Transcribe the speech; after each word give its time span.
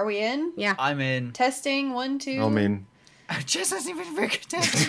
Are 0.00 0.06
we 0.06 0.16
in? 0.16 0.54
Yeah. 0.56 0.74
I'm 0.78 0.98
in. 0.98 1.32
Testing 1.32 1.92
one, 1.92 2.18
two. 2.18 2.42
I 2.42 2.48
mean, 2.48 2.86
Jess 3.44 3.68
hasn't 3.68 3.94
even 3.98 4.16
very 4.16 4.28
good 4.28 4.48
test. 4.48 4.72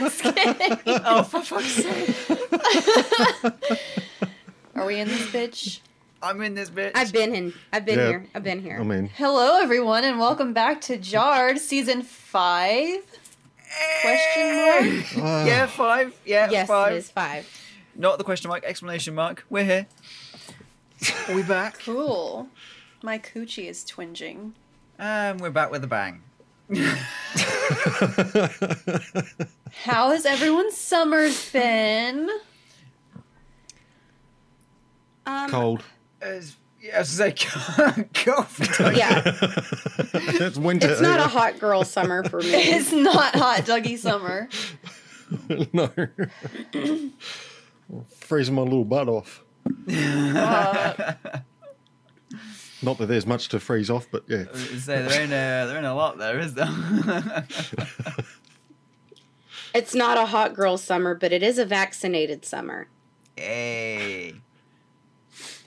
Just 0.00 0.20
kidding. 0.20 0.78
oh, 1.04 1.22
for 1.22 1.42
fuck's 1.44 1.66
sake. 1.74 2.16
Are 4.74 4.84
we 4.84 4.98
in 4.98 5.06
this 5.06 5.26
bitch? 5.28 5.78
I'm 6.20 6.42
in 6.42 6.54
this 6.56 6.70
bitch. 6.70 6.90
I've 6.96 7.12
been 7.12 7.32
in. 7.32 7.54
I've 7.72 7.84
been 7.84 8.00
Yeah. 8.00 8.08
here. 8.08 8.26
I've 8.34 8.42
been 8.42 8.60
here. 8.60 8.78
I 8.80 8.82
mean, 8.82 9.10
Hello, 9.14 9.60
everyone, 9.62 10.02
and 10.02 10.18
welcome 10.18 10.52
back 10.52 10.80
to 10.82 10.96
Jarred 10.96 11.60
Season 11.60 12.02
Five. 12.02 13.02
Question 14.02 14.56
mark? 14.56 15.04
ah, 15.18 15.44
Yeah, 15.46 15.66
five. 15.66 16.20
Yeah, 16.26 16.48
yes, 16.50 16.66
five. 16.66 16.94
it 16.94 16.96
is 16.96 17.10
five. 17.12 17.46
Not 17.94 18.18
the 18.18 18.24
question 18.24 18.48
mark, 18.48 18.64
explanation 18.64 19.14
mark. 19.14 19.44
We're 19.48 19.62
here. 19.62 19.86
Are 21.28 21.34
we 21.36 21.44
back? 21.44 21.78
Cool. 21.84 22.48
My 23.02 23.18
coochie 23.18 23.68
is 23.68 23.84
twinging. 23.84 24.52
And 24.98 25.40
we're 25.40 25.50
back 25.50 25.70
with 25.70 25.84
a 25.84 25.86
bang. 25.86 26.22
How 29.84 30.10
has 30.10 30.26
everyone's 30.26 30.76
summers 30.76 31.50
been? 31.52 32.28
Um, 35.26 35.48
cold. 35.50 35.82
As, 36.20 36.56
yeah, 36.82 36.96
I 36.96 36.98
was 37.00 37.18
gonna 37.18 38.04
go. 38.24 38.46
Yeah, 38.94 39.22
it's 40.14 40.58
winter. 40.58 40.90
it's 40.90 41.00
not 41.00 41.20
a 41.20 41.28
hot 41.28 41.58
girl 41.60 41.84
summer 41.84 42.24
for 42.24 42.40
me. 42.40 42.50
It's 42.54 42.92
not 42.92 43.34
hot, 43.34 43.60
Dougie 43.60 43.96
summer. 43.98 44.48
no. 45.72 45.90
Freezing 48.18 48.54
my 48.56 48.62
little 48.62 48.84
butt 48.84 49.08
off. 49.08 49.44
Uh, 49.88 51.14
Not 52.82 52.98
that 52.98 53.06
there's 53.06 53.26
much 53.26 53.48
to 53.48 53.58
freeze 53.60 53.90
off, 53.90 54.06
but 54.10 54.24
yeah. 54.28 54.44
I 54.48 54.52
was 54.52 54.64
gonna 54.68 54.80
say 54.80 55.02
there 55.02 55.20
ain't 55.22 55.32
a 55.32 55.66
there 55.68 55.76
ain't 55.76 55.86
a 55.86 55.94
lot 55.94 56.18
there, 56.18 56.38
is 56.38 56.54
there? 56.54 56.66
It's 59.74 59.94
not 59.94 60.16
a 60.16 60.24
hot 60.26 60.54
girl 60.54 60.78
summer, 60.78 61.14
but 61.14 61.30
it 61.30 61.42
is 61.42 61.58
a 61.58 61.66
vaccinated 61.66 62.44
summer. 62.46 62.88
hey. 63.36 64.34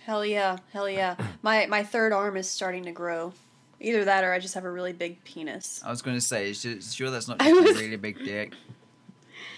hell 0.05 0.25
yeah, 0.25 0.57
hell 0.73 0.89
yeah. 0.89 1.15
My 1.43 1.67
my 1.67 1.83
third 1.83 2.11
arm 2.11 2.35
is 2.35 2.49
starting 2.49 2.83
to 2.85 2.91
grow. 2.91 3.33
Either 3.79 4.03
that, 4.05 4.23
or 4.23 4.33
I 4.33 4.39
just 4.39 4.53
have 4.55 4.65
a 4.65 4.71
really 4.71 4.91
big 4.93 5.23
penis. 5.23 5.81
I 5.85 5.89
was 5.91 6.01
going 6.01 6.17
to 6.17 6.21
say, 6.21 6.49
is 6.49 6.63
you- 6.65 6.81
sure 6.81 7.09
that's 7.09 7.27
not 7.27 7.39
just 7.39 7.61
was- 7.61 7.77
a 7.77 7.79
really 7.83 7.95
big 7.95 8.17
dick. 8.23 8.53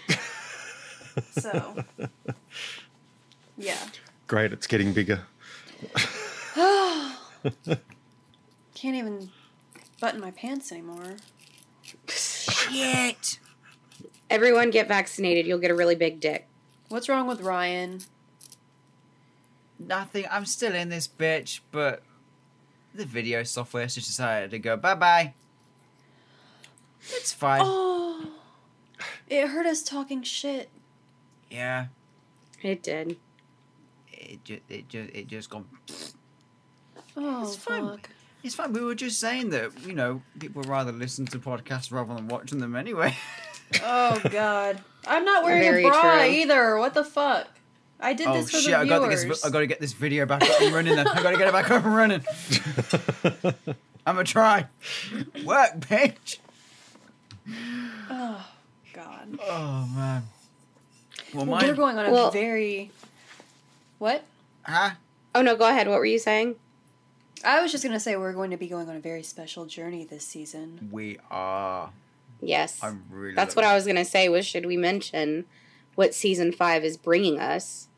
So, 1.30 1.84
yeah. 3.56 3.78
Great, 4.26 4.52
it's 4.52 4.66
getting 4.66 4.92
bigger. 4.92 5.20
Can't 8.74 8.96
even 8.96 9.30
button 10.00 10.20
my 10.20 10.30
pants 10.30 10.72
anymore. 10.72 11.16
Shit. 12.08 13.38
Everyone 14.30 14.70
get 14.70 14.88
vaccinated. 14.88 15.46
You'll 15.46 15.58
get 15.58 15.70
a 15.70 15.74
really 15.74 15.94
big 15.94 16.20
dick. 16.20 16.48
What's 16.88 17.08
wrong 17.08 17.26
with 17.26 17.40
Ryan? 17.40 18.00
Nothing. 19.78 20.24
I'm 20.30 20.46
still 20.46 20.74
in 20.74 20.88
this 20.88 21.08
bitch, 21.08 21.60
but 21.70 22.02
the 22.94 23.04
video 23.04 23.42
software 23.42 23.86
just 23.86 24.06
decided 24.06 24.50
to 24.52 24.58
go 24.58 24.76
bye 24.76 24.94
bye. 24.94 25.34
It's 27.00 27.32
fine. 27.32 27.62
Oh, 27.64 28.30
it 29.28 29.48
hurt 29.48 29.66
us 29.66 29.82
talking 29.82 30.22
shit. 30.22 30.70
Yeah. 31.50 31.86
It 32.62 32.82
did. 32.82 33.16
It 34.10 34.44
just 34.44 34.62
it 34.68 34.88
just 34.88 35.10
it 35.14 35.26
just 35.26 35.50
gone. 35.50 35.66
Oh, 37.16 37.42
It's 37.42 37.56
fine. 37.56 37.88
fuck. 37.88 38.10
It's 38.42 38.54
fine. 38.54 38.72
We 38.72 38.80
were 38.82 38.94
just 38.94 39.18
saying 39.20 39.50
that 39.50 39.70
you 39.86 39.94
know 39.94 40.20
people 40.38 40.60
would 40.60 40.68
rather 40.68 40.92
listen 40.92 41.24
to 41.26 41.38
podcasts 41.38 41.90
rather 41.92 42.14
than 42.14 42.28
watching 42.28 42.58
them 42.58 42.74
anyway. 42.76 43.16
Oh 43.82 44.20
god, 44.30 44.78
I'm 45.06 45.24
not 45.24 45.42
wearing 45.42 45.62
Very 45.62 45.84
a 45.84 45.88
bra 45.88 46.18
true. 46.18 46.30
either. 46.30 46.76
What 46.78 46.94
the 46.94 47.02
fuck? 47.02 47.48
I 47.98 48.12
did 48.12 48.28
oh 48.28 48.34
this 48.34 48.50
for 48.50 48.58
shit! 48.58 48.70
the 48.70 48.76
I 48.76 48.84
got 48.86 48.98
to 49.00 49.06
viewers. 49.06 49.22
get 49.24 49.28
this, 49.30 49.44
I 49.44 49.50
got 49.50 49.60
to 49.60 49.66
get 49.66 49.80
this 49.80 49.92
video 49.94 50.26
back 50.26 50.42
up 50.42 50.60
and 50.60 50.72
running. 50.74 50.94
Then 50.94 51.08
I 51.08 51.22
got 51.22 51.30
to 51.32 51.38
get 51.38 51.48
it 51.48 51.52
back 51.52 51.70
up 51.70 51.84
and 51.84 51.96
running. 51.96 52.22
I'm 54.06 54.14
gonna 54.14 54.24
try. 54.24 54.66
Work, 55.44 55.80
bitch. 55.80 56.38
Oh 58.10 58.46
god. 58.92 59.38
Oh 59.42 59.88
man. 59.94 60.22
Well, 61.32 61.46
Well, 61.46 61.46
mine. 61.46 61.66
we're 61.68 61.74
going 61.74 61.98
on 61.98 62.06
a 62.06 62.10
Well- 62.12 62.30
very. 62.30 62.90
What? 63.98 64.22
huh? 64.62 64.90
Oh 65.34 65.42
no, 65.42 65.56
go 65.56 65.66
ahead. 65.68 65.88
What 65.88 65.98
were 65.98 66.04
you 66.06 66.18
saying? 66.18 66.56
I 67.44 67.62
was 67.62 67.70
just 67.72 67.84
gonna 67.84 68.00
say 68.00 68.16
we're 68.16 68.32
going 68.32 68.50
to 68.50 68.56
be 68.56 68.68
going 68.68 68.88
on 68.88 68.96
a 68.96 69.00
very 69.00 69.22
special 69.22 69.66
journey 69.66 70.04
this 70.04 70.26
season. 70.26 70.88
We 70.90 71.18
are. 71.30 71.90
Yes. 72.40 72.78
I'm 72.82 73.04
really. 73.10 73.34
That's 73.34 73.54
what 73.56 73.64
I 73.64 73.74
was 73.74 73.86
gonna 73.86 74.04
say. 74.04 74.28
Was 74.28 74.46
should 74.46 74.66
we 74.66 74.76
mention 74.76 75.44
what 75.94 76.14
season 76.14 76.52
five 76.52 76.84
is 76.84 76.96
bringing 76.96 77.38
us? 77.38 77.88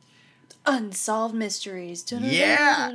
Unsolved 0.68 1.34
mysteries. 1.34 2.04
Yeah. 2.10 2.90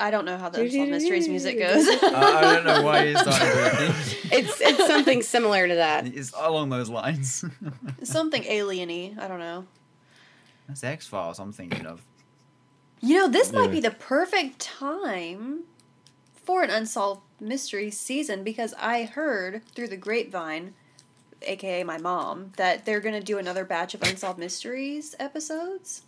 I 0.00 0.10
don't 0.10 0.24
know 0.24 0.36
how 0.36 0.48
the 0.48 0.62
unsolved 0.62 0.90
mysteries 0.90 1.28
music 1.28 1.58
goes. 1.58 1.86
Uh, 1.86 1.98
I 2.12 2.40
don't 2.40 2.64
know 2.64 2.82
why 2.82 3.04
you 3.04 3.16
started 3.16 3.76
doing 3.78 3.90
it. 3.90 4.18
It's 4.32 4.60
it's 4.62 4.86
something 4.86 5.22
similar 5.22 5.68
to 5.68 5.74
that. 5.74 6.06
It's 6.06 6.32
along 6.34 6.70
those 6.70 6.88
lines. 6.88 7.44
Something 8.02 8.42
alieny. 8.44 9.18
I 9.18 9.28
don't 9.28 9.38
know. 9.40 9.66
That's 10.66 10.82
X 10.82 11.06
Files. 11.06 11.38
I'm 11.38 11.52
thinking 11.52 11.84
of. 11.86 12.02
You 13.02 13.18
know, 13.18 13.28
this 13.28 13.52
might 13.52 13.70
be 13.70 13.80
the 13.80 13.90
perfect 13.90 14.58
time 14.60 15.64
for 16.42 16.62
an 16.62 16.70
unsolved 16.70 17.22
mysteries 17.40 17.98
season 17.98 18.44
because 18.44 18.74
I 18.78 19.04
heard 19.04 19.62
through 19.74 19.88
the 19.88 19.96
grapevine, 19.96 20.74
aka 21.42 21.82
my 21.84 21.98
mom, 21.98 22.52
that 22.56 22.84
they're 22.84 23.00
going 23.00 23.14
to 23.14 23.24
do 23.24 23.38
another 23.38 23.64
batch 23.64 23.94
of 23.94 24.02
unsolved 24.02 24.38
mysteries 24.38 25.14
episodes 25.18 26.02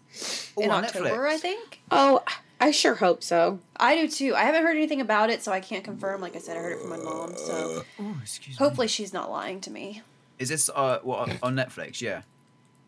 in 0.57 0.71
Ooh, 0.71 0.73
on 0.73 0.85
October, 0.85 1.09
Netflix. 1.11 1.29
I 1.29 1.37
think. 1.39 1.81
Oh, 1.91 2.23
I 2.61 2.71
sure 2.71 2.95
hope 2.95 3.23
so. 3.23 3.59
I 3.77 3.97
do 3.97 4.09
too. 4.09 4.35
I 4.35 4.45
haven't 4.45 4.63
heard 4.63 4.77
anything 4.77 5.01
about 5.01 5.31
it, 5.31 5.43
so 5.43 5.53
I 5.53 5.61
can't 5.61 5.85
confirm. 5.85 6.21
Like 6.21 6.37
I 6.37 6.39
said, 6.39 6.57
I 6.57 6.61
heard 6.61 6.73
it 6.73 6.81
from 6.81 6.91
my 6.91 6.97
mom, 6.99 7.37
so 7.37 7.85
Oh, 7.99 8.17
excuse 8.23 8.59
me. 8.59 8.65
hopefully 8.65 8.89
she's 8.89 9.13
not 9.13 9.31
lying 9.31 9.61
to 9.63 9.71
me. 9.71 10.03
Is 10.39 10.49
this 10.49 10.71
uh 10.75 10.99
what 11.03 11.31
on 11.43 11.57
Netflix? 11.57 12.01
Yeah. 12.01 12.23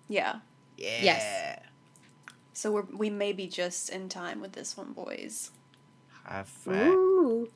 Yeah. 0.08 0.36
Yeah. 0.76 1.02
Yes. 1.02 1.60
So 2.52 2.72
we're, 2.72 2.82
we 2.84 3.10
may 3.10 3.32
be 3.32 3.48
just 3.48 3.90
in 3.90 4.08
time 4.08 4.40
with 4.40 4.52
this 4.52 4.76
one, 4.76 4.92
boys. 4.92 5.50
Ooh. 6.68 7.48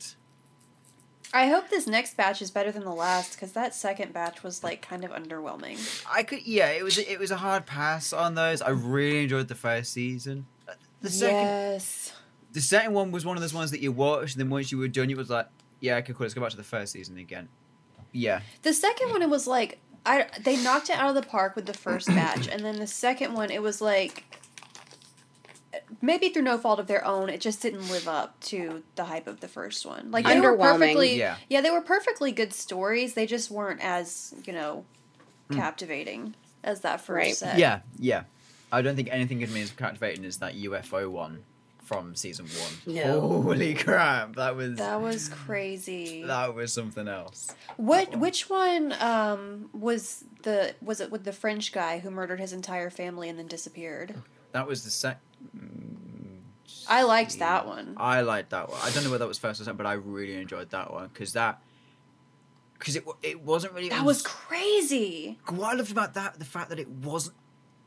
I 1.32 1.47
hope 1.47 1.69
this 1.70 1.86
next 1.86 2.16
batch 2.16 2.42
is 2.42 2.50
better 2.50 2.72
than 2.72 2.82
the 2.84 2.92
last 2.92 3.32
because 3.34 3.53
that 3.53 3.72
second 3.75 4.12
batch 4.12 4.42
was 4.42 4.64
like 4.64 4.82
kind 4.82 5.04
of 5.04 5.12
underwhelming. 5.12 5.78
I 6.10 6.25
could. 6.25 6.44
Yeah, 6.44 6.70
it 6.70 6.82
was. 6.82 6.98
It 6.98 7.19
was 7.20 7.30
a 7.30 7.36
hard 7.36 7.66
pass 7.66 8.12
on 8.12 8.34
those. 8.34 8.60
I 8.62 8.70
really 8.70 9.22
enjoyed 9.22 9.47
the 9.48 9.54
first 9.54 9.92
season. 9.92 10.47
Uh, 10.69 10.72
The 11.03 11.10
second. 11.10 11.36
yes. 11.36 12.12
The 12.53 12.60
second 12.60 12.94
one 12.94 13.12
was 13.12 13.25
one 13.25 13.36
of 13.36 13.42
those 13.42 13.54
ones 13.54 13.70
that 13.70 13.80
you 13.80 13.92
watched, 13.92 14.34
and 14.34 14.41
then 14.41 14.50
once 14.50 14.72
you 14.72 14.78
were 14.78 14.88
done, 14.88 15.09
you 15.09 15.16
was 15.16 15.30
like, 15.30 15.47
"Yeah, 15.78 15.97
okay, 15.98 16.12
cool. 16.12 16.25
Let's 16.25 16.34
go 16.34 16.41
back 16.41 16.50
to 16.50 16.56
the 16.56 16.64
first 16.64 16.92
season 16.92 17.16
again." 17.16 17.48
Yeah. 18.10 18.41
The 18.62 18.75
second 18.75 19.10
one, 19.10 19.22
it 19.22 19.30
was 19.30 19.47
like 19.47 19.78
I 20.04 20.26
they 20.42 20.56
knocked 20.64 20.91
it 20.91 20.97
out 20.97 21.10
of 21.10 21.14
the 21.14 21.22
park 21.28 21.54
with 21.54 21.66
the 21.66 21.75
first 21.75 22.09
batch, 22.09 22.48
and 22.48 22.64
then 22.64 22.80
the 22.80 22.88
second 22.88 23.34
one, 23.34 23.53
it 23.53 23.62
was 23.62 23.80
like 23.80 24.25
maybe 26.00 26.28
through 26.30 26.42
no 26.42 26.58
fault 26.58 26.78
of 26.78 26.86
their 26.86 27.04
own, 27.04 27.28
it 27.28 27.40
just 27.40 27.60
didn't 27.62 27.88
live 27.90 28.06
up 28.08 28.38
to 28.40 28.82
the 28.96 29.04
hype 29.04 29.26
of 29.26 29.40
the 29.40 29.48
first 29.48 29.84
one. 29.86 30.10
Like 30.10 30.24
they 30.26 30.41
were 30.41 30.56
perfectly, 30.56 31.18
Yeah. 31.18 31.36
they 31.48 31.70
were 31.70 31.80
perfectly 31.80 32.32
good 32.32 32.53
stories. 32.53 33.15
They 33.15 33.26
just 33.26 33.50
weren't 33.50 33.80
as 33.82 34.34
you 34.47 34.53
know 34.53 34.84
Mm. 35.50 35.56
captivating 35.56 36.34
as 36.62 36.82
that 36.82 37.00
first 37.00 37.16
Right. 37.16 37.34
set. 37.36 37.59
Yeah. 37.59 37.80
Yeah. 37.98 38.22
I 38.70 38.82
don't 38.82 38.94
think 38.94 39.09
anything 39.10 39.41
could 39.41 39.53
be 39.53 39.62
as 39.62 39.72
captivating 39.72 40.24
as 40.24 40.36
that 40.38 40.54
UFO 40.54 41.10
one 41.10 41.42
from 41.82 42.15
season 42.15 42.47
one. 42.47 42.94
No. 42.94 43.20
Holy 43.42 43.74
crap! 43.74 44.36
That 44.36 44.54
was 44.54 44.78
That 44.78 45.00
was 45.03 45.28
crazy. 45.28 46.22
that 46.22 46.54
was 46.54 46.72
something 46.72 47.09
else. 47.09 47.53
What 47.76 48.15
which 48.16 48.48
one 48.48 48.94
um 49.00 49.70
was 49.72 50.22
the 50.42 50.76
was 50.80 51.00
it 51.00 51.10
with 51.10 51.24
the 51.24 51.32
French 51.32 51.72
guy 51.72 51.98
who 51.98 52.10
murdered 52.12 52.38
his 52.38 52.53
entire 52.53 52.91
family 52.91 53.28
and 53.28 53.36
then 53.36 53.48
disappeared? 53.48 54.15
That 54.53 54.68
was 54.68 54.84
the 54.84 54.91
sec. 54.91 55.18
I 56.89 57.03
liked 57.03 57.39
that 57.39 57.66
one. 57.66 57.95
I 57.97 58.21
liked 58.22 58.51
that 58.51 58.69
one. 58.69 58.78
I 58.83 58.91
don't 58.91 59.04
know 59.04 59.10
whether 59.10 59.25
that 59.25 59.28
was 59.28 59.39
first 59.39 59.60
or 59.60 59.65
second, 59.65 59.77
but 59.77 59.87
I 59.87 59.92
really 59.95 60.34
enjoyed 60.34 60.71
that 60.71 60.92
one 60.92 61.09
because 61.09 61.33
that 61.34 61.63
because 62.78 62.97
it 62.97 63.04
it 63.22 63.42
wasn't 63.42 63.75
really 63.75 63.89
That 63.91 64.04
was 64.04 64.22
crazy. 64.22 65.39
what 65.48 65.72
I 65.72 65.75
loved 65.75 65.92
about 65.92 66.15
that 66.15 66.39
the 66.39 66.45
fact 66.45 66.71
that 66.71 66.78
it 66.78 66.89
wasn't 66.89 67.37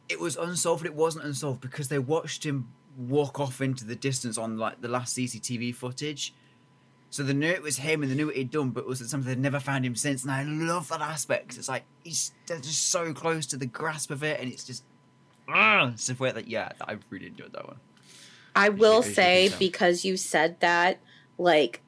it 0.10 0.20
was 0.20 0.36
unsolved 0.36 0.84
but 0.84 0.92
it 0.92 0.96
wasn't 0.96 1.26
unsolved 1.26 1.62
because 1.62 1.88
they 1.88 2.00
watched 2.00 2.46
him 2.46 2.70
walk 2.98 3.40
off 3.40 3.60
into 3.62 3.86
the 3.86 3.96
distance 3.96 4.38
on 4.38 4.58
like 4.58 4.82
the 4.82 4.88
last 4.88 5.18
CCTV 5.18 5.74
footage. 5.76 6.34
So 7.10 7.22
they 7.24 7.34
knew 7.34 7.50
it 7.50 7.62
was 7.62 7.78
him 7.78 8.02
and 8.02 8.12
they 8.12 8.16
knew 8.16 8.26
what 8.28 8.36
he'd 8.36 8.50
done, 8.50 8.72
but 8.72 8.82
it 8.82 8.88
was 8.88 8.98
something 9.08 9.28
they'd 9.30 9.38
never 9.40 9.60
found 9.60 9.86
him 9.86 9.96
since. 9.96 10.24
And 10.24 10.32
I 10.32 10.44
love 10.44 10.88
that 10.90 11.02
aspect. 11.02 11.58
It's 11.58 11.70
like 11.70 11.84
he's 12.04 12.32
they're 12.48 12.60
just 12.60 12.90
so 12.90 13.14
close 13.14 13.46
to 13.48 13.58
the 13.58 13.66
grasp 13.68 14.10
of 14.12 14.24
it, 14.24 14.40
and 14.40 14.52
it's 14.52 14.64
just 14.64 14.84
ah, 15.48 15.92
it's 15.92 16.07
the 16.07 16.13
that 16.13 16.48
yeah, 16.48 16.69
I 16.81 16.98
really 17.10 17.28
enjoyed 17.28 17.54
that 17.54 17.68
one. 17.68 17.78
I 18.56 18.69
will 18.69 19.00
as 19.00 19.07
you 19.07 19.13
say 19.13 19.50
tell. 19.50 19.60
because 19.60 20.06
you 20.06 20.18
said 20.18 20.60
that, 20.60 21.00
like 21.38 21.81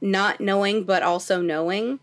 not 0.00 0.40
knowing 0.40 0.84
but 0.84 1.02
also 1.02 1.40
knowing, 1.40 2.00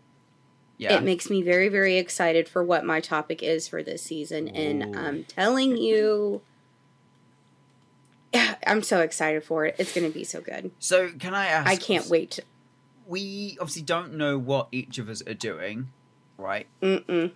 Yeah. 0.78 0.96
it 0.96 1.02
makes 1.02 1.30
me 1.30 1.42
very, 1.42 1.68
very 1.68 1.98
excited 1.98 2.48
for 2.48 2.64
what 2.64 2.84
my 2.84 3.00
topic 3.00 3.42
is 3.42 3.68
for 3.68 3.82
this 3.82 4.02
season. 4.02 4.48
And 4.48 4.96
I'm 4.96 5.24
telling 5.24 5.76
you, 5.76 6.40
yeah, 8.32 8.56
I'm 8.66 8.82
so 8.82 9.00
excited 9.00 9.44
for 9.44 9.66
it. 9.66 9.76
It's 9.78 9.94
going 9.94 10.10
to 10.10 10.12
be 10.16 10.24
so 10.24 10.40
good. 10.40 10.70
so 10.78 11.10
can 11.10 11.34
I 11.34 11.46
ask? 11.46 11.68
I 11.70 11.76
can't 11.76 12.08
wait. 12.08 12.40
We 13.06 13.56
obviously 13.60 13.82
don't 13.82 14.14
know 14.14 14.38
what 14.38 14.68
each 14.72 14.98
of 14.98 15.08
us 15.08 15.20
are 15.26 15.34
doing, 15.34 15.90
right? 16.38 16.66
mm-mm. 16.82 17.32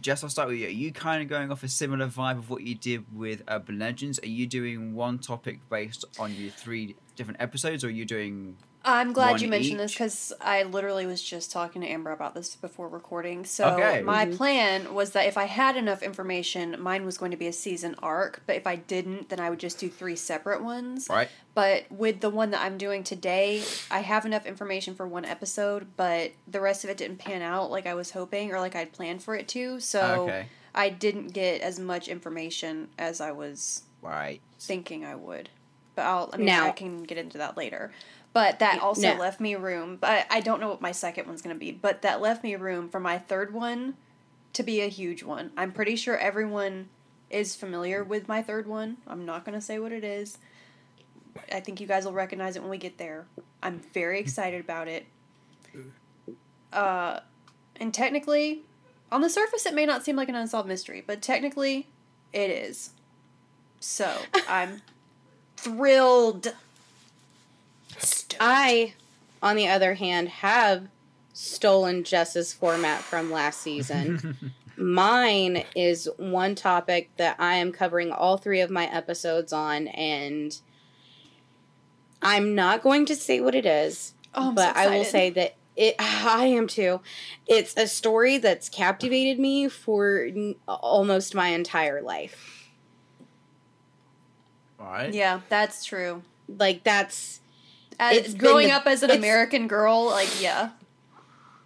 Jess, 0.00 0.22
I'll 0.24 0.30
start 0.30 0.48
with 0.48 0.58
you. 0.58 0.66
Are 0.66 0.70
you 0.70 0.92
kind 0.92 1.22
of 1.22 1.28
going 1.28 1.50
off 1.50 1.62
a 1.62 1.68
similar 1.68 2.06
vibe 2.06 2.38
of 2.38 2.50
what 2.50 2.62
you 2.62 2.74
did 2.74 3.04
with 3.14 3.42
Urban 3.48 3.78
Legends? 3.78 4.18
Are 4.20 4.26
you 4.26 4.46
doing 4.46 4.94
one 4.94 5.18
topic 5.18 5.60
based 5.70 6.04
on 6.18 6.34
your 6.34 6.50
three 6.50 6.96
different 7.16 7.40
episodes, 7.40 7.84
or 7.84 7.88
are 7.88 7.90
you 7.90 8.04
doing? 8.04 8.56
I'm 8.86 9.12
glad 9.14 9.40
you 9.40 9.48
mentioned 9.48 9.80
this 9.80 9.92
because 9.92 10.32
I 10.40 10.62
literally 10.64 11.06
was 11.06 11.22
just 11.22 11.50
talking 11.50 11.80
to 11.80 11.88
Amber 11.88 12.10
about 12.10 12.34
this 12.34 12.54
before 12.54 12.86
recording. 12.88 13.44
So 13.46 13.68
Okay. 13.74 14.02
my 14.02 14.26
Mhm. 14.26 14.36
plan 14.36 14.94
was 14.94 15.12
that 15.12 15.26
if 15.26 15.38
I 15.38 15.44
had 15.44 15.76
enough 15.76 16.02
information, 16.02 16.76
mine 16.78 17.06
was 17.06 17.16
going 17.16 17.30
to 17.30 17.36
be 17.36 17.46
a 17.46 17.52
season 17.52 17.94
arc. 18.02 18.42
But 18.46 18.56
if 18.56 18.66
I 18.66 18.76
didn't, 18.76 19.30
then 19.30 19.40
I 19.40 19.48
would 19.48 19.58
just 19.58 19.78
do 19.78 19.88
three 19.88 20.16
separate 20.16 20.62
ones. 20.62 21.08
Right. 21.08 21.30
But 21.54 21.90
with 21.90 22.20
the 22.20 22.28
one 22.30 22.50
that 22.50 22.60
I'm 22.60 22.76
doing 22.76 23.04
today, 23.04 23.62
I 23.90 24.00
have 24.00 24.26
enough 24.26 24.44
information 24.44 24.94
for 24.94 25.06
one 25.08 25.24
episode, 25.24 25.96
but 25.96 26.32
the 26.46 26.60
rest 26.60 26.84
of 26.84 26.90
it 26.90 26.98
didn't 26.98 27.18
pan 27.18 27.40
out 27.40 27.70
like 27.70 27.86
I 27.86 27.94
was 27.94 28.10
hoping 28.10 28.52
or 28.52 28.60
like 28.60 28.76
I'd 28.76 28.92
planned 28.92 29.22
for 29.22 29.34
it 29.34 29.48
to. 29.48 29.80
So 29.80 30.24
okay. 30.28 30.46
I 30.74 30.90
didn't 30.90 31.28
get 31.28 31.62
as 31.62 31.78
much 31.78 32.08
information 32.08 32.88
as 32.98 33.20
I 33.20 33.32
was 33.32 33.84
Right. 34.02 34.40
thinking 34.60 35.04
I 35.06 35.14
would. 35.14 35.48
But 35.94 36.02
I'll 36.02 36.30
I 36.32 36.36
mean 36.36 36.46
Now- 36.46 36.66
I 36.66 36.72
can 36.72 37.04
get 37.04 37.16
into 37.16 37.38
that 37.38 37.56
later. 37.56 37.92
But 38.34 38.58
that 38.58 38.80
also 38.82 39.00
Now- 39.00 39.18
left 39.18 39.40
me 39.40 39.54
room. 39.54 39.96
But 39.96 40.26
I 40.28 40.40
don't 40.40 40.60
know 40.60 40.68
what 40.68 40.82
my 40.82 40.92
second 40.92 41.26
one's 41.26 41.40
gonna 41.40 41.54
be. 41.54 41.72
But 41.72 42.02
that 42.02 42.20
left 42.20 42.44
me 42.44 42.54
room 42.56 42.90
for 42.90 43.00
my 43.00 43.16
third 43.18 43.54
one 43.54 43.96
to 44.52 44.62
be 44.62 44.82
a 44.82 44.88
huge 44.88 45.22
one. 45.22 45.52
I'm 45.56 45.72
pretty 45.72 45.96
sure 45.96 46.18
everyone 46.18 46.90
is 47.30 47.56
familiar 47.56 48.04
with 48.04 48.28
my 48.28 48.42
third 48.42 48.66
one. 48.66 48.98
I'm 49.06 49.24
not 49.24 49.44
gonna 49.44 49.60
say 49.62 49.78
what 49.78 49.92
it 49.92 50.04
is. 50.04 50.36
I 51.50 51.60
think 51.60 51.80
you 51.80 51.86
guys 51.86 52.04
will 52.04 52.12
recognize 52.12 52.56
it 52.56 52.60
when 52.60 52.70
we 52.70 52.78
get 52.78 52.98
there. 52.98 53.26
I'm 53.62 53.80
very 53.92 54.20
excited 54.20 54.60
about 54.60 54.88
it. 54.88 55.06
Uh, 56.72 57.20
and 57.76 57.94
technically, 57.94 58.62
on 59.12 59.20
the 59.20 59.30
surface, 59.30 59.64
it 59.64 59.74
may 59.74 59.86
not 59.86 60.04
seem 60.04 60.16
like 60.16 60.28
an 60.28 60.34
unsolved 60.34 60.68
mystery, 60.68 61.02
but 61.04 61.22
technically, 61.22 61.88
it 62.32 62.50
is. 62.50 62.90
So 63.80 64.12
I'm 64.48 64.82
thrilled. 65.56 66.54
Stoked. 68.04 68.36
I, 68.40 68.94
on 69.42 69.56
the 69.56 69.68
other 69.68 69.94
hand, 69.94 70.28
have 70.28 70.88
stolen 71.32 72.04
Jess's 72.04 72.52
format 72.52 73.00
from 73.00 73.30
last 73.30 73.60
season. 73.60 74.36
Mine 74.76 75.64
is 75.76 76.08
one 76.16 76.54
topic 76.54 77.10
that 77.16 77.36
I 77.38 77.54
am 77.54 77.72
covering 77.72 78.10
all 78.10 78.36
three 78.36 78.60
of 78.60 78.70
my 78.70 78.86
episodes 78.86 79.52
on, 79.52 79.88
and 79.88 80.58
I'm 82.22 82.54
not 82.54 82.82
going 82.82 83.06
to 83.06 83.16
say 83.16 83.40
what 83.40 83.54
it 83.54 83.66
is, 83.66 84.14
Oh, 84.34 84.48
I'm 84.48 84.56
so 84.56 84.64
but 84.66 84.76
I 84.76 84.88
will 84.88 85.04
say 85.04 85.30
that 85.30 85.56
it. 85.76 85.94
I 86.00 86.46
am 86.46 86.66
too. 86.66 87.00
It's 87.46 87.74
a 87.76 87.86
story 87.86 88.38
that's 88.38 88.68
captivated 88.68 89.38
me 89.38 89.68
for 89.68 90.24
n- 90.24 90.56
almost 90.66 91.34
my 91.34 91.48
entire 91.48 92.02
life. 92.02 92.68
Right. 94.78 95.12
Yeah, 95.12 95.40
that's 95.48 95.84
true. 95.84 96.22
Like 96.48 96.84
that's 96.84 97.40
As, 97.98 98.16
It's 98.16 98.34
growing 98.34 98.68
the- 98.68 98.74
up 98.74 98.86
as 98.86 99.02
an 99.02 99.10
American 99.10 99.68
girl, 99.68 100.06
like 100.06 100.40
yeah, 100.40 100.70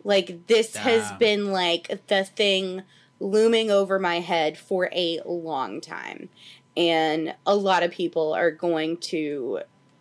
Like 0.04 0.46
this 0.46 0.76
has 0.76 1.10
been 1.18 1.52
like 1.52 2.06
the 2.08 2.24
thing 2.24 2.82
looming 3.20 3.70
over 3.70 3.98
my 3.98 4.20
head 4.20 4.56
for 4.58 4.88
a 4.92 5.20
long 5.24 5.80
time. 5.80 6.28
And 6.76 7.34
a 7.44 7.56
lot 7.56 7.82
of 7.82 7.90
people 7.90 8.32
are 8.34 8.50
going 8.50 8.98
to 8.98 9.60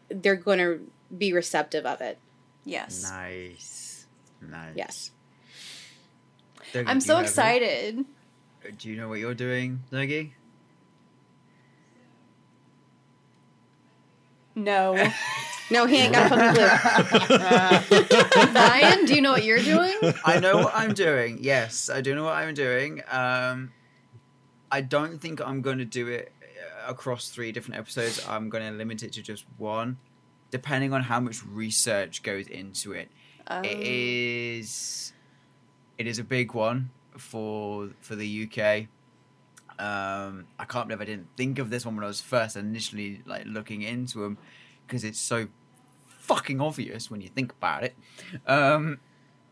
they're 0.09 0.35
going 0.35 0.59
to 0.59 0.79
be 1.17 1.33
receptive 1.33 1.85
of 1.85 2.01
it. 2.01 2.17
yes. 2.65 3.03
Nice. 3.09 4.05
Nice. 4.41 4.73
Yes. 4.75 5.11
Dougie, 6.73 6.83
I'm 6.87 6.99
so 7.01 7.13
you 7.13 7.15
have 7.17 7.25
it? 7.25 7.27
excited. 7.29 7.99
Uh, 8.65 8.69
do 8.77 8.89
you 8.89 8.95
know 8.97 9.07
what 9.09 9.19
you're 9.19 9.33
doing, 9.33 9.81
Dougie? 9.91 10.31
No, 14.55 14.95
No, 15.69 15.85
he 15.85 15.97
ain't 15.97 16.13
got 16.13 16.31
a 16.31 17.03
fucking 17.03 17.97
clue. 18.47 18.53
Ryan, 18.53 19.05
do 19.05 19.15
you 19.15 19.21
know 19.21 19.31
what 19.31 19.43
you're 19.43 19.59
doing? 19.59 19.93
I 20.25 20.39
know 20.39 20.57
what 20.57 20.73
I'm 20.75 20.93
doing. 20.93 21.39
Yes, 21.41 21.89
I 21.89 22.01
do 22.01 22.15
know 22.15 22.23
what 22.23 22.33
I'm 22.35 22.53
doing. 22.53 23.01
Um, 23.09 23.71
I 24.71 24.81
don't 24.81 25.19
think 25.19 25.41
I'm 25.41 25.61
going 25.61 25.77
to 25.79 25.85
do 25.85 26.07
it 26.07 26.31
uh, 26.41 26.91
across 26.91 27.29
three 27.29 27.51
different 27.51 27.79
episodes. 27.79 28.25
I'm 28.27 28.49
going 28.49 28.63
to 28.71 28.77
limit 28.77 29.03
it 29.03 29.13
to 29.13 29.21
just 29.21 29.45
one, 29.57 29.97
depending 30.51 30.93
on 30.93 31.03
how 31.03 31.19
much 31.19 31.45
research 31.45 32.23
goes 32.23 32.47
into 32.47 32.93
it. 32.93 33.09
Um, 33.47 33.63
It 33.63 33.77
is, 33.79 35.13
it 35.97 36.07
is 36.07 36.19
a 36.19 36.23
big 36.23 36.53
one 36.53 36.89
for 37.17 37.89
for 38.01 38.15
the 38.15 38.43
UK. 38.49 38.87
Um, 39.79 40.47
I 40.57 40.65
can't 40.65 40.87
believe 40.87 41.01
I 41.01 41.05
didn't 41.05 41.27
think 41.37 41.59
of 41.59 41.69
this 41.69 41.85
one 41.85 41.95
when 41.95 42.03
I 42.03 42.07
was 42.07 42.19
first 42.19 42.55
initially 42.55 43.21
like 43.25 43.43
looking 43.45 43.83
into 43.83 44.21
them 44.23 44.37
because 44.87 45.03
it's 45.03 45.19
so 45.19 45.47
fucking 46.07 46.59
obvious 46.61 47.11
when 47.11 47.21
you 47.21 47.27
think 47.29 47.51
about 47.51 47.83
it. 47.83 47.95
Um, 48.47 48.99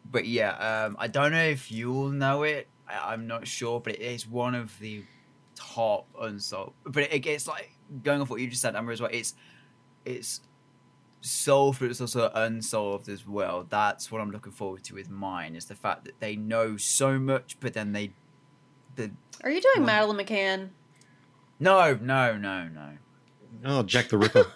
but 0.09 0.25
yeah, 0.25 0.85
um, 0.85 0.95
I 0.99 1.07
don't 1.07 1.31
know 1.31 1.43
if 1.43 1.71
you'll 1.71 2.09
know 2.09 2.43
it. 2.43 2.67
I, 2.87 3.13
I'm 3.13 3.27
not 3.27 3.47
sure, 3.47 3.79
but 3.79 3.93
it 3.95 4.01
is 4.01 4.27
one 4.27 4.55
of 4.55 4.77
the 4.79 5.03
top 5.55 6.07
unsolved. 6.19 6.73
But 6.85 7.03
it, 7.03 7.13
it 7.13 7.19
gets 7.19 7.47
like 7.47 7.71
going 8.03 8.21
off 8.21 8.29
what 8.29 8.41
you 8.41 8.47
just 8.47 8.61
said, 8.61 8.75
Amber, 8.75 8.91
as 8.91 9.01
well. 9.01 9.09
It's 9.11 9.33
it's 10.05 10.41
solved, 11.21 11.79
but 11.79 11.89
it's 11.89 12.01
also 12.01 12.29
unsolved 12.35 13.09
as 13.09 13.27
well. 13.27 13.65
That's 13.69 14.11
what 14.11 14.21
I'm 14.21 14.31
looking 14.31 14.51
forward 14.51 14.83
to 14.85 14.93
with 14.95 15.09
mine. 15.09 15.55
Is 15.55 15.65
the 15.65 15.75
fact 15.75 16.05
that 16.05 16.19
they 16.19 16.35
know 16.35 16.77
so 16.77 17.17
much, 17.19 17.57
but 17.59 17.73
then 17.73 17.91
they 17.93 18.11
the 18.95 19.11
Are 19.43 19.49
you 19.49 19.61
doing 19.61 19.77
One. 19.79 19.85
Madeleine 19.87 20.25
McCann? 20.25 20.69
no, 21.59 21.97
no, 22.01 22.37
no, 22.37 22.67
no. 22.67 22.89
Oh, 23.63 23.83
Jack 23.83 24.09
the 24.09 24.17
Ripper. 24.17 24.45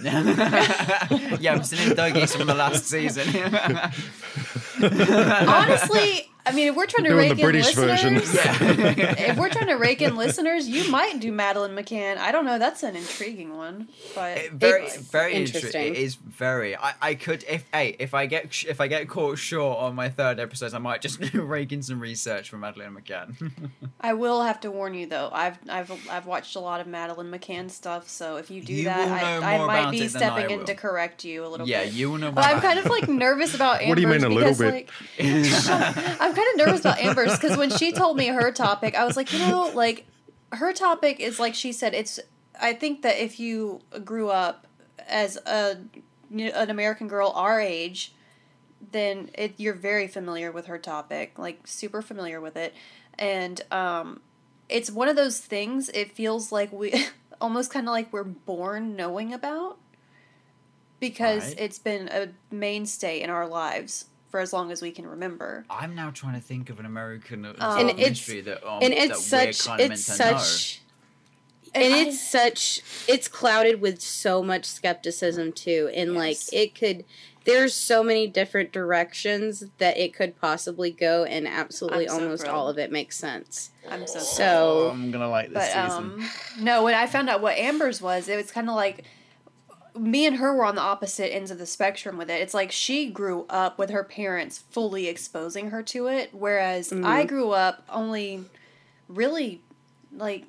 yeah, 1.40 1.52
I'm 1.52 1.62
still 1.62 1.90
in 1.90 1.96
Dougie 1.96 2.36
from 2.36 2.46
the 2.46 2.54
last 2.54 2.86
season. 2.86 3.28
Honestly, 5.48 6.29
I 6.50 6.54
mean, 6.54 6.68
if 6.68 6.76
we're 6.76 6.86
trying 6.86 7.04
to 7.04 7.10
Doing 7.10 7.28
the 7.28 7.34
rake 7.34 7.38
in 7.38 7.44
British 7.44 7.74
version. 7.74 8.14
listeners, 8.14 8.44
if 9.20 9.36
we're 9.38 9.48
trying 9.50 9.68
to 9.68 9.74
rake 9.74 10.02
in 10.02 10.16
listeners, 10.16 10.68
you 10.68 10.90
might 10.90 11.20
do 11.20 11.30
Madeleine 11.32 11.76
McCann. 11.76 12.16
I 12.18 12.32
don't 12.32 12.44
know. 12.44 12.58
That's 12.58 12.82
an 12.82 12.96
intriguing 12.96 13.56
one, 13.56 13.88
but 14.14 14.36
It- 14.38 14.52
very, 14.52 14.84
It's 14.84 14.96
very 14.96 15.34
interesting. 15.34 15.60
interesting. 15.82 15.94
It 15.94 15.98
is 15.98 16.14
very. 16.16 16.76
I, 16.76 16.94
I 17.00 17.14
could 17.14 17.44
if 17.48 17.64
hey 17.72 17.96
if 17.98 18.14
I 18.14 18.26
get 18.26 18.64
if 18.64 18.80
I 18.80 18.88
get 18.88 19.08
caught 19.08 19.38
short 19.38 19.78
on 19.78 19.94
my 19.94 20.08
third 20.08 20.40
episode, 20.40 20.74
I 20.74 20.78
might 20.78 21.00
just 21.00 21.20
rake 21.34 21.72
in 21.72 21.82
some 21.82 22.00
research 22.00 22.50
from 22.50 22.60
Madeleine 22.60 22.94
McCann. 22.96 23.52
I 24.00 24.14
will 24.14 24.42
have 24.42 24.60
to 24.60 24.70
warn 24.70 24.94
you 24.94 25.06
though. 25.06 25.30
I've 25.32 25.58
I've 25.68 25.90
I've 26.10 26.26
watched 26.26 26.56
a 26.56 26.60
lot 26.60 26.80
of 26.80 26.86
Madeleine 26.86 27.30
McCann 27.30 27.70
stuff, 27.70 28.08
so 28.08 28.36
if 28.36 28.50
you 28.50 28.62
do 28.62 28.72
You 28.72 28.84
that, 28.84 29.08
I, 29.42 29.54
I 29.56 29.66
might 29.66 29.90
be 29.90 30.02
it 30.02 30.12
than 30.12 30.22
I 30.22 30.26
stepping 30.40 30.50
in 30.60 30.66
to 30.66 30.74
correct 30.74 31.24
you 31.24 31.44
a 31.44 31.48
little 31.48 31.68
yeah, 31.68 31.84
bit. 31.84 31.92
Yeah, 31.92 31.98
you 31.98 32.10
will 32.10 32.18
know. 32.18 32.32
But 32.32 32.44
I'm 32.46 32.60
kind 32.60 32.78
of 32.78 32.86
like 32.86 33.08
nervous 33.08 33.54
about 33.54 33.82
Amber's 33.82 33.88
What 33.88 33.94
do 33.96 34.02
you 34.02 34.08
mean 34.08 34.24
a 34.24 34.28
little 34.28 34.50
because 34.54 34.58
bit? 34.58 34.74
like 34.74 34.90
I'm 36.20 36.34
kind 36.40 36.60
of 36.60 36.66
nervous 36.66 36.80
about 36.80 36.98
Amber's 36.98 37.36
because 37.38 37.56
when 37.56 37.70
she 37.70 37.92
told 37.92 38.16
me 38.16 38.28
her 38.28 38.50
topic, 38.52 38.94
I 38.94 39.04
was 39.04 39.16
like, 39.16 39.32
you 39.32 39.38
know, 39.38 39.70
like 39.74 40.06
her 40.52 40.72
topic 40.72 41.20
is 41.20 41.38
like 41.38 41.54
she 41.54 41.72
said. 41.72 41.94
It's 41.94 42.18
I 42.60 42.72
think 42.72 43.02
that 43.02 43.22
if 43.22 43.38
you 43.40 43.80
grew 44.04 44.28
up 44.30 44.66
as 45.08 45.36
a 45.46 45.78
an 46.32 46.70
American 46.70 47.08
girl 47.08 47.32
our 47.34 47.60
age, 47.60 48.12
then 48.92 49.30
it, 49.34 49.54
you're 49.58 49.74
very 49.74 50.06
familiar 50.08 50.50
with 50.52 50.66
her 50.66 50.78
topic, 50.78 51.38
like 51.38 51.66
super 51.66 52.02
familiar 52.02 52.40
with 52.40 52.56
it, 52.56 52.74
and 53.18 53.60
um, 53.70 54.20
it's 54.68 54.90
one 54.90 55.08
of 55.08 55.16
those 55.16 55.38
things. 55.40 55.88
It 55.90 56.12
feels 56.12 56.52
like 56.52 56.72
we 56.72 57.06
almost 57.40 57.72
kind 57.72 57.86
of 57.88 57.92
like 57.92 58.12
we're 58.12 58.24
born 58.24 58.96
knowing 58.96 59.32
about 59.32 59.78
because 61.00 61.48
Right. 61.48 61.60
it's 61.60 61.78
been 61.78 62.08
a 62.08 62.28
mainstay 62.54 63.20
in 63.20 63.30
our 63.30 63.46
lives 63.46 64.04
for 64.30 64.40
as 64.40 64.52
long 64.52 64.70
as 64.70 64.80
we 64.80 64.90
can 64.92 65.06
remember. 65.06 65.64
I'm 65.68 65.94
now 65.94 66.10
trying 66.10 66.34
to 66.34 66.40
think 66.40 66.70
of 66.70 66.78
an 66.80 66.86
American 66.86 67.44
Um, 67.44 67.56
sort 67.56 67.60
of 67.60 67.78
And 67.78 68.00
it's- 68.00 68.26
that 68.44 68.66
um, 68.68 68.78
and 68.82 68.92
it's 68.94 69.28
that 69.30 69.46
we're 69.46 69.52
such 69.52 69.66
kind 69.66 69.80
of 69.80 69.90
it's 69.90 70.08
meant 70.08 70.20
to 70.20 70.32
know. 70.32 70.38
such 70.38 70.80
And 71.74 71.84
and 71.84 71.94
I- 71.94 71.98
it's 71.98 72.20
such 72.30 72.82
it's 73.08 73.28
clouded 73.28 73.80
with 73.80 74.00
so 74.00 74.42
much 74.42 74.64
skepticism 74.64 75.52
too 75.52 75.90
and 75.94 76.14
like 76.14 76.38
it 76.52 76.74
could 76.74 77.04
there's 77.44 77.74
so 77.74 78.02
many 78.04 78.26
different 78.26 78.70
directions 78.70 79.64
that 79.78 79.96
it 79.96 80.12
could 80.14 80.38
possibly 80.40 80.90
go 80.90 81.24
and 81.24 81.48
absolutely 81.48 82.06
so 82.06 82.14
almost 82.14 82.42
thrilled. 82.42 82.54
all 82.56 82.68
of 82.68 82.78
it 82.78 82.92
makes 82.92 83.16
sense 83.16 83.70
I'm 83.88 84.06
so 84.06 84.18
So- 84.20 84.90
I'm 84.92 85.10
gonna 85.10 85.28
like 85.30 85.48
this 85.52 85.54
But 85.54 85.66
season. 85.88 86.04
um, 86.04 86.30
no, 86.58 86.84
when 86.84 86.94
I 86.94 87.06
found 87.06 87.28
out 87.30 87.40
what 87.40 87.56
Amber's 87.56 88.00
was, 88.02 88.28
it 88.28 88.36
was 88.36 88.50
kind 88.52 88.68
of 88.68 88.76
like 88.76 89.04
me 89.98 90.26
and 90.26 90.36
her 90.36 90.54
were 90.54 90.64
on 90.64 90.74
the 90.74 90.80
opposite 90.80 91.32
ends 91.34 91.50
of 91.50 91.58
the 91.58 91.66
spectrum 91.66 92.16
with 92.18 92.30
it. 92.30 92.40
It's 92.40 92.54
like 92.54 92.70
she 92.72 93.08
grew 93.10 93.46
up 93.50 93.78
with 93.78 93.90
her 93.90 94.04
parents 94.04 94.58
fully 94.58 95.08
exposing 95.08 95.70
her 95.70 95.82
to 95.84 96.06
it, 96.06 96.30
whereas 96.32 96.92
I 96.92 97.24
grew 97.24 97.50
up 97.50 97.84
only 97.90 98.44
really 99.08 99.60
like 100.16 100.44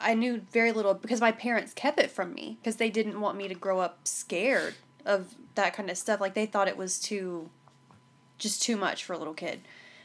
I 0.00 0.14
knew 0.14 0.42
very 0.52 0.72
little 0.72 0.94
because 0.94 1.20
my 1.20 1.32
parents 1.32 1.72
kept 1.74 1.98
it 1.98 2.10
from 2.10 2.32
me 2.34 2.58
because 2.60 2.76
they 2.76 2.90
didn't 2.90 3.20
want 3.20 3.36
me 3.36 3.48
to 3.48 3.54
grow 3.54 3.80
up 3.80 3.98
scared 4.04 4.74
of 5.04 5.34
that 5.56 5.74
kind 5.74 5.90
of 5.90 5.98
stuff. 5.98 6.20
Like 6.20 6.34
they 6.34 6.46
thought 6.46 6.68
it 6.68 6.76
was 6.76 6.98
too 7.00 7.50
just 8.38 8.62
too 8.62 8.76
much 8.76 9.04
for 9.04 9.12
a 9.14 9.18
little 9.18 9.34
kid. 9.34 9.60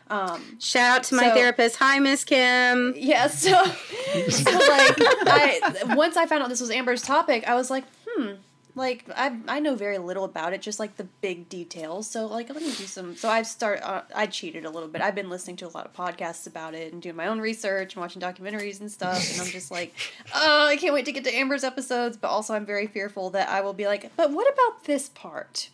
Um, 0.10 0.58
Shout 0.60 0.98
out 0.98 1.04
to 1.06 1.16
my 1.16 1.30
So- 1.30 1.36
therapist. 1.36 1.76
Hi, 1.78 1.98
Miss 2.00 2.24
Kim. 2.24 2.94
yeah, 2.98 3.28
so 3.28 3.52
so 4.30 4.52
like 4.52 4.96
I 5.00 5.94
once 5.96 6.18
I 6.18 6.26
found 6.26 6.44
out 6.44 6.50
this 6.50 6.60
was 6.62 6.70
Amber's 6.72 7.02
topic, 7.04 7.48
I 7.48 7.56
was 7.56 7.70
like, 7.70 7.84
hmm, 8.08 8.32
like 8.76 9.06
I 9.16 9.38
I 9.48 9.60
know 9.60 9.76
very 9.76 9.98
little 9.98 10.24
about 10.24 10.54
it, 10.54 10.62
just 10.62 10.80
like 10.80 10.98
the 10.98 11.04
big 11.22 11.50
details. 11.50 12.10
So 12.10 12.26
like 12.26 12.50
let 12.50 12.62
me 12.62 12.70
do 12.70 12.86
some. 12.86 13.16
So 13.16 13.30
I've 13.30 13.48
start 13.48 13.82
uh, 13.84 14.02
I 14.16 14.26
cheated 14.26 14.66
a 14.66 14.70
little 14.70 14.90
bit. 14.90 15.02
I've 15.02 15.16
been 15.16 15.30
listening 15.30 15.58
to 15.58 15.68
a 15.68 15.70
lot 15.70 15.86
of 15.86 15.94
podcasts 15.94 16.48
about 16.48 16.74
it 16.74 16.92
and 16.92 17.02
doing 17.02 17.16
my 17.16 17.28
own 17.28 17.40
research 17.40 17.94
and 17.94 18.02
watching 18.02 18.22
documentaries 18.22 18.80
and 18.80 18.92
stuff. 18.92 19.32
And 19.32 19.42
I'm 19.42 19.48
just 19.48 19.70
like, 19.70 19.94
oh, 20.36 20.68
I 20.68 20.78
can't 20.78 20.94
wait 20.94 21.06
to 21.06 21.12
get 21.12 21.24
to 21.26 21.36
Amber's 21.36 21.64
episodes. 21.64 22.18
But 22.18 22.30
also 22.30 22.54
I'm 22.54 22.66
very 22.66 22.88
fearful 22.88 23.30
that 23.32 23.50
I 23.50 23.62
will 23.62 23.74
be 23.74 23.86
like, 23.86 24.12
but 24.16 24.32
what 24.32 24.52
about 24.52 24.86
this 24.86 25.10
part? 25.10 25.70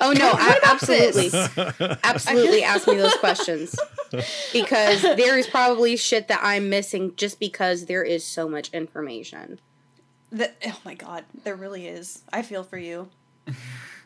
Oh 0.00 0.12
no, 0.12 0.32
I, 0.34 0.58
absolutely, 0.64 1.30
absolutely. 2.02 2.64
Ask 2.64 2.88
me 2.88 2.96
those 2.96 3.14
questions 3.14 3.78
because 4.52 5.02
there 5.02 5.38
is 5.38 5.46
probably 5.46 5.96
shit 5.96 6.26
that 6.26 6.40
I'm 6.42 6.68
missing 6.68 7.14
just 7.14 7.38
because 7.38 7.86
there 7.86 8.02
is 8.02 8.24
so 8.24 8.48
much 8.48 8.70
information. 8.70 9.60
The, 10.32 10.50
oh 10.66 10.78
my 10.84 10.94
god, 10.94 11.24
there 11.44 11.54
really 11.54 11.86
is. 11.86 12.22
I 12.32 12.42
feel 12.42 12.64
for 12.64 12.78
you. 12.78 13.08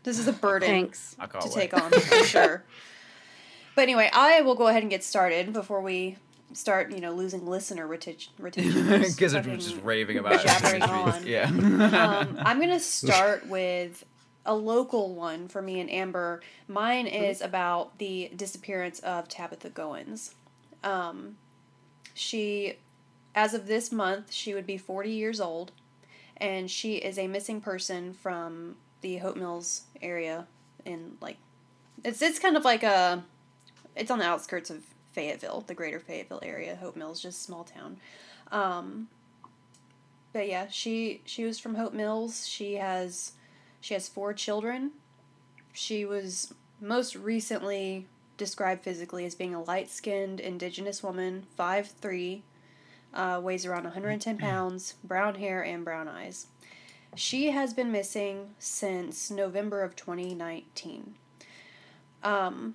This 0.02 0.18
is 0.18 0.26
a 0.28 0.32
burden. 0.32 0.68
Thanks. 0.68 1.14
To 1.20 1.28
wait. 1.44 1.52
take 1.52 1.74
on 1.74 1.90
for 1.90 2.24
sure. 2.24 2.64
But 3.74 3.82
anyway, 3.82 4.10
I 4.12 4.40
will 4.42 4.54
go 4.54 4.66
ahead 4.68 4.82
and 4.82 4.90
get 4.90 5.04
started 5.04 5.52
before 5.52 5.80
we 5.80 6.16
start, 6.52 6.92
you 6.92 7.00
know, 7.00 7.12
losing 7.12 7.46
listener 7.46 7.86
retention. 7.86 8.32
retention 8.38 9.00
Because 9.02 9.34
I'm 9.34 9.42
fucking- 9.44 9.60
just 9.60 9.82
raving 9.82 10.18
about 10.18 10.44
it. 10.44 10.82
on. 10.82 11.24
Yeah. 11.26 11.44
um, 11.48 12.38
I'm 12.40 12.58
gonna 12.60 12.80
start 12.80 13.46
with 13.48 14.04
a 14.44 14.54
local 14.54 15.14
one 15.14 15.48
for 15.48 15.60
me 15.60 15.80
and 15.80 15.90
Amber. 15.90 16.40
Mine 16.68 17.06
is 17.06 17.40
about 17.42 17.98
the 17.98 18.30
disappearance 18.34 19.00
of 19.00 19.28
Tabitha 19.28 19.70
Goins. 19.70 20.34
Um, 20.84 21.36
she, 22.14 22.74
as 23.34 23.54
of 23.54 23.66
this 23.66 23.90
month, 23.92 24.32
she 24.32 24.54
would 24.54 24.66
be 24.66 24.78
40 24.78 25.10
years 25.10 25.40
old, 25.40 25.72
and 26.38 26.70
she 26.70 26.96
is 26.96 27.18
a 27.18 27.26
missing 27.26 27.60
person 27.60 28.12
from 28.14 28.76
the 29.00 29.18
Hope 29.18 29.36
Mills 29.36 29.82
area. 30.02 30.46
In 30.84 31.16
like, 31.20 31.38
it's 32.04 32.22
it's 32.22 32.38
kind 32.38 32.56
of 32.56 32.64
like 32.64 32.82
a, 32.82 33.24
it's 33.94 34.10
on 34.10 34.18
the 34.18 34.24
outskirts 34.24 34.70
of 34.70 34.82
Fayetteville, 35.12 35.64
the 35.66 35.74
greater 35.74 35.98
Fayetteville 35.98 36.40
area. 36.42 36.76
Hope 36.76 36.96
Mills, 36.96 37.20
just 37.20 37.40
a 37.40 37.44
small 37.44 37.64
town. 37.64 37.96
Um, 38.52 39.08
but 40.32 40.48
yeah, 40.48 40.66
she 40.68 41.22
she 41.24 41.44
was 41.44 41.58
from 41.58 41.74
Hope 41.74 41.94
Mills. 41.94 42.46
She 42.46 42.74
has 42.74 43.32
she 43.80 43.94
has 43.94 44.08
four 44.08 44.34
children. 44.34 44.92
She 45.72 46.04
was 46.04 46.52
most 46.80 47.16
recently 47.16 48.06
described 48.36 48.82
physically 48.82 49.24
as 49.24 49.34
being 49.34 49.54
a 49.54 49.62
light-skinned 49.62 50.40
indigenous 50.40 51.02
woman, 51.02 51.46
5'3", 51.58 52.42
uh, 53.16 53.40
weighs 53.42 53.66
around 53.66 53.84
110 53.84 54.38
pounds, 54.38 54.94
brown 55.02 55.36
hair 55.36 55.64
and 55.64 55.84
brown 55.84 56.06
eyes. 56.06 56.46
She 57.16 57.50
has 57.50 57.72
been 57.72 57.90
missing 57.90 58.50
since 58.58 59.30
November 59.30 59.82
of 59.82 59.96
2019. 59.96 61.14
Um, 62.22 62.74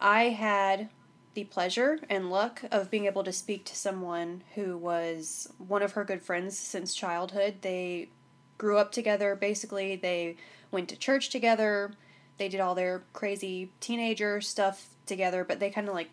I 0.00 0.24
had 0.30 0.88
the 1.34 1.44
pleasure 1.44 2.00
and 2.08 2.30
luck 2.30 2.62
of 2.72 2.90
being 2.90 3.04
able 3.04 3.22
to 3.24 3.32
speak 3.32 3.64
to 3.66 3.76
someone 3.76 4.42
who 4.54 4.76
was 4.78 5.52
one 5.58 5.82
of 5.82 5.92
her 5.92 6.04
good 6.04 6.22
friends 6.22 6.58
since 6.58 6.94
childhood. 6.94 7.56
They 7.60 8.08
grew 8.56 8.78
up 8.78 8.90
together, 8.90 9.36
basically. 9.36 9.96
They 9.96 10.36
went 10.70 10.88
to 10.88 10.96
church 10.96 11.28
together. 11.28 11.92
They 12.38 12.48
did 12.48 12.60
all 12.60 12.74
their 12.74 13.02
crazy 13.12 13.70
teenager 13.80 14.40
stuff 14.40 14.88
together, 15.04 15.44
but 15.44 15.60
they 15.60 15.70
kind 15.70 15.88
of 15.88 15.94
like 15.94 16.10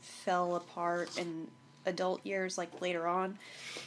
fell 0.00 0.56
apart 0.56 1.16
in 1.16 1.48
adult 1.86 2.24
years, 2.26 2.58
like 2.58 2.80
later 2.80 3.06
on. 3.06 3.38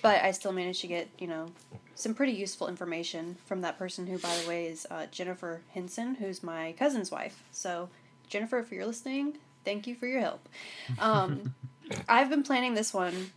But 0.02 0.24
I 0.24 0.32
still 0.32 0.52
managed 0.52 0.82
to 0.82 0.88
get, 0.88 1.10
you 1.20 1.28
know, 1.28 1.48
some 1.96 2.14
pretty 2.14 2.32
useful 2.34 2.68
information 2.68 3.38
from 3.46 3.62
that 3.62 3.78
person 3.78 4.08
who, 4.08 4.18
by 4.18 4.36
the 4.38 4.48
way, 4.48 4.68
is 4.68 4.88
uh, 4.90 5.06
Jennifer 5.12 5.62
Henson, 5.74 6.16
who's 6.16 6.42
my 6.42 6.74
cousin's 6.80 7.12
wife. 7.12 7.44
So, 7.52 7.90
Jennifer, 8.28 8.60
if 8.60 8.72
you're 8.72 8.86
listening, 8.86 9.38
thank 9.66 9.86
you 9.86 9.96
for 9.96 10.08
your 10.08 10.22
help. 10.22 10.48
Um, 11.00 11.54
I've 12.10 12.30
been 12.30 12.44
planning 12.44 12.74
this 12.74 12.94
one 12.94 13.32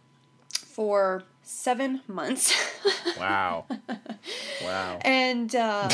for 0.50 1.24
seven 1.42 2.00
months. 2.06 2.54
wow. 3.18 3.66
Wow. 4.62 4.98
and 5.02 5.54
uh, 5.54 5.88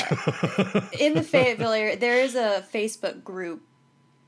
in 0.99 1.15
the 1.15 1.23
Fayetteville 1.23 1.73
area, 1.73 1.97
there 1.97 2.21
is 2.21 2.35
a 2.35 2.65
Facebook 2.73 3.25
group 3.25 3.63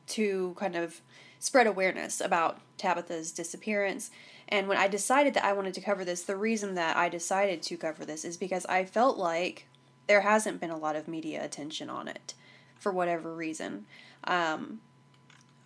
to 0.09 0.55
kind 0.59 0.77
of 0.77 1.01
spread 1.39 1.67
awareness 1.67 2.21
about 2.21 2.61
Tabitha's 2.79 3.33
disappearance. 3.33 4.11
And 4.51 4.67
when 4.67 4.79
I 4.79 4.89
decided 4.89 5.35
that 5.35 5.45
I 5.45 5.53
wanted 5.53 5.75
to 5.75 5.81
cover 5.81 6.05
this, 6.05 6.23
the 6.23 6.37
reason 6.37 6.75
that 6.75 6.97
I 6.97 7.09
decided 7.09 7.63
to 7.63 7.77
cover 7.77 8.05
this 8.05 8.25
is 8.25 8.37
because 8.37 8.67
I 8.67 8.85
felt 8.85 9.17
like 9.17 9.69
there 10.09 10.23
hasn't 10.23 10.61
been 10.61 10.71
a 10.71 10.77
lot 10.77 10.97
of 10.97 11.07
media 11.07 11.45
attention 11.45 11.89
on 11.89 12.09
it 12.09 12.35
for 12.79 12.91
whatever 12.91 13.35
reason. 13.35 13.87
Um, 14.25 14.81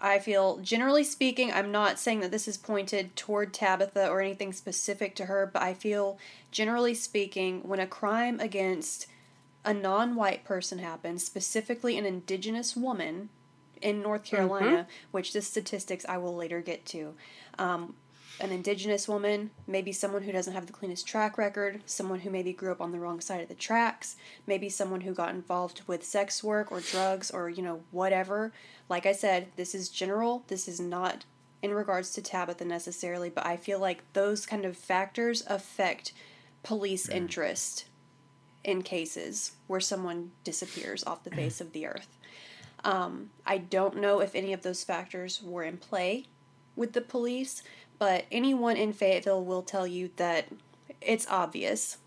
I 0.01 0.19
feel, 0.19 0.59
generally 0.59 1.03
speaking, 1.03 1.51
I'm 1.51 1.73
not 1.73 1.99
saying 1.99 2.21
that 2.21 2.31
this 2.31 2.47
is 2.47 2.59
pointed 2.59 3.17
toward 3.17 3.55
Tabitha 3.55 4.07
or 4.09 4.21
anything 4.21 4.53
specific 4.53 5.17
to 5.17 5.27
her, 5.27 5.49
but 5.51 5.63
I 5.63 5.73
feel, 5.73 6.19
generally 6.51 6.93
speaking, 6.93 7.63
when 7.63 7.81
a 7.81 7.87
crime 7.87 8.39
against 8.39 9.07
a 9.65 9.73
non 9.73 10.15
white 10.15 10.45
person 10.45 10.79
happens, 10.81 11.25
specifically 11.25 11.97
an 11.97 12.05
indigenous 12.05 12.77
woman 12.77 13.31
in 13.81 14.03
North 14.03 14.25
Carolina, 14.25 14.87
which 15.11 15.33
the 15.33 15.41
statistics 15.41 16.05
I 16.07 16.19
will 16.19 16.37
later 16.37 16.61
get 16.61 16.85
to, 16.87 17.15
um, 17.59 17.95
an 18.41 18.51
indigenous 18.51 19.09
woman, 19.09 19.51
maybe 19.67 19.93
someone 19.93 20.23
who 20.23 20.33
doesn't 20.33 20.55
have 20.55 20.67
the 20.67 20.73
cleanest 20.73 21.07
track 21.07 21.39
record, 21.39 21.83
someone 21.87 22.21
who 22.21 22.31
maybe 22.31 22.53
grew 22.53 22.73
up 22.73 22.81
on 22.81 22.91
the 22.91 22.99
wrong 22.99 23.21
side 23.21 23.41
of 23.41 23.49
the 23.49 23.55
tracks, 23.55 24.17
maybe 24.47 24.69
someone 24.69 25.03
who 25.03 25.15
got 25.15 25.35
involved 25.35 25.83
with 25.87 26.05
sex 26.05 26.43
work 26.43 26.73
or 26.73 26.81
drugs 26.81 27.31
or, 27.31 27.49
you 27.49 27.63
know, 27.63 27.81
whatever. 27.91 28.53
Like 28.89 29.07
I 29.07 29.13
said, 29.13 29.49
this 29.57 29.75
is 29.75 29.89
general. 29.89 30.45
This 30.49 30.67
is 30.67 30.81
not 30.81 31.25
in 31.63 31.73
regards 31.73 32.13
to 32.13 32.23
Tabitha 32.23 32.65
necessarily, 32.65 33.31
but 33.31 33.47
I 33.47 33.57
feel 33.57 33.79
like 33.79 34.13
those 34.13 34.47
kind 34.47 34.65
of 34.65 34.77
factors 34.77 35.43
affect 35.47 36.13
police 36.63 37.09
interest 37.09 37.87
in 38.65 38.83
cases 38.83 39.53
where 39.67 39.81
someone 39.81 40.33
disappears 40.43 41.05
off 41.05 41.25
the 41.25 41.31
face 41.37 41.61
of 41.61 41.73
the 41.73 41.87
earth. 41.87 42.19
Um, 42.85 43.31
I 43.47 43.59
don't 43.59 43.97
know 43.97 44.21
if 44.21 44.35
any 44.35 44.53
of 44.53 44.63
those 44.63 44.85
factors 44.85 45.41
were 45.43 45.63
in 45.63 45.79
play 45.79 46.27
with 46.77 46.93
the 46.93 47.01
police, 47.01 47.63
but 47.99 48.25
anyone 48.31 48.77
in 48.77 48.93
Fayetteville 48.93 49.45
will 49.45 49.63
tell 49.63 49.87
you 49.87 50.11
that 50.17 50.49
it's 51.01 51.27
obvious 51.29 51.99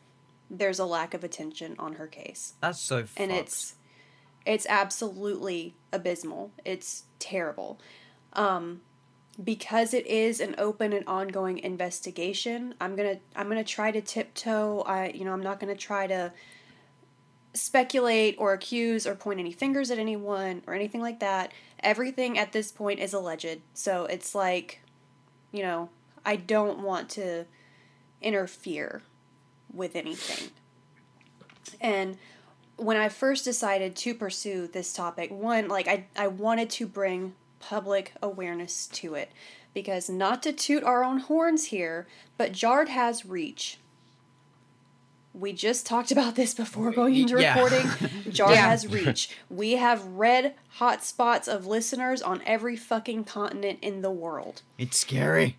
there's 0.50 0.80
a 0.80 0.86
lack 0.86 1.14
of 1.14 1.24
attention 1.24 1.76
on 1.78 1.94
her 1.94 2.08
case. 2.08 2.54
That's 2.62 2.80
so 2.80 3.04
fucked. 3.04 3.20
And 3.20 3.32
it's 3.32 3.76
it's 4.46 4.66
absolutely 4.70 5.76
abysmal. 5.92 6.52
It's 6.64 7.04
terrible. 7.20 7.80
Um 8.34 8.82
because 9.44 9.94
it 9.94 10.08
is 10.08 10.40
an 10.40 10.56
open 10.58 10.94
and 10.94 11.06
ongoing 11.06 11.60
investigation, 11.60 12.74
I'm 12.82 12.96
going 12.96 13.18
to 13.18 13.22
I'm 13.36 13.48
going 13.50 13.64
to 13.64 13.72
try 13.72 13.92
to 13.92 14.02
tiptoe. 14.02 14.82
I 14.82 15.10
you 15.10 15.26
know, 15.26 15.34
I'm 15.34 15.44
not 15.44 15.60
going 15.60 15.74
to 15.74 15.80
try 15.80 16.08
to 16.08 16.32
speculate 17.54 18.36
or 18.38 18.54
accuse 18.54 19.06
or 19.06 19.16
point 19.16 19.40
any 19.40 19.52
fingers 19.52 19.92
at 19.92 20.00
anyone 20.00 20.62
or 20.68 20.74
anything 20.74 21.02
like 21.02 21.20
that. 21.20 21.52
Everything 21.82 22.38
at 22.38 22.52
this 22.52 22.72
point 22.72 23.00
is 23.00 23.14
alleged. 23.14 23.62
So 23.74 24.06
it's 24.06 24.34
like, 24.36 24.82
you 25.52 25.64
know, 25.64 25.90
I 26.26 26.36
don't 26.36 26.80
want 26.80 27.10
to 27.12 27.46
interfere 28.22 29.02
with 29.74 29.96
anything. 29.96 30.52
And 31.80 32.18
when 32.78 32.98
I 32.98 33.10
first 33.10 33.46
decided 33.46 33.96
to 33.98 34.14
pursue 34.14 34.68
this 34.68 34.94
topic, 34.94 35.32
one, 35.32 35.68
like 35.68 35.88
I, 35.88 36.06
I 36.16 36.28
wanted 36.28 36.70
to 36.72 36.88
bring 36.88 37.34
public 37.60 38.14
awareness 38.22 38.88
to 38.88 39.16
it. 39.16 39.32
Because 39.74 40.10
not 40.10 40.42
to 40.44 40.54
toot 40.54 40.84
our 40.84 41.04
own 41.04 41.20
horns 41.20 41.66
here, 41.66 42.08
but 42.36 42.52
Jard 42.52 42.90
has 42.90 43.26
reach. 43.26 43.78
We 45.38 45.54
just 45.54 45.86
talked 45.86 46.12
about 46.12 46.36
this 46.36 46.54
before 46.56 46.92
going 46.92 47.16
into 47.16 47.40
Yeah. 47.40 47.54
recording. 47.62 48.12
Jar 48.32 48.52
Yeah. 48.54 48.70
has 48.70 48.88
reach. 48.88 49.30
We 49.50 49.74
have 49.74 50.04
red 50.06 50.56
hot 50.70 51.04
spots 51.04 51.48
of 51.48 51.66
listeners 51.68 52.22
on 52.22 52.42
every 52.46 52.76
fucking 52.76 53.26
continent 53.26 53.80
in 53.82 54.02
the 54.02 54.10
world. 54.12 54.64
It's 54.80 54.98
scary. 54.98 55.58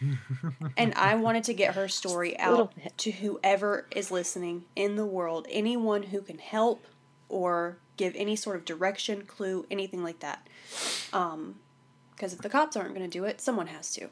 and 0.76 0.94
I 0.94 1.16
wanted 1.16 1.42
to 1.44 1.54
get 1.54 1.74
her 1.74 1.88
story 1.88 2.38
out 2.38 2.72
to 2.98 3.10
whoever 3.10 3.86
is 3.90 4.12
listening 4.12 4.64
in 4.76 4.94
the 4.94 5.04
world, 5.06 5.48
anyone 5.50 6.04
who 6.04 6.20
can 6.22 6.38
help 6.38 6.86
or 7.28 7.78
give 7.96 8.14
any 8.14 8.36
sort 8.36 8.54
of 8.54 8.64
direction, 8.64 9.22
clue, 9.26 9.66
anything 9.70 10.04
like 10.04 10.20
that. 10.20 10.46
Um, 11.12 11.56
because 12.14 12.32
if 12.32 12.40
the 12.40 12.48
cops 12.48 12.76
aren't 12.76 12.94
going 12.94 13.08
to 13.08 13.18
do 13.18 13.24
it, 13.24 13.40
someone 13.40 13.66
has 13.68 13.92
to. 13.94 14.08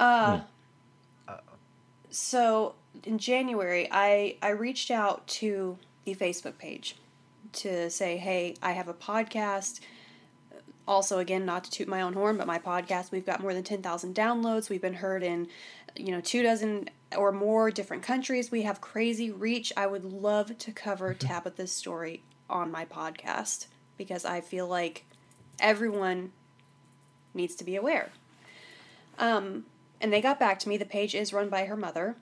Uh, 0.00 0.40
so 2.10 2.74
in 3.04 3.18
January, 3.18 3.88
I 3.90 4.36
I 4.42 4.50
reached 4.50 4.90
out 4.90 5.26
to 5.28 5.78
the 6.04 6.14
Facebook 6.14 6.58
page 6.58 6.96
to 7.52 7.90
say, 7.90 8.16
hey, 8.16 8.56
I 8.62 8.72
have 8.72 8.88
a 8.88 8.94
podcast. 8.94 9.80
Also, 10.86 11.18
again, 11.18 11.44
not 11.44 11.64
to 11.64 11.70
toot 11.70 11.88
my 11.88 12.00
own 12.00 12.14
horn, 12.14 12.36
but 12.36 12.46
my 12.46 12.58
podcast, 12.58 13.12
we've 13.12 13.26
got 13.26 13.40
more 13.40 13.54
than 13.54 13.62
10,000 13.62 14.14
downloads. 14.14 14.68
We've 14.68 14.80
been 14.80 14.94
heard 14.94 15.22
in, 15.22 15.48
you 15.96 16.10
know, 16.10 16.20
two 16.20 16.42
dozen 16.42 16.90
or 17.16 17.32
more 17.32 17.70
different 17.70 18.02
countries. 18.02 18.50
We 18.50 18.62
have 18.62 18.80
crazy 18.80 19.30
reach. 19.30 19.72
I 19.76 19.86
would 19.86 20.04
love 20.04 20.56
to 20.58 20.72
cover 20.72 21.14
Tabitha's 21.14 21.72
story 21.72 22.22
on 22.48 22.70
my 22.70 22.84
podcast 22.84 23.66
because 23.96 24.24
I 24.24 24.40
feel 24.40 24.66
like 24.66 25.04
everyone 25.60 26.32
needs 27.34 27.54
to 27.56 27.64
be 27.64 27.76
aware. 27.76 28.10
Um, 29.18 29.66
and 30.00 30.12
they 30.12 30.20
got 30.20 30.40
back 30.40 30.58
to 30.60 30.68
me. 30.68 30.76
The 30.76 30.84
page 30.84 31.14
is 31.14 31.32
run 31.32 31.48
by 31.50 31.66
her 31.66 31.76
mother. 31.76 32.16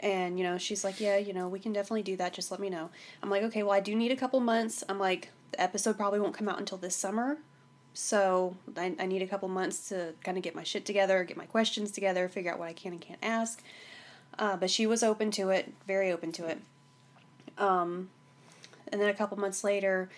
And, 0.00 0.38
you 0.38 0.44
know, 0.44 0.58
she's 0.58 0.84
like, 0.84 1.00
yeah, 1.00 1.16
you 1.16 1.32
know, 1.32 1.48
we 1.48 1.58
can 1.58 1.72
definitely 1.72 2.02
do 2.02 2.16
that. 2.16 2.32
Just 2.32 2.50
let 2.50 2.60
me 2.60 2.70
know. 2.70 2.90
I'm 3.22 3.30
like, 3.30 3.42
okay, 3.44 3.62
well, 3.62 3.72
I 3.72 3.80
do 3.80 3.94
need 3.94 4.12
a 4.12 4.16
couple 4.16 4.38
months. 4.40 4.84
I'm 4.88 4.98
like, 4.98 5.30
the 5.52 5.60
episode 5.60 5.96
probably 5.96 6.20
won't 6.20 6.34
come 6.34 6.48
out 6.48 6.58
until 6.58 6.78
this 6.78 6.94
summer. 6.94 7.38
So 7.94 8.56
I, 8.76 8.94
I 8.98 9.06
need 9.06 9.22
a 9.22 9.26
couple 9.26 9.48
months 9.48 9.88
to 9.88 10.14
kind 10.22 10.36
of 10.36 10.44
get 10.44 10.54
my 10.54 10.62
shit 10.62 10.84
together, 10.84 11.24
get 11.24 11.36
my 11.36 11.46
questions 11.46 11.90
together, 11.90 12.28
figure 12.28 12.52
out 12.52 12.58
what 12.58 12.68
I 12.68 12.72
can 12.72 12.92
and 12.92 13.00
can't 13.00 13.18
ask. 13.22 13.60
Uh, 14.38 14.56
but 14.56 14.70
she 14.70 14.86
was 14.86 15.02
open 15.02 15.32
to 15.32 15.50
it, 15.50 15.72
very 15.86 16.12
open 16.12 16.30
to 16.32 16.46
it. 16.46 16.58
Um, 17.56 18.10
and 18.92 19.00
then 19.00 19.08
a 19.08 19.14
couple 19.14 19.36
months 19.36 19.64
later, 19.64 20.08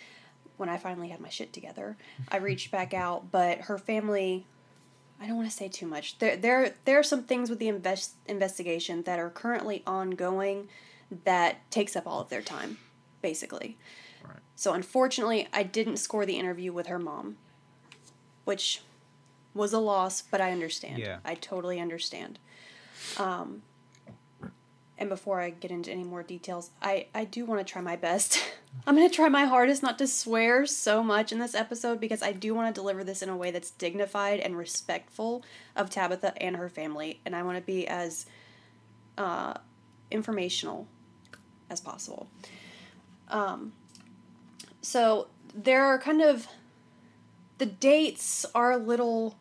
when 0.59 0.69
I 0.69 0.77
finally 0.77 1.09
had 1.09 1.21
my 1.21 1.31
shit 1.31 1.55
together, 1.55 1.97
I 2.31 2.37
reached 2.37 2.71
back 2.71 2.93
out, 2.93 3.31
but 3.31 3.63
her 3.63 3.79
family 3.79 4.45
I 5.21 5.27
don't 5.27 5.37
want 5.37 5.50
to 5.50 5.57
say 5.57 5.69
too 5.69 5.87
much. 5.87 6.19
There, 6.19 6.37
there, 6.37 6.75
there 6.87 6.99
are 6.99 7.03
some 7.03 7.25
things 7.25 7.50
with 7.50 7.59
the 7.59 7.69
invest, 7.69 8.15
investigation 8.27 9.03
that 9.03 9.19
are 9.19 9.29
currently 9.29 9.83
ongoing 9.87 10.69
that 11.25 11.71
takes 11.71 11.95
up 11.95 12.07
all 12.07 12.21
of 12.21 12.31
their 12.31 12.41
time, 12.41 12.79
basically. 13.21 13.77
Right. 14.25 14.39
So 14.57 14.73
unfortunately, 14.73 15.47
I 15.53 15.62
didn't 15.62 15.99
score 15.99 16.25
the 16.25 16.39
interview 16.39 16.73
with 16.73 16.87
her 16.87 16.99
mom, 16.99 17.37
which 18.45 18.81
was 19.53 19.73
a 19.75 19.79
loss, 19.79 20.23
but 20.23 20.41
I 20.41 20.53
understand. 20.53 20.99
Yeah. 20.99 21.19
I 21.25 21.35
totally 21.35 21.81
understand. 21.81 22.39
Um, 23.19 23.62
and 25.00 25.09
before 25.09 25.40
I 25.40 25.49
get 25.49 25.71
into 25.71 25.90
any 25.90 26.04
more 26.04 26.23
details, 26.23 26.71
I, 26.83 27.07
I 27.14 27.25
do 27.25 27.47
want 27.47 27.66
to 27.66 27.73
try 27.73 27.80
my 27.80 27.97
best. 27.97 28.38
I'm 28.87 28.95
going 28.95 29.09
to 29.09 29.14
try 29.14 29.30
my 29.30 29.47
hardest 29.47 29.83
not 29.83 29.99
to 29.99 30.07
swear 30.07 30.66
so 30.66 31.02
much 31.02 31.33
in 31.33 31.38
this 31.38 31.54
episode 31.54 32.00
because 32.00 32.23
I 32.23 32.33
do 32.33 32.54
want 32.54 32.73
to 32.73 32.78
deliver 32.78 33.02
this 33.02 33.23
in 33.23 33.30
a 33.30 33.37
way 33.37 33.50
that's 33.50 33.71
dignified 33.71 34.40
and 34.40 34.59
respectful 34.59 35.42
of 35.75 35.88
Tabitha 35.88 36.40
and 36.40 36.54
her 36.57 36.69
family. 36.69 37.19
And 37.25 37.35
I 37.35 37.42
want 37.42 37.57
to 37.57 37.62
be 37.62 37.88
as 37.88 38.26
uh, 39.16 39.54
informational 40.11 40.87
as 41.71 41.80
possible. 41.80 42.28
Um, 43.28 43.73
so 44.83 45.28
there 45.54 45.85
are 45.85 45.99
kind 45.99 46.21
of. 46.21 46.47
The 47.57 47.66
dates 47.66 48.47
are 48.54 48.73
a 48.73 48.78
little 48.78 49.36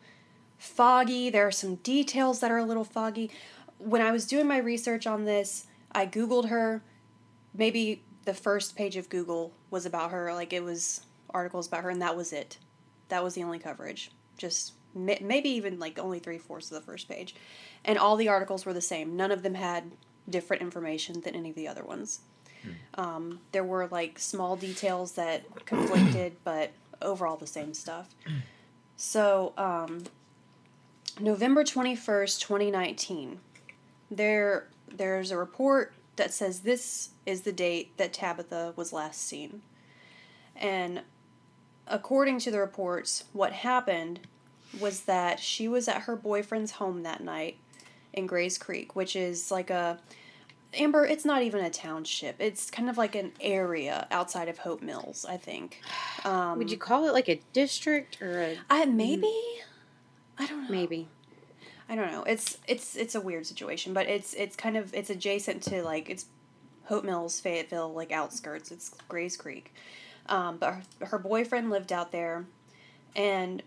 foggy. 0.58 1.30
There 1.30 1.46
are 1.46 1.52
some 1.52 1.76
details 1.76 2.40
that 2.40 2.50
are 2.50 2.58
a 2.58 2.64
little 2.64 2.84
foggy. 2.84 3.30
When 3.80 4.02
I 4.02 4.12
was 4.12 4.26
doing 4.26 4.46
my 4.46 4.58
research 4.58 5.06
on 5.06 5.24
this, 5.24 5.66
I 5.92 6.06
Googled 6.06 6.48
her. 6.48 6.82
Maybe 7.54 8.02
the 8.24 8.34
first 8.34 8.76
page 8.76 8.96
of 8.96 9.08
Google 9.08 9.52
was 9.70 9.86
about 9.86 10.10
her. 10.12 10.32
Like 10.32 10.52
it 10.52 10.62
was 10.62 11.02
articles 11.30 11.66
about 11.66 11.82
her, 11.84 11.90
and 11.90 12.02
that 12.02 12.16
was 12.16 12.32
it. 12.32 12.58
That 13.08 13.24
was 13.24 13.34
the 13.34 13.42
only 13.42 13.58
coverage. 13.58 14.10
Just 14.36 14.74
maybe 14.94 15.48
even 15.48 15.78
like 15.78 15.98
only 15.98 16.18
three 16.18 16.38
fourths 16.38 16.70
of 16.70 16.74
the 16.74 16.86
first 16.86 17.08
page. 17.08 17.34
And 17.84 17.98
all 17.98 18.16
the 18.16 18.28
articles 18.28 18.66
were 18.66 18.72
the 18.72 18.80
same. 18.80 19.16
None 19.16 19.30
of 19.30 19.42
them 19.42 19.54
had 19.54 19.92
different 20.28 20.62
information 20.62 21.20
than 21.20 21.34
any 21.34 21.50
of 21.50 21.56
the 21.56 21.68
other 21.68 21.84
ones. 21.84 22.20
Um, 22.94 23.40
there 23.52 23.64
were 23.64 23.88
like 23.88 24.18
small 24.18 24.56
details 24.56 25.12
that 25.12 25.42
conflicted, 25.64 26.36
but 26.44 26.72
overall 27.00 27.36
the 27.36 27.46
same 27.46 27.72
stuff. 27.74 28.14
So, 28.96 29.54
um, 29.56 30.04
November 31.18 31.64
21st, 31.64 32.40
2019, 32.40 33.40
there 34.10 34.68
there's 34.88 35.30
a 35.30 35.36
report 35.36 35.92
that 36.16 36.32
says 36.32 36.60
this 36.60 37.10
is 37.24 37.42
the 37.42 37.52
date 37.52 37.96
that 37.96 38.12
Tabitha 38.12 38.74
was 38.76 38.92
last 38.92 39.26
seen. 39.26 39.62
And 40.56 41.02
according 41.86 42.40
to 42.40 42.50
the 42.50 42.58
reports, 42.58 43.24
what 43.32 43.52
happened 43.52 44.20
was 44.78 45.02
that 45.02 45.40
she 45.40 45.68
was 45.68 45.88
at 45.88 46.02
her 46.02 46.16
boyfriend's 46.16 46.72
home 46.72 47.02
that 47.02 47.22
night 47.22 47.56
in 48.12 48.26
Grays 48.26 48.58
Creek, 48.58 48.94
which 48.94 49.16
is 49.16 49.50
like 49.50 49.70
a 49.70 49.98
Amber, 50.74 51.04
it's 51.04 51.24
not 51.24 51.42
even 51.42 51.64
a 51.64 51.70
township. 51.70 52.36
It's 52.38 52.70
kind 52.70 52.88
of 52.88 52.96
like 52.96 53.16
an 53.16 53.32
area 53.40 54.06
outside 54.12 54.48
of 54.48 54.58
Hope 54.58 54.82
Mills, 54.82 55.26
I 55.28 55.36
think. 55.36 55.80
Um, 56.24 56.58
Would 56.58 56.70
you 56.70 56.76
call 56.76 57.08
it 57.08 57.12
like 57.12 57.28
a 57.28 57.40
district 57.52 58.22
or 58.22 58.40
a 58.40 58.58
I 58.68 58.84
maybe. 58.84 59.34
I 60.38 60.46
don't 60.46 60.64
know. 60.64 60.70
maybe? 60.70 61.08
I 61.90 61.96
don't 61.96 62.12
know. 62.12 62.22
It's 62.22 62.56
it's 62.68 62.94
it's 62.94 63.16
a 63.16 63.20
weird 63.20 63.46
situation, 63.46 63.92
but 63.92 64.06
it's 64.06 64.32
it's 64.34 64.54
kind 64.54 64.76
of 64.76 64.94
it's 64.94 65.10
adjacent 65.10 65.60
to 65.64 65.82
like 65.82 66.08
it's 66.08 66.26
Hope 66.84 67.04
Mills, 67.04 67.40
Fayetteville, 67.40 67.92
like 67.92 68.12
outskirts. 68.12 68.70
It's 68.70 68.92
Grays 69.08 69.36
Creek, 69.36 69.74
um, 70.26 70.56
but 70.56 70.74
her, 71.00 71.06
her 71.06 71.18
boyfriend 71.18 71.68
lived 71.68 71.92
out 71.92 72.12
there, 72.12 72.44
and 73.16 73.64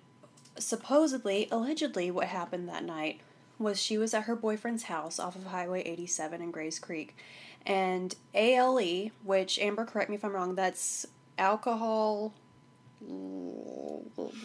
supposedly, 0.57 1.49
allegedly, 1.51 2.09
what 2.11 2.27
happened 2.27 2.69
that 2.69 2.85
night 2.85 3.19
was 3.59 3.81
she 3.81 3.97
was 3.97 4.13
at 4.13 4.23
her 4.23 4.37
boyfriend's 4.37 4.83
house 4.83 5.19
off 5.19 5.35
of 5.35 5.47
Highway 5.47 5.81
87 5.83 6.41
in 6.41 6.49
Grays 6.49 6.79
Creek, 6.79 7.17
and 7.65 8.15
ALE, 8.33 9.09
which 9.23 9.59
Amber, 9.59 9.83
correct 9.83 10.09
me 10.09 10.15
if 10.15 10.23
I'm 10.23 10.31
wrong, 10.31 10.55
that's 10.55 11.05
alcohol. 11.37 12.33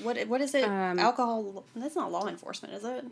What 0.03 0.19
what 0.27 0.41
is 0.41 0.53
it? 0.57 0.65
Um, 0.65 0.99
alcohol. 0.99 1.63
That's 1.77 1.95
not 1.95 2.11
law 2.11 2.27
enforcement, 2.27 2.75
is 2.75 2.85
it? 2.85 3.05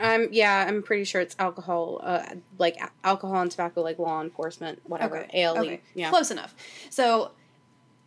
Um, 0.00 0.28
yeah, 0.30 0.64
I'm 0.66 0.82
pretty 0.82 1.04
sure 1.04 1.20
it's 1.20 1.36
alcohol, 1.38 2.00
uh, 2.02 2.24
like 2.58 2.76
alcohol 3.04 3.40
and 3.40 3.50
tobacco, 3.50 3.82
like 3.82 3.98
law 3.98 4.20
enforcement, 4.20 4.80
whatever. 4.84 5.18
Okay. 5.18 5.42
ALE. 5.42 5.58
Okay. 5.58 5.80
Yeah. 5.94 6.10
Close 6.10 6.30
enough. 6.30 6.54
So, 6.90 7.32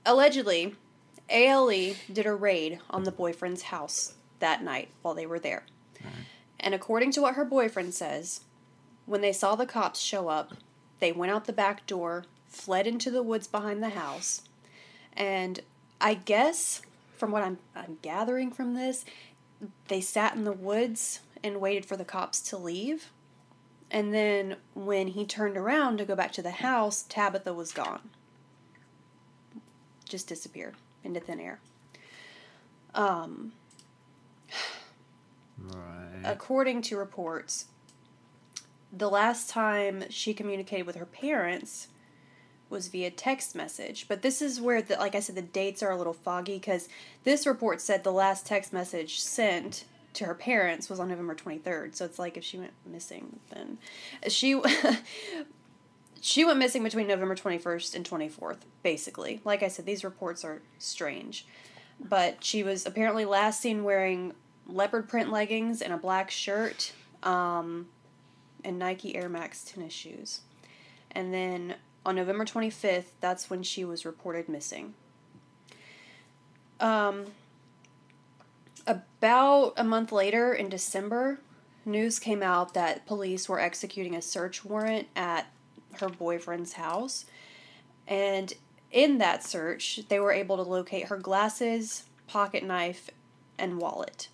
allegedly, 0.06 0.76
ALE 1.30 1.96
did 2.12 2.26
a 2.26 2.34
raid 2.34 2.80
on 2.90 3.04
the 3.04 3.12
boyfriend's 3.12 3.64
house 3.64 4.16
that 4.40 4.64
night 4.64 4.90
while 5.02 5.14
they 5.14 5.26
were 5.26 5.40
there. 5.40 5.64
And 6.60 6.74
according 6.74 7.12
to 7.12 7.22
what 7.22 7.36
her 7.36 7.46
boyfriend 7.46 7.94
says, 7.94 8.42
when 9.06 9.22
they 9.22 9.34
saw 9.34 9.56
the 9.56 9.66
cops 9.66 10.00
show 10.00 10.30
up, 10.30 10.54
they 11.00 11.12
went 11.12 11.32
out 11.32 11.46
the 11.46 11.54
back 11.54 11.86
door, 11.86 12.26
fled 12.48 12.88
into 12.88 13.12
the 13.12 13.22
woods 13.24 13.48
behind 13.48 13.84
the 13.84 13.90
house, 13.90 14.42
and 15.14 15.60
I 16.02 16.16
guess 16.16 16.82
from 17.16 17.32
what 17.32 17.44
I'm 17.44 17.60
I'm 17.76 17.98
gathering 18.02 18.52
from 18.52 18.74
this, 18.74 19.06
they 19.88 20.02
sat 20.02 20.36
in 20.36 20.44
the 20.44 20.52
woods 20.52 21.22
and 21.46 21.62
waited 21.62 21.86
for 21.86 21.96
the 21.96 22.04
cops 22.04 22.42
to 22.42 22.58
leave. 22.58 23.12
And 23.92 24.12
then 24.12 24.58
when 24.74 25.10
he 25.10 25.26
turned 25.26 25.56
around 25.56 25.98
to 26.00 26.06
go 26.06 26.16
back 26.16 26.32
to 26.34 26.42
the 26.42 26.50
house, 26.50 27.06
Tabitha 27.08 27.54
was 27.54 27.72
gone. 27.72 28.10
Just 30.10 30.28
disappeared 30.28 30.74
into 31.04 31.20
thin 31.20 31.40
air. 31.40 31.60
Um, 32.96 33.54
Right. 35.58 36.24
according 36.24 36.82
to 36.84 36.98
reports, 36.98 37.66
the 38.92 39.10
last 39.10 39.48
time 39.50 40.06
she 40.10 40.34
communicated 40.34 40.88
with 40.88 40.96
her 40.96 41.06
parents 41.06 41.90
was 42.70 42.88
via 42.88 43.12
text 43.12 43.54
message. 43.56 44.08
But 44.08 44.24
this 44.24 44.42
is 44.42 44.60
where, 44.60 44.82
the, 44.82 44.96
like 44.96 45.14
I 45.14 45.20
said, 45.20 45.36
the 45.36 45.42
dates 45.44 45.84
are 45.84 45.92
a 45.92 45.98
little 45.98 46.14
foggy 46.14 46.56
because 46.56 46.90
this 47.24 47.46
report 47.46 47.82
said 47.82 48.04
the 48.04 48.12
last 48.12 48.48
text 48.48 48.74
message 48.74 49.20
sent 49.20 49.86
to 50.16 50.26
her 50.26 50.36
parents 50.36 50.90
was 50.90 51.00
on 51.00 51.10
November 51.10 51.36
23rd. 51.36 51.96
So 51.96 52.06
it's 52.06 52.20
like 52.20 52.38
if 52.38 52.44
she 52.44 52.58
went 52.58 52.74
missing, 52.86 53.40
then 53.50 53.78
she. 54.28 54.60
She 56.22 56.44
went 56.44 56.58
missing 56.58 56.82
between 56.82 57.06
November 57.06 57.36
21st 57.36 57.94
and 57.94 58.10
24th, 58.10 58.58
basically. 58.82 59.42
Like 59.44 59.62
I 59.62 59.68
said, 59.68 59.86
these 59.86 60.04
reports 60.04 60.44
are 60.44 60.64
strange. 60.80 61.46
But 62.00 62.44
she 62.44 62.64
was 62.64 62.88
apparently 62.88 63.26
last 63.26 63.62
seen 63.62 63.84
wearing 63.84 64.34
leopard 64.66 65.08
print 65.08 65.32
leggings 65.32 65.84
and 65.84 65.94
a 65.94 65.98
black 65.98 66.32
shirt 66.32 66.94
um, 67.22 67.90
and 68.64 68.80
Nike 68.80 69.16
Air 69.16 69.30
Max 69.30 69.64
tennis 69.64 69.94
shoes. 69.94 70.42
And 71.12 71.32
then 71.32 71.76
on 72.06 72.16
November 72.16 72.46
25th, 72.46 73.12
that's 73.20 73.50
when 73.50 73.62
she 73.62 73.86
was 73.86 74.04
reported 74.04 74.50
missing. 74.50 74.96
Um, 76.80 77.26
about 78.88 79.74
a 79.78 79.84
month 79.84 80.12
later, 80.12 80.54
in 80.54 80.70
December, 80.70 81.40
news 81.86 82.20
came 82.20 82.44
out 82.44 82.74
that 82.74 83.06
police 83.06 83.48
were 83.48 83.60
executing 83.60 84.16
a 84.16 84.22
search 84.22 84.66
warrant 84.66 85.08
at 85.16 85.48
her 86.00 86.10
boyfriend's 86.10 86.74
house. 86.74 87.26
And 88.08 88.54
in 88.92 89.18
that 89.18 89.44
search, 89.44 90.02
they 90.10 90.20
were 90.20 90.32
able 90.32 90.58
to 90.58 90.64
locate 90.64 91.08
her 91.08 91.18
glasses, 91.18 92.06
pocket 92.28 92.64
knife, 92.64 93.10
and 93.58 93.80
wallet. 93.80 94.30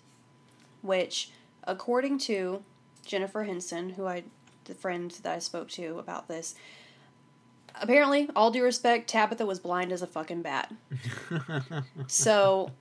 Which, 0.82 1.30
according 1.64 2.18
to 2.20 2.62
Jennifer 3.06 3.44
Henson, 3.44 3.90
who 3.90 4.06
I, 4.06 4.24
the 4.64 4.74
friend 4.74 5.10
that 5.22 5.34
I 5.34 5.38
spoke 5.38 5.68
to 5.70 5.98
about 5.98 6.28
this, 6.28 6.54
apparently, 7.74 8.28
all 8.36 8.50
due 8.50 8.64
respect, 8.64 9.08
Tabitha 9.08 9.46
was 9.46 9.58
blind 9.60 9.92
as 9.92 10.02
a 10.02 10.06
fucking 10.06 10.42
bat. 10.42 10.72
so, 12.06 12.72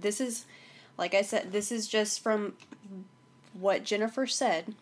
this 0.00 0.20
is, 0.20 0.44
like 0.96 1.14
I 1.14 1.22
said, 1.22 1.52
this 1.52 1.70
is 1.72 1.86
just 1.88 2.20
from 2.22 2.54
what 3.52 3.84
Jennifer 3.84 4.26
said. 4.26 4.74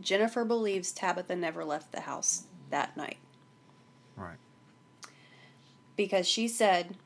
Jennifer 0.00 0.44
believes 0.44 0.92
Tabitha 0.92 1.36
never 1.36 1.64
left 1.64 1.92
the 1.92 2.00
house 2.00 2.44
that 2.70 2.96
night 2.96 3.18
Right. 4.16 4.38
because 5.96 6.26
she 6.28 6.48
said 6.48 6.96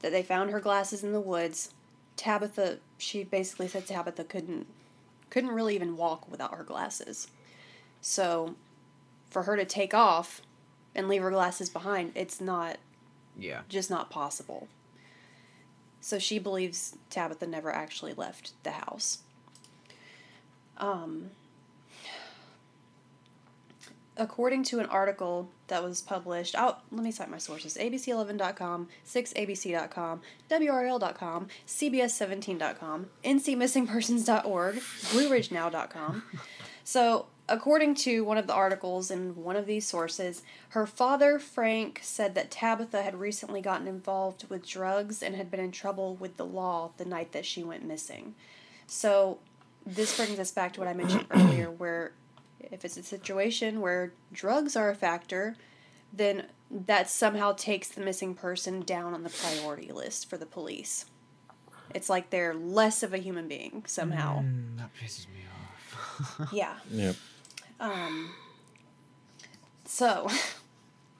that 0.00 0.12
they 0.12 0.22
found 0.22 0.50
her 0.50 0.60
glasses 0.60 1.02
in 1.02 1.12
the 1.12 1.20
woods. 1.20 1.72
Tabitha, 2.16 2.78
she 2.98 3.24
basically 3.24 3.66
said 3.68 3.86
Tabitha 3.86 4.24
couldn't 4.24 4.66
couldn't 5.30 5.50
really 5.50 5.74
even 5.76 5.96
walk 5.96 6.28
without 6.30 6.54
her 6.56 6.64
glasses. 6.64 7.28
So, 8.00 8.56
for 9.30 9.44
her 9.44 9.56
to 9.56 9.64
take 9.64 9.94
off 9.94 10.42
and 10.94 11.06
leave 11.08 11.22
her 11.22 11.30
glasses 11.30 11.70
behind, 11.70 12.10
it's 12.16 12.40
not 12.40 12.78
Yeah. 13.38 13.62
just 13.68 13.90
not 13.90 14.10
possible. 14.10 14.66
So 16.00 16.18
she 16.18 16.38
believes 16.38 16.96
Tabitha 17.10 17.46
never 17.46 17.72
actually 17.72 18.14
left 18.14 18.52
the 18.62 18.70
house. 18.70 19.18
Um, 20.78 21.30
according 24.16 24.64
to 24.64 24.78
an 24.78 24.86
article 24.86 25.50
that 25.68 25.82
was 25.82 26.00
published, 26.00 26.54
out 26.54 26.82
let 26.90 27.02
me 27.02 27.10
cite 27.10 27.30
my 27.30 27.38
sources: 27.38 27.76
ABC11.com, 27.76 28.88
6ABC.com, 29.06 30.20
WRL.com, 30.50 31.48
CBS17.com, 31.66 33.06
NCMissingPersons.org, 33.24 34.74
BlueRidgeNow.com. 34.76 36.22
So, 36.82 37.26
according 37.50 37.96
to 37.96 38.24
one 38.24 38.38
of 38.38 38.46
the 38.46 38.54
articles 38.54 39.10
in 39.10 39.34
one 39.36 39.56
of 39.56 39.66
these 39.66 39.86
sources, 39.86 40.42
her 40.70 40.86
father, 40.86 41.38
Frank, 41.38 42.00
said 42.02 42.34
that 42.34 42.50
Tabitha 42.50 43.02
had 43.02 43.16
recently 43.16 43.60
gotten 43.60 43.88
involved 43.88 44.48
with 44.48 44.66
drugs 44.66 45.22
and 45.22 45.34
had 45.34 45.50
been 45.50 45.60
in 45.60 45.72
trouble 45.72 46.14
with 46.14 46.36
the 46.36 46.46
law 46.46 46.92
the 46.96 47.04
night 47.04 47.32
that 47.32 47.44
she 47.44 47.62
went 47.62 47.84
missing. 47.84 48.34
So, 48.86 49.38
this 49.84 50.16
brings 50.16 50.38
us 50.38 50.52
back 50.52 50.72
to 50.74 50.80
what 50.80 50.88
I 50.88 50.94
mentioned 50.94 51.26
earlier, 51.30 51.70
where 51.70 52.12
if 52.60 52.84
it's 52.84 52.96
a 52.96 53.02
situation 53.02 53.80
where 53.80 54.12
drugs 54.32 54.76
are 54.76 54.88
a 54.90 54.94
factor, 54.94 55.56
then 56.12 56.46
that 56.70 57.10
somehow 57.10 57.52
takes 57.52 57.88
the 57.88 58.00
missing 58.00 58.34
person 58.34 58.80
down 58.80 59.12
on 59.12 59.24
the 59.24 59.30
priority 59.30 59.90
list 59.90 60.30
for 60.30 60.36
the 60.36 60.46
police. 60.46 61.06
It's 61.94 62.08
like 62.08 62.30
they're 62.30 62.54
less 62.54 63.02
of 63.02 63.12
a 63.12 63.18
human 63.18 63.48
being 63.48 63.82
somehow. 63.86 64.42
Mm, 64.42 64.78
that 64.78 64.90
pisses 64.94 65.26
me 65.28 65.40
off. 65.42 66.52
Yeah. 66.52 66.74
Yep. 66.90 67.16
Um, 67.80 68.30
so, 69.86 70.28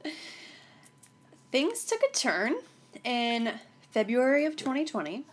things 1.51 1.85
took 1.85 2.03
a 2.03 2.15
turn 2.15 2.57
in 3.03 3.55
February 3.91 4.45
of 4.45 4.57
2020. 4.57 5.25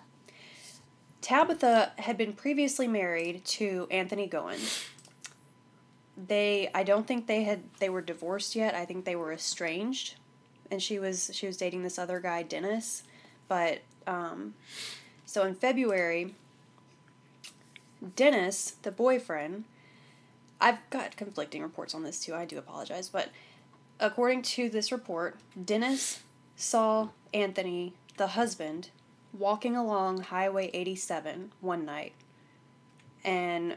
Tabitha 1.22 1.92
had 1.98 2.18
been 2.18 2.32
previously 2.32 2.88
married 2.88 3.44
to 3.44 3.88
Anthony 3.92 4.30
Goins. 4.30 4.88
They, 6.16 6.70
I 6.74 6.84
don't 6.84 7.06
think 7.06 7.28
they 7.28 7.44
had, 7.44 7.62
they 7.80 7.90
were 7.90 8.02
divorced 8.02 8.56
yet. 8.56 8.74
I 8.74 8.86
think 8.86 9.04
they 9.04 9.18
were 9.18 9.34
estranged, 9.34 10.16
and 10.72 10.82
she 10.82 10.98
was 10.98 11.30
she 11.34 11.46
was 11.46 11.58
dating 11.58 11.84
this 11.84 12.00
other 12.00 12.20
guy, 12.20 12.44
Dennis. 12.44 13.04
But 13.48 13.82
um, 14.08 14.56
so 15.26 15.44
in 15.44 15.54
February, 15.54 16.34
Dennis, 18.16 18.78
the 18.82 18.92
boyfriend, 18.92 19.66
I've 20.60 20.78
got 20.90 21.16
conflicting 21.16 21.62
reports 21.62 21.94
on 21.94 22.04
this 22.04 22.20
too. 22.20 22.34
I 22.34 22.46
do 22.46 22.58
apologize, 22.58 23.10
but 23.10 23.30
according 24.00 24.42
to 24.44 24.70
this 24.70 24.92
report, 24.92 25.38
Dennis 25.64 26.22
saw 26.56 27.10
Anthony, 27.34 27.94
the 28.18 28.28
husband, 28.28 28.90
walking 29.38 29.76
along 29.76 30.22
Highway 30.22 30.72
87 30.74 31.52
one 31.62 31.86
night. 31.86 32.14
And 33.24 33.76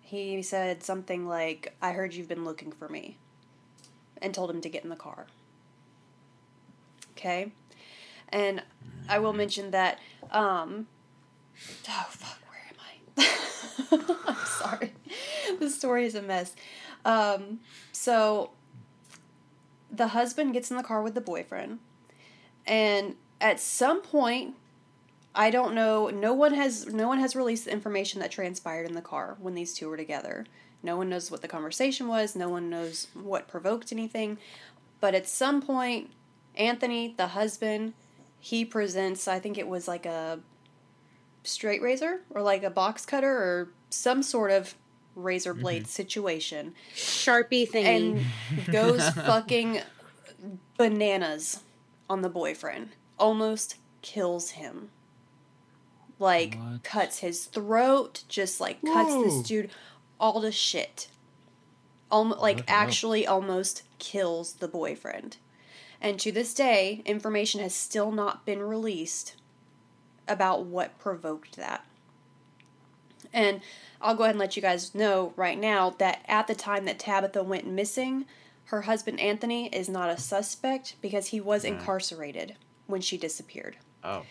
he 0.00 0.42
said 0.42 0.82
something 0.82 1.28
like, 1.28 1.74
I 1.80 1.92
heard 1.92 2.14
you've 2.14 2.28
been 2.28 2.44
looking 2.44 2.72
for 2.72 2.88
me. 2.88 3.16
And 4.22 4.34
told 4.34 4.50
him 4.50 4.60
to 4.60 4.68
get 4.68 4.84
in 4.84 4.90
the 4.90 4.96
car. 4.96 5.26
Okay? 7.12 7.52
And 8.28 8.62
I 9.08 9.18
will 9.18 9.32
mention 9.32 9.70
that, 9.70 9.98
um, 10.30 10.88
oh 11.88 12.06
fuck, 12.10 12.38
where 12.48 12.62
am 12.68 12.76
I? 13.96 14.24
I'm 14.28 14.46
sorry. 14.46 14.92
the 15.60 15.70
story 15.70 16.06
is 16.06 16.14
a 16.14 16.22
mess. 16.22 16.54
Um, 17.04 17.60
so 17.92 18.50
the 19.90 20.08
husband 20.08 20.52
gets 20.52 20.70
in 20.70 20.76
the 20.76 20.82
car 20.82 21.02
with 21.02 21.14
the 21.14 21.20
boyfriend, 21.20 21.78
and 22.66 23.16
at 23.40 23.58
some 23.58 24.02
point, 24.02 24.54
I 25.34 25.50
don't 25.50 25.74
know. 25.74 26.08
No 26.08 26.32
one 26.34 26.54
has 26.54 26.86
no 26.86 27.08
one 27.08 27.18
has 27.18 27.36
released 27.36 27.64
the 27.64 27.72
information 27.72 28.20
that 28.20 28.30
transpired 28.30 28.86
in 28.86 28.94
the 28.94 29.02
car 29.02 29.36
when 29.40 29.54
these 29.54 29.74
two 29.74 29.88
were 29.88 29.96
together. 29.96 30.46
No 30.82 30.96
one 30.96 31.08
knows 31.08 31.30
what 31.30 31.42
the 31.42 31.48
conversation 31.48 32.08
was. 32.08 32.34
No 32.34 32.48
one 32.48 32.70
knows 32.70 33.08
what 33.14 33.48
provoked 33.48 33.92
anything. 33.92 34.38
But 35.00 35.14
at 35.14 35.28
some 35.28 35.60
point, 35.60 36.10
Anthony, 36.54 37.14
the 37.16 37.28
husband, 37.28 37.94
he 38.38 38.64
presents. 38.64 39.28
I 39.28 39.38
think 39.38 39.58
it 39.58 39.68
was 39.68 39.86
like 39.86 40.06
a 40.06 40.40
straight 41.42 41.82
razor 41.82 42.20
or 42.30 42.42
like 42.42 42.62
a 42.62 42.70
box 42.70 43.06
cutter 43.06 43.30
or 43.30 43.68
some 43.88 44.22
sort 44.22 44.50
of 44.50 44.74
razor 45.14 45.52
mm-hmm. 45.52 45.62
blade 45.62 45.86
situation 45.86 46.74
Sharpie 46.94 47.68
thingy. 47.70 48.24
and 48.56 48.72
goes 48.72 49.08
fucking 49.10 49.80
bananas 50.76 51.60
on 52.08 52.22
the 52.22 52.28
boyfriend. 52.28 52.90
Almost 53.18 53.76
kills 54.02 54.50
him. 54.50 54.90
Like 56.18 56.56
What? 56.58 56.82
cuts 56.82 57.18
his 57.18 57.46
throat, 57.46 58.24
just 58.28 58.60
like 58.60 58.80
cuts 58.82 59.10
Whoa. 59.10 59.24
this 59.24 59.42
dude 59.42 59.70
all 60.18 60.40
to 60.42 60.52
shit. 60.52 61.08
Almost 62.10 62.40
like 62.40 62.58
What 62.58 62.68
hell? 62.70 62.78
actually 62.80 63.26
almost 63.26 63.82
kills 63.98 64.54
the 64.54 64.68
boyfriend. 64.68 65.36
And 66.00 66.18
to 66.20 66.32
this 66.32 66.54
day, 66.54 67.02
information 67.04 67.60
has 67.60 67.74
still 67.74 68.10
not 68.10 68.46
been 68.46 68.62
released 68.62 69.36
about 70.26 70.64
what 70.64 70.98
provoked 70.98 71.56
that. 71.56 71.84
And 73.32 73.60
I'll 74.00 74.14
go 74.14 74.24
ahead 74.24 74.34
and 74.34 74.40
let 74.40 74.56
you 74.56 74.62
guys 74.62 74.94
know 74.94 75.32
right 75.36 75.58
now 75.58 75.90
that 75.98 76.24
at 76.26 76.46
the 76.46 76.54
time 76.54 76.84
that 76.86 76.98
Tabitha 76.98 77.42
went 77.42 77.66
missing, 77.66 78.24
her 78.66 78.82
husband 78.82 79.20
Anthony 79.20 79.66
is 79.68 79.88
not 79.88 80.10
a 80.10 80.16
suspect 80.16 80.96
because 81.00 81.28
he 81.28 81.40
was 81.40 81.64
mm. 81.64 81.68
incarcerated 81.68 82.56
when 82.86 83.00
she 83.00 83.16
disappeared. 83.16 83.76
oh. 84.04 84.22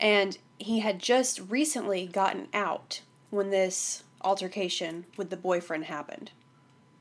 And 0.00 0.36
he 0.58 0.80
had 0.80 0.98
just 0.98 1.40
recently 1.48 2.06
gotten 2.06 2.48
out 2.52 3.00
when 3.30 3.50
this 3.50 4.02
altercation 4.22 5.04
with 5.16 5.30
the 5.30 5.36
boyfriend 5.36 5.84
happened. 5.84 6.32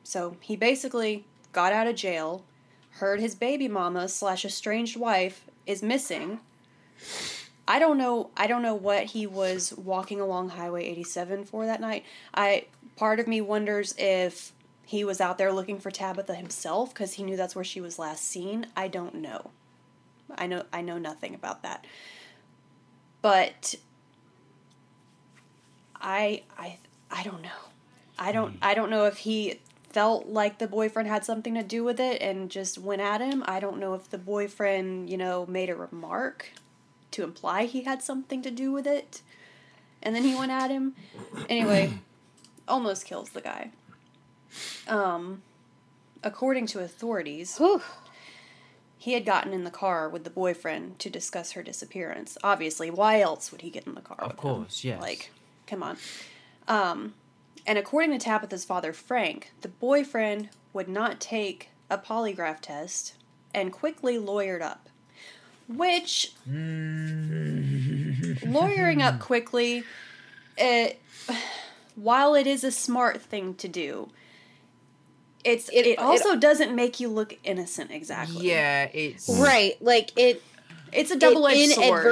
So 0.04 0.38
he 0.42 0.56
basically 0.56 1.26
got 1.54 1.74
out 1.74 1.88
of 1.88 1.96
jail, 1.96 2.44
heard 2.92 3.20
his 3.20 3.34
baby 3.34 3.68
mama 3.68 4.08
slash 4.10 4.46
estranged 4.46 4.98
wife 4.98 5.46
is 5.66 5.82
missing. 5.82 6.40
I 7.68 7.80
don't 7.80 7.98
know. 7.98 8.30
I 8.36 8.48
don't 8.48 8.62
know 8.62 8.76
what 8.76 9.06
he 9.06 9.26
was 9.26 9.74
walking 9.74 10.20
along 10.20 10.50
Highway 10.50 10.86
87 10.86 11.46
for 11.46 11.66
that 11.66 11.80
night. 11.80 12.04
I 12.34 12.66
part 12.96 13.20
of 13.20 13.28
me 13.28 13.42
wonders 13.42 13.96
if 13.98 14.52
he 14.86 15.04
was 15.04 15.22
out 15.22 15.38
there 15.38 15.52
looking 15.52 15.80
for 15.80 15.90
Tabitha 15.90 16.36
himself 16.36 16.94
because 16.94 17.14
he 17.14 17.24
knew 17.24 17.38
that's 17.38 17.56
where 17.56 17.64
she 17.64 17.82
was 17.82 17.98
last 17.98 18.24
seen. 18.26 18.68
I 18.76 18.88
don't 18.88 19.16
know. 19.16 19.52
I 20.36 20.48
know. 20.48 20.64
I 20.74 20.82
know 20.82 20.98
nothing 20.98 21.36
about 21.36 21.64
that 21.64 21.86
but 23.24 23.74
I 26.00 26.44
I 26.56 26.78
I 27.10 27.24
don't 27.24 27.42
know. 27.42 27.50
I 28.20 28.32
don't 28.32 28.52
hmm. 28.52 28.58
I 28.62 28.76
don't 28.76 28.92
know 28.92 29.06
if 29.06 29.18
he 29.18 29.60
felt 29.90 30.28
like 30.28 30.60
the 30.60 30.68
boyfriend 30.68 31.08
had 31.08 31.26
something 31.26 31.56
to 31.56 31.64
do 31.64 31.84
with 31.84 32.00
it 32.00 32.22
and 32.22 32.52
just 32.52 32.78
went 32.78 33.02
at 33.02 33.22
him. 33.22 33.44
I 33.48 33.60
don't 33.60 33.80
know 33.80 33.94
if 33.94 34.10
the 34.10 34.18
boyfriend, 34.18 35.10
you 35.10 35.18
know, 35.18 35.46
made 35.48 35.70
a 35.70 35.76
remark 35.76 36.50
to 37.14 37.24
imply 37.24 37.66
he 37.66 37.84
had 37.84 38.02
something 38.04 38.42
to 38.42 38.52
do 38.52 38.72
with 38.72 38.86
it 38.86 39.22
and 40.02 40.14
then 40.16 40.24
he 40.24 40.36
went 40.36 40.52
at 40.52 40.70
him. 40.70 40.94
Anyway, 41.50 41.94
almost 42.68 43.06
kills 43.06 43.30
the 43.30 43.42
guy. 43.42 43.72
Um 44.88 45.42
according 46.24 46.68
to 46.68 46.80
authorities, 46.80 47.58
Whew. 47.58 47.82
he 48.98 49.14
had 49.14 49.26
gotten 49.26 49.52
in 49.54 49.64
the 49.64 49.72
car 49.72 50.08
with 50.08 50.24
the 50.24 50.30
boyfriend 50.30 51.00
to 51.00 51.10
discuss 51.10 51.52
her 51.52 51.64
disappearance. 51.64 52.38
Obviously, 52.44 52.90
why 52.90 53.20
else 53.22 53.52
would 53.52 53.62
he 53.62 53.70
get 53.70 53.86
in 53.86 53.96
the 53.96 54.02
car? 54.02 54.18
Of 54.20 54.28
with 54.32 54.32
him? 54.34 54.38
course, 54.38 54.84
yes. 54.84 55.02
Like, 55.02 55.32
Come 55.68 55.84
on. 55.84 55.98
Um, 56.68 57.14
and 57.66 57.78
according 57.78 58.12
to 58.12 58.20
Tabitha's 58.24 58.66
father, 58.66 58.94
Frank, 58.94 59.52
the 59.62 59.70
boyfriend 59.70 60.50
would 60.74 60.88
not 60.90 61.20
take 61.20 61.70
a 61.90 61.98
polygraph 61.98 62.60
test 62.62 63.16
and 63.54 63.72
quickly 63.72 64.18
lawyered 64.18 64.62
up. 64.62 64.90
Which, 65.68 66.34
mm. 66.50 68.46
lawyering 68.52 69.02
up 69.02 69.20
quickly, 69.20 69.84
it, 70.58 71.02
while 71.96 72.36
it 72.36 72.48
is 72.48 72.64
a 72.64 72.72
smart 72.72 73.22
thing 73.22 73.56
to 73.56 73.68
do, 73.68 74.10
it's 75.44 75.70
It- 75.70 75.76
it, 75.76 75.88
it- 75.88 76.00
also 76.00 76.36
doesn't 76.36 76.76
make 76.76 77.00
you 77.00 77.10
look 77.10 77.38
innocent 77.44 77.92
exactly. 77.92 78.48
Yeah, 78.50 78.90
it's 78.94 79.30
Right. 79.30 79.82
Like 79.82 80.12
it 80.18 80.42
It's 80.92 81.12
a 81.12 81.18
double 81.18 81.48
edged 81.48 81.72
it 81.72 81.76
sword. 81.76 82.04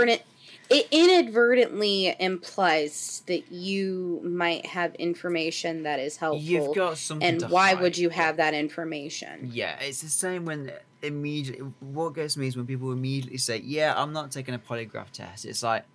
Inadvertent 0.70 0.70
it 0.70 0.88
inadvertently 0.92 2.16
implies 2.20 3.24
that 3.28 3.52
you 3.52 4.22
might 4.24 4.66
have 4.66 4.96
information 4.96 5.84
that 5.84 6.00
is 6.00 6.18
helpful. 6.18 6.42
you've 6.42 6.76
got 6.76 6.98
something. 6.98 7.28
and 7.28 7.40
to 7.42 7.48
why 7.48 7.70
hide. 7.70 7.82
would 7.82 7.98
you 7.98 8.10
have 8.10 8.38
that 8.38 8.54
information? 8.54 9.50
Yeah, 9.52 9.78
it's 9.80 10.02
the 10.02 10.10
same 10.10 10.46
when 10.46 10.72
immediately. 11.02 11.72
What 11.80 12.16
gets 12.16 12.38
me 12.38 12.48
is 12.48 12.56
when 12.56 12.68
people 12.68 12.92
immediately 12.92 13.38
say, 13.38 13.58
"Yeah, 13.58 13.94
I'm 13.96 14.14
not 14.14 14.32
taking 14.32 14.54
a 14.54 14.60
polygraph 14.60 15.12
test." 15.12 15.46
It's 15.46 15.64
like, 15.64 15.86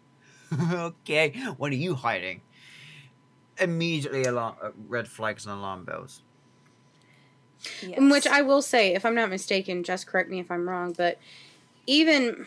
okay, 0.72 1.30
what 1.56 1.72
are 1.72 1.76
you 1.76 1.94
hiding? 1.94 2.42
Immediately, 3.58 4.24
alarm, 4.24 4.56
uh, 4.62 4.70
red 4.88 5.08
flags 5.08 5.46
and 5.46 5.54
alarm 5.54 5.84
bells. 5.84 6.22
Yes. 7.82 7.98
In 7.98 8.10
which 8.10 8.26
I 8.26 8.42
will 8.42 8.62
say, 8.62 8.94
if 8.94 9.04
I'm 9.04 9.14
not 9.14 9.30
mistaken, 9.30 9.82
just 9.82 10.06
correct 10.06 10.28
me 10.28 10.40
if 10.40 10.50
I'm 10.50 10.68
wrong, 10.68 10.92
but 10.92 11.18
even 11.86 12.46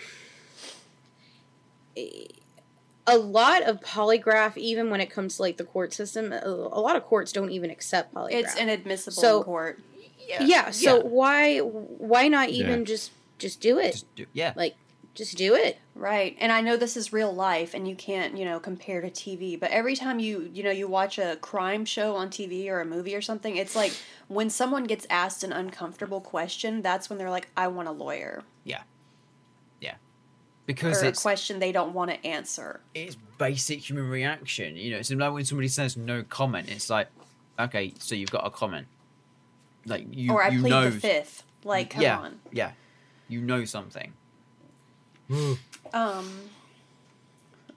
a 1.96 3.18
lot 3.18 3.64
of 3.64 3.80
polygraph, 3.82 4.56
even 4.58 4.90
when 4.90 5.02
it 5.02 5.10
comes 5.10 5.38
to 5.38 5.42
like 5.42 5.58
the 5.58 5.64
court 5.64 5.94
system, 5.94 6.32
a 6.32 6.38
a 6.46 6.80
lot 6.82 6.96
of 6.96 7.04
courts 7.04 7.32
don't 7.32 7.52
even 7.52 7.70
accept 7.70 8.14
polygraph. 8.14 8.32
it's 8.34 8.56
inadmissible 8.56 9.22
So- 9.22 9.38
in 9.40 9.44
court. 9.44 9.80
yeah, 10.28 10.44
yeah 10.44 10.72
so 10.72 11.02
why 11.02 11.58
why 11.60 12.28
not 12.28 12.50
even 12.50 12.80
Yeah. 12.80 12.86
just 12.86 13.12
just 13.40 13.62
do 13.62 13.80
it? 13.80 13.92
Just 13.94 14.16
do, 14.16 14.26
yeah, 14.34 14.54
like 14.56 14.76
just 15.16 15.36
do 15.38 15.56
it. 15.56 15.80
Right. 15.96 16.38
And 16.40 16.52
I 16.52 16.62
know 16.62 16.78
this 16.78 16.96
is 16.96 17.12
real 17.12 17.34
life 17.34 17.74
and 17.74 17.86
you 17.88 17.96
can't, 17.96 18.38
you 18.38 18.46
know, 18.46 18.58
compare 18.60 19.02
to 19.02 19.10
TV, 19.10 19.60
but 19.60 19.70
every 19.72 19.96
time 19.96 20.20
you, 20.20 20.50
you 20.54 20.64
know, 20.64 20.70
you 20.72 20.88
watch 20.88 21.18
a 21.18 21.36
crime 21.42 21.84
show 21.84 22.16
on 22.16 22.30
TV 22.30 22.70
or 22.70 22.80
a 22.80 22.86
movie 22.86 23.16
or 23.16 23.22
something, 23.22 23.58
it's 23.58 23.76
like 23.76 23.92
when 24.30 24.50
someone 24.50 24.86
gets 24.86 25.06
asked 25.10 25.44
an 25.44 25.52
uncomfortable 25.52 26.22
question, 26.22 26.82
that's 26.82 27.10
when 27.10 27.18
they're 27.18 27.30
like, 27.30 27.50
I 27.58 27.68
want 27.68 27.90
a 27.90 27.92
lawyer. 27.92 28.44
Because 30.70 31.02
or 31.02 31.08
a 31.08 31.14
question 31.14 31.58
they 31.58 31.72
don't 31.72 31.96
want 31.96 32.12
to 32.12 32.28
answer. 32.28 32.80
it's 32.94 33.18
basic 33.40 33.90
human 33.90 34.08
reaction. 34.08 34.76
You 34.76 34.92
know, 34.92 34.98
it's 34.98 35.10
like 35.10 35.34
when 35.34 35.44
somebody 35.44 35.68
says 35.68 35.98
no 35.98 36.22
comment. 36.22 36.70
It's 36.70 36.92
like, 36.92 37.08
okay, 37.58 37.96
so 37.98 38.14
you've 38.14 38.30
got 38.30 38.46
a 38.46 38.52
comment. 38.52 38.86
Like 39.88 40.06
you, 40.12 40.32
or 40.32 40.44
I 40.44 40.50
you 40.50 40.60
plead 40.60 40.70
know, 40.70 40.90
the 40.92 41.00
fifth. 41.00 41.44
Like, 41.64 41.90
come 41.90 42.04
yeah, 42.04 42.20
on. 42.20 42.40
yeah, 42.52 42.74
you 43.28 43.42
know 43.42 43.66
something. 43.66 44.14
um 45.94 46.30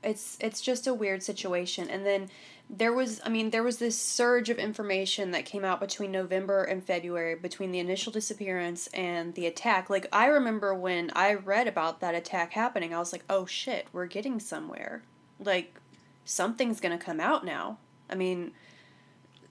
it's 0.03 0.37
it's 0.41 0.61
just 0.61 0.87
a 0.87 0.93
weird 0.93 1.23
situation 1.23 1.89
and 1.89 2.05
then 2.05 2.29
there 2.75 2.93
was 2.93 3.21
i 3.23 3.29
mean 3.29 3.51
there 3.51 3.63
was 3.63 3.77
this 3.77 3.99
surge 3.99 4.49
of 4.49 4.59
information 4.59 5.31
that 5.31 5.45
came 5.45 5.63
out 5.63 5.79
between 5.79 6.11
november 6.11 6.65
and 6.65 6.83
february 6.83 7.35
between 7.35 7.71
the 7.71 7.79
initial 7.79 8.11
disappearance 8.11 8.87
and 8.89 9.35
the 9.35 9.47
attack. 9.47 9.91
Like 9.91 10.07
i 10.11 10.27
remember 10.27 10.75
when 10.75 11.11
i 11.15 11.35
read 11.35 11.69
about 11.69 12.01
that 12.01 12.15
attack 12.15 12.53
happening 12.55 12.95
i 12.95 12.99
was 12.99 13.13
like 13.13 13.25
oh 13.29 13.45
shit 13.45 13.87
we're 13.93 14.07
getting 14.07 14.41
somewhere. 14.41 15.03
Like 15.39 15.79
something's 16.25 16.81
gonna 16.81 16.99
come 16.99 17.21
out 17.21 17.45
now. 17.45 17.79
I 18.09 18.15
mean 18.15 18.53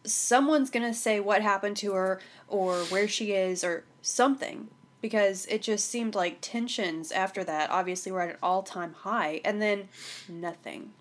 someone's 0.03 0.71
gonna 0.71 0.93
say 0.93 1.19
what 1.19 1.43
happened 1.43 1.77
to 1.77 1.93
her 1.93 2.19
or 2.47 2.77
where 2.86 3.07
she 3.07 3.34
is 3.34 3.63
or 3.63 3.84
something 4.01 4.69
because 4.99 5.45
it 5.45 5.62
just 5.62 5.89
seemed 5.89 6.15
like 6.15 6.39
tensions 6.41 7.12
after 7.12 7.43
that 7.43 7.69
obviously 7.69 8.12
were 8.12 8.21
at 8.21 8.29
an 8.31 8.38
all-time 8.41 8.93
high 8.93 9.41
and 9.45 9.62
then 9.62 9.89
nothing 10.27 10.91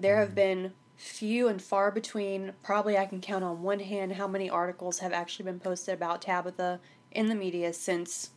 there 0.00 0.18
have 0.18 0.34
been 0.34 0.72
few 0.96 1.48
and 1.48 1.62
far 1.62 1.90
between. 1.90 2.52
Probably 2.62 2.96
i 2.98 3.06
can 3.06 3.20
count 3.20 3.44
on 3.44 3.62
one 3.62 3.80
hand 3.80 4.14
how 4.14 4.26
many 4.26 4.50
articles 4.50 4.98
have 4.98 5.12
actually 5.12 5.44
been 5.44 5.60
posted 5.60 5.94
about 5.94 6.22
tabitha 6.22 6.80
in 7.12 7.28
the 7.28 7.34
media 7.34 7.72
since 7.72 8.30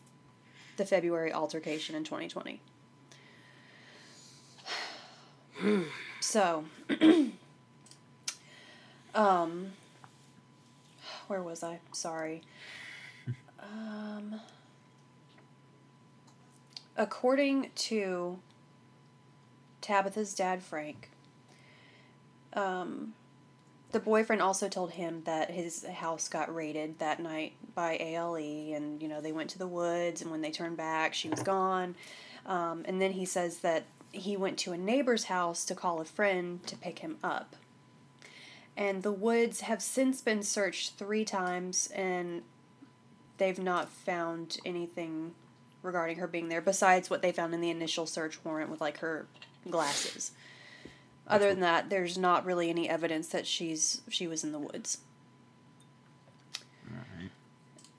the 0.77 0.85
february 0.85 1.33
altercation 1.33 1.95
in 1.95 2.03
2020 2.03 2.61
so 6.19 6.65
um 9.15 9.71
where 11.31 11.41
was 11.41 11.63
i? 11.63 11.79
Sorry. 11.93 12.41
Um, 13.57 14.41
according 16.97 17.71
to 17.73 18.39
Tabitha's 19.79 20.33
dad, 20.33 20.61
Frank, 20.61 21.09
um, 22.53 23.13
the 23.91 23.99
boyfriend 23.99 24.41
also 24.41 24.69
told 24.69 24.91
him 24.91 25.21
that 25.25 25.51
his 25.51 25.85
house 25.85 26.27
got 26.29 26.53
raided 26.53 26.99
that 26.99 27.19
night 27.19 27.53
by 27.75 27.97
ALE, 27.99 28.35
and 28.35 29.01
you 29.01 29.07
know 29.07 29.21
they 29.21 29.31
went 29.31 29.49
to 29.51 29.57
the 29.57 29.67
woods, 29.67 30.21
and 30.21 30.31
when 30.31 30.41
they 30.41 30.51
turned 30.51 30.77
back, 30.77 31.13
she 31.13 31.29
was 31.29 31.43
gone. 31.43 31.95
Um, 32.45 32.83
and 32.85 33.01
then 33.01 33.11
he 33.11 33.25
says 33.25 33.59
that 33.59 33.85
he 34.11 34.35
went 34.35 34.57
to 34.59 34.71
a 34.71 34.77
neighbor's 34.77 35.25
house 35.25 35.65
to 35.65 35.75
call 35.75 36.01
a 36.01 36.05
friend 36.05 36.65
to 36.67 36.75
pick 36.75 36.99
him 36.99 37.17
up. 37.23 37.55
And 38.75 39.03
the 39.03 39.11
woods 39.11 39.61
have 39.61 39.81
since 39.81 40.21
been 40.21 40.43
searched 40.43 40.97
three 40.97 41.25
times, 41.25 41.89
and 41.93 42.43
they've 43.37 43.59
not 43.59 43.89
found 43.89 44.57
anything 44.65 45.33
regarding 45.83 46.17
her 46.17 46.27
being 46.27 46.47
there 46.47 46.61
besides 46.61 47.09
what 47.09 47.21
they 47.21 47.31
found 47.31 47.53
in 47.53 47.61
the 47.61 47.69
initial 47.69 48.05
search 48.05 48.43
warrant 48.45 48.69
with 48.69 48.81
like 48.81 48.99
her 48.99 49.25
glasses. 49.69 50.31
Other 51.27 51.49
than 51.49 51.61
that, 51.61 51.89
there's 51.89 52.17
not 52.17 52.45
really 52.45 52.69
any 52.69 52.89
evidence 52.89 53.29
that 53.29 53.47
she's 53.47 54.01
she 54.09 54.27
was 54.27 54.43
in 54.43 54.51
the 54.51 54.59
woods. 54.59 54.99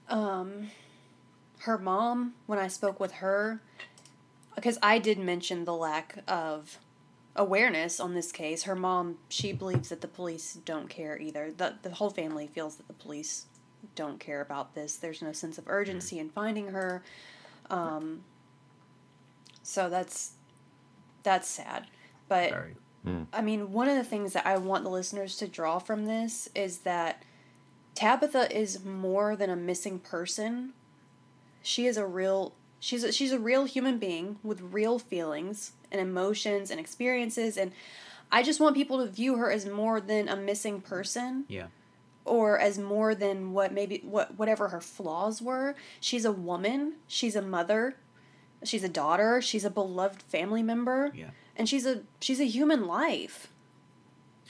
Um, 0.08 0.68
her 1.60 1.78
mom, 1.78 2.34
when 2.46 2.58
I 2.58 2.68
spoke 2.68 3.00
with 3.00 3.12
her, 3.12 3.62
because 4.54 4.78
I 4.82 4.98
did 4.98 5.18
mention 5.18 5.64
the 5.64 5.74
lack 5.74 6.18
of 6.28 6.78
awareness 7.34 7.98
on 7.98 8.14
this 8.14 8.30
case, 8.30 8.64
her 8.64 8.76
mom 8.76 9.16
she 9.28 9.52
believes 9.52 9.88
that 9.88 10.02
the 10.02 10.08
police 10.08 10.58
don't 10.64 10.90
care 10.90 11.18
either. 11.18 11.50
the 11.50 11.74
The 11.82 11.90
whole 11.90 12.10
family 12.10 12.46
feels 12.46 12.76
that 12.76 12.88
the 12.88 12.94
police 12.94 13.46
don't 13.94 14.20
care 14.20 14.40
about 14.40 14.74
this. 14.74 14.96
There's 14.96 15.22
no 15.22 15.32
sense 15.32 15.58
of 15.58 15.64
urgency 15.66 16.18
in 16.18 16.28
finding 16.28 16.68
her. 16.68 17.02
Um, 17.70 18.24
so 19.62 19.88
that's 19.88 20.32
that's 21.22 21.48
sad. 21.48 21.86
But 22.28 22.52
Very. 23.04 23.26
I 23.32 23.40
mean, 23.42 23.72
one 23.72 23.88
of 23.88 23.96
the 23.96 24.04
things 24.04 24.32
that 24.34 24.46
I 24.46 24.56
want 24.58 24.84
the 24.84 24.90
listeners 24.90 25.36
to 25.38 25.48
draw 25.48 25.78
from 25.78 26.06
this 26.06 26.48
is 26.54 26.78
that 26.78 27.22
Tabitha 27.94 28.54
is 28.56 28.84
more 28.84 29.36
than 29.36 29.50
a 29.50 29.56
missing 29.56 29.98
person. 29.98 30.72
She 31.62 31.86
is 31.86 31.96
a 31.96 32.06
real 32.06 32.52
she's 32.80 33.04
a, 33.04 33.12
she's 33.12 33.32
a 33.32 33.38
real 33.38 33.64
human 33.64 33.98
being 33.98 34.38
with 34.42 34.60
real 34.60 34.98
feelings 34.98 35.72
and 35.90 36.00
emotions 36.00 36.70
and 36.70 36.80
experiences 36.80 37.56
and 37.56 37.72
I 38.34 38.42
just 38.42 38.60
want 38.60 38.74
people 38.74 39.04
to 39.04 39.10
view 39.10 39.36
her 39.36 39.52
as 39.52 39.66
more 39.66 40.00
than 40.00 40.28
a 40.28 40.34
missing 40.36 40.80
person 40.80 41.44
Yeah. 41.48 41.66
or 42.24 42.58
as 42.58 42.78
more 42.78 43.14
than 43.14 43.52
what 43.52 43.72
maybe 43.72 44.00
what 44.04 44.38
whatever 44.38 44.68
her 44.68 44.80
flaws 44.80 45.42
were. 45.42 45.74
She's 46.00 46.24
a 46.24 46.32
woman, 46.32 46.94
she's 47.06 47.36
a 47.36 47.42
mother, 47.42 47.96
she's 48.64 48.84
a 48.84 48.88
daughter, 48.88 49.40
she's 49.42 49.64
a 49.64 49.70
beloved 49.70 50.22
family 50.22 50.62
member, 50.62 51.12
Yeah. 51.14 51.30
and 51.56 51.68
she's 51.68 51.86
a 51.86 52.02
she's 52.20 52.40
a 52.40 52.44
human 52.46 52.86
life. 52.86 53.52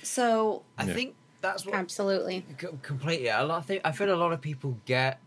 So 0.03 0.63
I 0.79 0.87
Yeah. 0.87 0.95
think 0.95 1.15
that's 1.41 1.65
what 1.67 1.75
Absolutely. 1.75 2.45
Completely. 2.83 3.29
A 3.29 3.43
lot. 3.45 3.59
I 3.59 3.63
think 3.63 3.81
I 3.85 3.93
feel 3.93 4.13
a 4.13 4.17
lot 4.17 4.33
of 4.33 4.41
people 4.41 4.79
get 4.87 5.21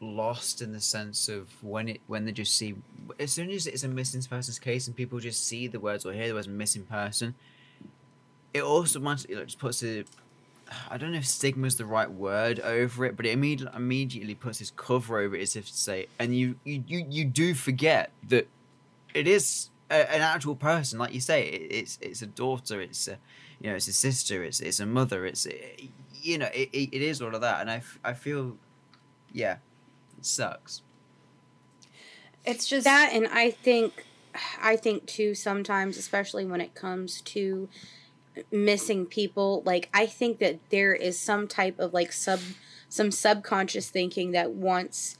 lost 0.00 0.60
in 0.60 0.72
the 0.72 0.80
sense 0.80 1.28
of 1.28 1.48
when 1.62 1.88
it 1.88 2.00
when 2.06 2.24
they 2.24 2.32
just 2.32 2.56
see 2.56 2.74
as 3.20 3.32
soon 3.32 3.50
as 3.50 3.66
it's 3.66 3.84
a 3.84 3.88
missing 3.88 4.20
person's 4.22 4.58
case 4.58 4.86
and 4.86 4.96
people 4.96 5.18
just 5.20 5.46
see 5.46 5.66
the 5.68 5.78
words 5.80 6.04
or 6.04 6.12
hear 6.12 6.28
the 6.28 6.34
words 6.34 6.48
missing 6.48 6.84
person, 6.84 7.34
it 8.52 8.62
also 8.62 8.98
automatically 8.98 9.36
just 9.44 9.58
puts 9.58 9.82
a 9.82 10.04
I 10.90 10.96
don't 10.96 11.12
know 11.12 11.18
if 11.18 11.26
stigma 11.26 11.66
is 11.66 11.76
the 11.76 11.86
right 11.86 12.10
word 12.10 12.60
over 12.60 13.04
it, 13.04 13.16
but 13.16 13.26
it 13.26 13.30
immediately 13.30 13.76
immediately 13.76 14.34
puts 14.34 14.58
this 14.58 14.70
cover 14.70 15.18
over 15.18 15.36
it 15.36 15.42
as 15.42 15.56
if 15.56 15.66
to 15.66 15.76
say, 15.76 16.06
and 16.18 16.36
you 16.36 16.56
you 16.64 16.82
you, 16.86 17.06
you 17.08 17.24
do 17.24 17.54
forget 17.54 18.10
that 18.28 18.48
it 19.14 19.28
is 19.28 19.70
a, 19.90 20.10
an 20.14 20.22
actual 20.22 20.56
person, 20.56 20.98
like 20.98 21.12
you 21.12 21.20
say, 21.20 21.46
it, 21.48 21.72
it's 21.74 21.98
it's 22.00 22.22
a 22.22 22.26
daughter, 22.26 22.80
it's 22.80 23.06
a 23.08 23.18
you 23.60 23.70
know, 23.70 23.76
it's 23.76 23.88
a 23.88 23.92
sister, 23.92 24.42
it's 24.42 24.60
it's 24.60 24.80
a 24.80 24.86
mother, 24.86 25.26
it's 25.26 25.46
eh, 25.46 25.86
you 26.14 26.38
know, 26.38 26.48
it, 26.54 26.70
it, 26.72 26.88
it 26.92 27.02
is 27.02 27.20
all 27.20 27.34
of 27.34 27.40
that, 27.40 27.60
and 27.60 27.70
I, 27.70 27.76
f- 27.76 27.98
I 28.04 28.12
feel, 28.14 28.56
yeah, 29.32 29.56
it 30.18 30.24
sucks. 30.24 30.82
it's 32.44 32.66
just 32.66 32.84
that 32.84 33.10
and 33.12 33.28
i 33.28 33.50
think 33.50 34.04
i 34.60 34.76
think 34.76 35.06
too 35.06 35.34
sometimes 35.34 35.96
especially 35.96 36.44
when 36.44 36.60
it 36.60 36.74
comes 36.74 37.20
to 37.20 37.68
missing 38.50 39.06
people, 39.06 39.62
like 39.64 39.88
I 39.92 40.06
think 40.06 40.38
that 40.38 40.58
there 40.70 40.94
is 40.94 41.18
some 41.18 41.46
type 41.48 41.78
of 41.78 41.92
like 41.92 42.12
sub 42.12 42.40
some 42.88 43.10
subconscious 43.10 43.88
thinking 43.90 44.32
that 44.32 44.52
wants 44.52 45.16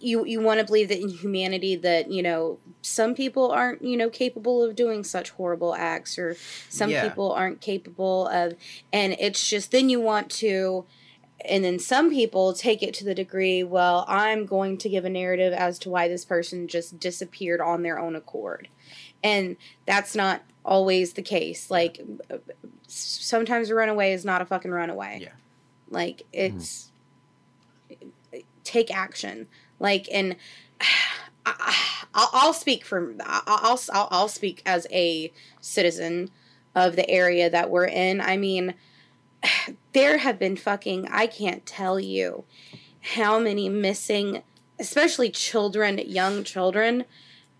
you 0.00 0.24
you 0.24 0.40
want 0.40 0.58
to 0.60 0.66
believe 0.66 0.88
that 0.88 1.00
in 1.00 1.08
humanity 1.08 1.76
that 1.76 2.10
you 2.10 2.22
know 2.22 2.58
some 2.80 3.14
people 3.14 3.50
aren't 3.50 3.82
you 3.82 3.96
know 3.96 4.10
capable 4.10 4.62
of 4.62 4.74
doing 4.74 5.04
such 5.04 5.30
horrible 5.30 5.74
acts 5.74 6.18
or 6.18 6.36
some 6.68 6.90
Yeah. 6.90 7.08
people 7.08 7.32
aren't 7.32 7.60
capable 7.60 8.26
of 8.28 8.54
and 8.92 9.16
it's 9.20 9.48
just 9.48 9.70
then 9.70 9.88
you 9.88 10.00
want 10.00 10.30
to 10.32 10.84
and 11.44 11.64
then 11.64 11.78
some 11.78 12.10
people 12.10 12.52
take 12.52 12.82
it 12.82 12.92
to 12.94 13.04
the 13.04 13.14
degree 13.14 13.62
well 13.62 14.04
i'm 14.08 14.46
going 14.46 14.78
to 14.78 14.88
give 14.88 15.04
a 15.04 15.10
narrative 15.10 15.52
as 15.52 15.78
to 15.80 15.90
why 15.90 16.08
this 16.08 16.24
person 16.24 16.66
just 16.66 16.98
disappeared 16.98 17.60
on 17.60 17.82
their 17.82 17.98
own 18.00 18.16
accord 18.16 18.68
and 19.22 19.56
that's 19.86 20.16
not 20.16 20.42
always 20.64 21.14
the 21.14 21.22
case. 21.22 21.70
Like 21.70 22.00
sometimes 22.86 23.70
a 23.70 23.74
runaway 23.74 24.12
is 24.12 24.24
not 24.24 24.42
a 24.42 24.44
fucking 24.44 24.70
runaway. 24.70 25.20
Yeah. 25.22 25.28
like 25.90 26.22
mm-hmm. 26.32 26.56
it's 26.56 26.90
take 28.64 28.94
action. 28.94 29.48
Like 29.78 30.08
and 30.12 30.36
I, 31.44 31.76
I'll, 32.14 32.30
I'll 32.32 32.52
speak 32.52 32.84
for 32.84 33.14
I'll, 33.24 33.78
I'll 33.92 34.08
I'll 34.10 34.28
speak 34.28 34.62
as 34.64 34.86
a 34.90 35.32
citizen 35.60 36.30
of 36.74 36.96
the 36.96 37.08
area 37.10 37.50
that 37.50 37.70
we're 37.70 37.86
in. 37.86 38.20
I 38.20 38.36
mean 38.36 38.74
there 39.92 40.18
have 40.18 40.38
been 40.38 40.56
fucking 40.56 41.08
i 41.10 41.26
can't 41.26 41.66
tell 41.66 41.98
you 41.98 42.44
how 43.16 43.38
many 43.38 43.68
missing 43.68 44.42
especially 44.78 45.30
children 45.30 45.98
young 45.98 46.44
children 46.44 47.04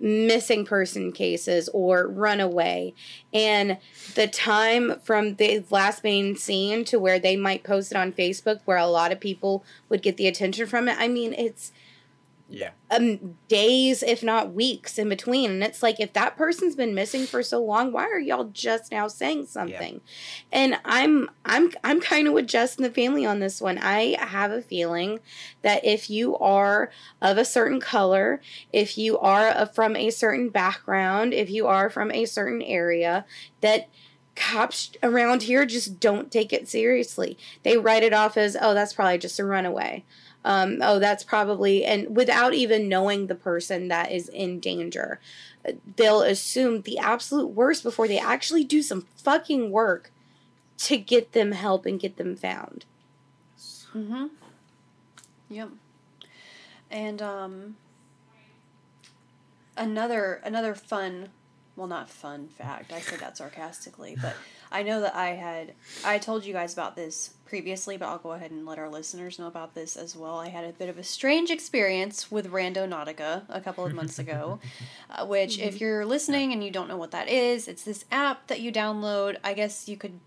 missing 0.03 0.65
person 0.65 1.13
cases 1.13 1.69
or 1.73 2.09
runaway 2.09 2.93
and 3.33 3.79
the 4.17 4.27
time 4.27 4.99
from 5.05 5.37
the 5.37 5.65
last 5.71 6.03
main 6.03 6.37
scene 6.37 6.85
to 6.85 6.99
where 6.99 7.21
they 7.21 7.37
might 7.37 7.63
post 7.63 7.93
it 7.93 7.97
on 7.97 8.13
facebook 8.13 8.61
where 8.65 8.79
a 8.79 8.87
lot 8.87 9.13
of 9.13 9.21
people 9.21 9.65
would 9.89 10.03
get 10.03 10.17
the 10.17 10.27
attention 10.27 10.67
from 10.67 10.89
it 10.89 10.97
i 10.99 11.07
mean 11.07 11.33
it's 11.35 11.71
Yeah. 12.53 12.71
um, 12.91 13.39
days, 13.49 14.03
if 14.03 14.23
not 14.23 14.53
weeks, 14.53 14.99
in 14.99 15.09
between. 15.09 15.51
And 15.51 15.65
it's 15.65 15.83
like, 15.83 15.99
if 15.99 16.13
that 16.13 16.37
person's 16.37 16.77
been 16.77 16.95
missing 16.95 17.27
for 17.27 17.43
so 17.43 17.63
long, 17.63 17.93
why 17.93 18.05
are 18.05 18.21
y'all 18.21 18.45
just 18.45 18.93
now 18.93 19.09
saying 19.09 19.47
something? 19.47 20.01
And 20.53 20.79
I'm, 20.85 21.31
I'm, 21.45 21.73
I'm 21.83 22.01
kind 22.01 22.29
of 22.29 22.35
with 22.35 22.47
Jess 22.47 22.77
and 22.77 22.85
the 22.85 22.91
family 22.91 23.25
on 23.25 23.41
this 23.41 23.61
one. 23.61 23.79
I 23.79 24.17
have 24.23 24.51
a 24.51 24.61
feeling 24.61 25.21
that 25.63 25.85
if 25.85 26.11
you 26.11 26.37
are 26.37 26.91
of 27.23 27.39
a 27.39 27.45
certain 27.45 27.81
color, 27.81 28.41
if 28.73 28.99
you 28.99 29.19
are 29.19 29.49
a, 29.49 29.67
from 29.67 29.97
a 29.97 30.11
certain 30.11 30.51
background, 30.51 31.33
if 31.33 31.49
you 31.49 31.67
are 31.67 31.89
from 31.89 32.11
a 32.11 32.27
certain 32.27 32.63
area, 32.63 33.25
that 33.63 33.89
cops 34.35 34.93
around 35.03 35.43
here 35.43 35.67
just 35.67 36.01
don't 36.01 36.31
take 36.31 36.53
it 36.53 36.69
seriously. 36.69 37.37
They 37.63 37.77
write 37.77 38.03
it 38.03 38.15
off 38.15 38.37
as, 38.37 38.57
oh, 38.61 38.75
that's 38.75 38.95
probably 38.95 39.19
just 39.19 39.39
a 39.39 39.45
runaway 39.45 40.05
um, 40.45 40.79
oh, 40.83 40.99
that's 40.99 41.25
probably, 41.25 41.85
and 41.85 42.17
without 42.17 42.55
even 42.55 42.89
knowing 42.89 43.27
the 43.27 43.35
person 43.35 43.89
that 43.89 44.11
is 44.11 44.29
in 44.29 44.61
danger, 44.61 45.21
they'll 45.97 46.23
assume 46.23 46.83
the 46.83 46.99
absolute 46.99 47.49
worst 47.49 47.83
before 47.83 48.09
they 48.09 48.19
actually 48.19 48.65
do 48.65 48.83
some 48.83 49.07
fucking 49.17 49.71
work 49.71 50.11
to 50.79 50.97
get 50.97 51.33
them 51.33 51.53
help 51.53 51.87
and 51.87 52.01
get 52.01 52.17
them 52.17 52.35
found. 52.35 52.85
Mm-hmm. 53.95 54.27
Yep. 55.49 55.69
And 56.91 57.23
um 57.23 57.77
another 59.77 60.41
another 60.45 60.75
fun 60.75 61.29
well 61.77 61.87
not 61.87 62.11
fun 62.11 62.49
fact, 62.49 62.93
I 62.93 63.01
say 63.01 63.17
that 63.17 63.37
sarcastically, 63.37 64.17
but 64.21 64.35
I 64.73 64.83
know 64.83 65.01
that 65.01 65.15
I 65.15 65.31
had 65.31 65.75
I 66.05 66.19
told 66.19 66.45
you 66.45 66.53
guys 66.53 66.73
about 66.73 66.97
this 66.97 67.35
previously, 67.45 67.97
but 67.97 68.07
I'll 68.07 68.19
go 68.19 68.33
ahead 68.33 68.51
and 68.51 68.65
let 68.65 68.79
our 68.79 68.89
listeners 68.89 69.39
know 69.39 69.47
about 69.47 69.75
this 69.75 69.97
as 69.97 70.17
well. 70.17 70.39
I 70.39 70.49
had 70.49 70.65
a 70.65 70.73
bit 70.73 70.89
of 70.89 70.97
a 70.97 71.05
strange 71.05 71.51
experience 71.51 72.31
with 72.31 72.51
Randonautica 72.51 73.43
a 73.49 73.61
couple 73.61 73.85
of 73.85 73.93
months 73.93 74.19
ago, 74.19 74.59
uh, 75.11 75.27
which 75.27 75.59
if 75.59 75.81
you're 75.81 76.07
listening 76.07 76.53
and 76.53 76.65
you 76.65 76.71
don't 76.71 76.89
know 76.89 76.97
what 76.97 77.11
that 77.11 77.29
is, 77.29 77.69
it's 77.69 77.83
this 77.83 78.07
app 78.11 78.47
that 78.47 78.61
you 78.61 78.73
download. 78.73 79.37
I 79.45 79.53
guess 79.53 79.89
you 79.89 79.97
could 79.97 80.19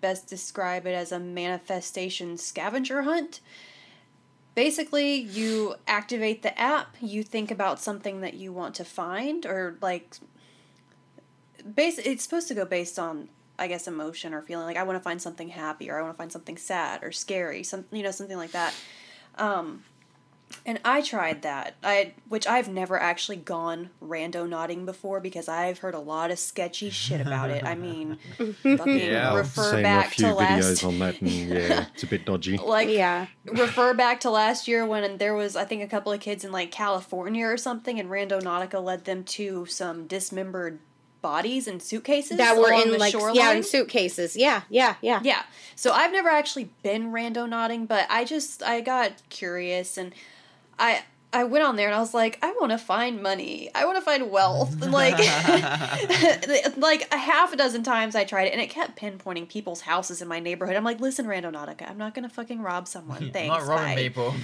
best 0.00 0.26
describe 0.28 0.86
it 0.86 0.94
as 0.94 1.10
a 1.12 1.18
manifestation 1.18 2.36
scavenger 2.36 3.02
hunt. 3.02 3.40
Basically, 4.54 5.14
you 5.14 5.76
activate 5.88 6.42
the 6.42 6.58
app, 6.60 6.96
you 7.00 7.22
think 7.22 7.50
about 7.50 7.80
something 7.80 8.20
that 8.20 8.34
you 8.34 8.52
want 8.52 8.74
to 8.74 8.84
find, 8.84 9.46
or 9.46 9.78
like, 9.80 10.16
base. 11.74 11.96
It's 11.98 12.22
supposed 12.22 12.48
to 12.48 12.54
go 12.54 12.66
based 12.66 12.98
on, 12.98 13.30
I 13.62 13.68
guess, 13.68 13.86
emotion 13.86 14.34
or 14.34 14.42
feeling. 14.42 14.66
Like 14.66 14.76
I 14.76 14.82
want 14.82 14.98
to 14.98 15.02
find 15.02 15.22
something 15.22 15.48
happy, 15.48 15.88
or 15.90 15.98
I 15.98 16.02
want 16.02 16.14
to 16.14 16.18
find 16.18 16.32
something 16.32 16.56
sad 16.56 17.02
or 17.04 17.12
scary, 17.12 17.62
some 17.62 17.84
you 17.92 18.02
know 18.02 18.10
something 18.10 18.36
like 18.36 18.50
that. 18.52 18.74
Um, 19.36 19.84
and 20.66 20.78
I 20.84 21.00
tried 21.00 21.42
that. 21.42 21.76
I 21.82 22.12
which 22.28 22.46
I've 22.46 22.68
never 22.68 23.00
actually 23.00 23.36
gone 23.38 23.88
randonauting 24.02 24.84
before 24.84 25.18
because 25.20 25.48
I've 25.48 25.78
heard 25.78 25.94
a 25.94 25.98
lot 25.98 26.30
of 26.30 26.38
sketchy 26.38 26.90
shit 26.90 27.20
about 27.22 27.48
it. 27.50 27.64
I 27.64 27.74
mean, 27.74 28.18
fucking 28.62 28.98
Yeah. 28.98 29.34
refer 29.34 29.70
Seen 29.70 29.78
a 29.80 29.82
back 29.82 30.10
few 30.10 30.26
to 30.28 30.34
last 30.34 30.84
on 30.84 30.98
that, 30.98 31.20
and 31.22 31.30
yeah, 31.48 31.86
it's 31.94 32.02
a 32.02 32.06
bit 32.06 32.26
dodgy. 32.26 32.58
like 32.64 32.88
Yeah. 32.90 33.28
refer 33.46 33.94
back 33.94 34.20
to 34.20 34.30
last 34.30 34.68
year 34.68 34.84
when 34.86 35.16
there 35.16 35.34
was 35.34 35.56
I 35.56 35.64
think 35.64 35.82
a 35.82 35.86
couple 35.86 36.12
of 36.12 36.20
kids 36.20 36.44
in 36.44 36.52
like 36.52 36.70
California 36.70 37.46
or 37.46 37.56
something 37.56 37.98
and 37.98 38.10
Randonautica 38.10 38.82
led 38.84 39.04
them 39.06 39.24
to 39.24 39.64
some 39.66 40.06
dismembered 40.06 40.80
bodies 41.22 41.66
and 41.66 41.80
suitcases 41.80 42.36
That 42.36 42.58
were 42.58 42.72
in 42.72 42.90
the 42.90 42.98
like, 42.98 43.12
shoreline. 43.12 43.34
yeah, 43.36 43.52
in 43.52 43.62
suitcases. 43.62 44.36
Yeah, 44.36 44.62
yeah, 44.68 44.96
yeah. 45.00 45.20
Yeah. 45.22 45.42
So 45.76 45.92
I've 45.92 46.12
never 46.12 46.28
actually 46.28 46.70
been 46.82 47.12
randonauting, 47.12 47.88
but 47.88 48.06
I 48.10 48.24
just 48.24 48.62
I 48.62 48.80
got 48.80 49.12
curious 49.30 49.96
and 49.96 50.12
I 50.78 51.04
I 51.32 51.44
went 51.44 51.64
on 51.64 51.76
there 51.76 51.86
and 51.86 51.94
I 51.94 52.00
was 52.00 52.12
like, 52.12 52.38
I 52.42 52.52
want 52.60 52.72
to 52.72 52.78
find 52.78 53.22
money. 53.22 53.70
I 53.74 53.86
want 53.86 53.96
to 53.96 54.02
find 54.02 54.30
wealth. 54.30 54.80
And 54.82 54.92
like 54.92 55.18
like 56.76 57.08
a 57.12 57.16
half 57.16 57.52
a 57.52 57.56
dozen 57.56 57.82
times 57.82 58.14
I 58.14 58.24
tried 58.24 58.44
it 58.44 58.52
and 58.52 58.60
it 58.60 58.68
kept 58.70 58.98
pinpointing 58.98 59.48
people's 59.48 59.82
houses 59.82 60.20
in 60.20 60.28
my 60.28 60.40
neighborhood. 60.40 60.76
I'm 60.76 60.84
like, 60.84 61.00
"Listen, 61.00 61.26
Randonautica, 61.26 61.90
I'm 61.90 61.98
not 61.98 62.14
going 62.14 62.28
to 62.28 62.34
fucking 62.34 62.60
rob 62.60 62.86
someone. 62.86 63.30
Thanks." 63.32 63.48
Not 63.48 63.66
robbing 63.66 63.94
bye." 63.94 64.02
people. 64.02 64.34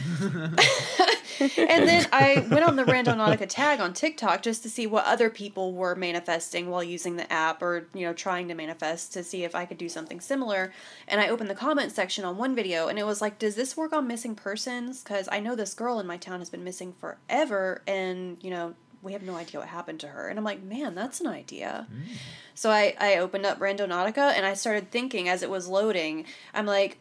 and 1.40 1.88
then 1.88 2.06
I 2.12 2.46
went 2.50 2.64
on 2.64 2.76
the 2.76 2.84
Randonautica 2.84 3.48
tag 3.48 3.80
on 3.80 3.92
TikTok 3.92 4.42
just 4.42 4.62
to 4.62 4.70
see 4.70 4.86
what 4.86 5.04
other 5.04 5.30
people 5.30 5.72
were 5.72 5.94
manifesting 5.94 6.70
while 6.70 6.82
using 6.82 7.16
the 7.16 7.30
app 7.32 7.62
or, 7.62 7.86
you 7.94 8.06
know, 8.06 8.12
trying 8.12 8.48
to 8.48 8.54
manifest 8.54 9.12
to 9.12 9.22
see 9.22 9.44
if 9.44 9.54
I 9.54 9.64
could 9.64 9.78
do 9.78 9.88
something 9.88 10.20
similar. 10.20 10.72
And 11.06 11.20
I 11.20 11.28
opened 11.28 11.50
the 11.50 11.54
comment 11.54 11.92
section 11.92 12.24
on 12.24 12.36
one 12.36 12.54
video 12.54 12.88
and 12.88 12.98
it 12.98 13.06
was 13.06 13.20
like, 13.20 13.38
does 13.38 13.54
this 13.54 13.76
work 13.76 13.92
on 13.92 14.06
missing 14.06 14.34
persons? 14.34 15.02
Because 15.02 15.28
I 15.30 15.40
know 15.40 15.54
this 15.54 15.74
girl 15.74 16.00
in 16.00 16.06
my 16.06 16.16
town 16.16 16.40
has 16.40 16.50
been 16.50 16.64
missing 16.64 16.77
forever 16.92 17.82
and, 17.86 18.38
you 18.42 18.50
know, 18.50 18.74
we 19.02 19.12
have 19.12 19.22
no 19.22 19.36
idea 19.36 19.60
what 19.60 19.68
happened 19.68 20.00
to 20.00 20.08
her. 20.08 20.28
And 20.28 20.38
I'm 20.38 20.44
like, 20.44 20.62
man, 20.62 20.94
that's 20.94 21.20
an 21.20 21.26
idea. 21.26 21.86
Mm. 21.92 22.16
So 22.54 22.70
I, 22.70 22.96
I 22.98 23.16
opened 23.16 23.46
up 23.46 23.58
Randonautica 23.58 24.32
and 24.32 24.44
I 24.44 24.54
started 24.54 24.90
thinking 24.90 25.28
as 25.28 25.42
it 25.42 25.50
was 25.50 25.68
loading, 25.68 26.24
I'm 26.52 26.66
like, 26.66 26.98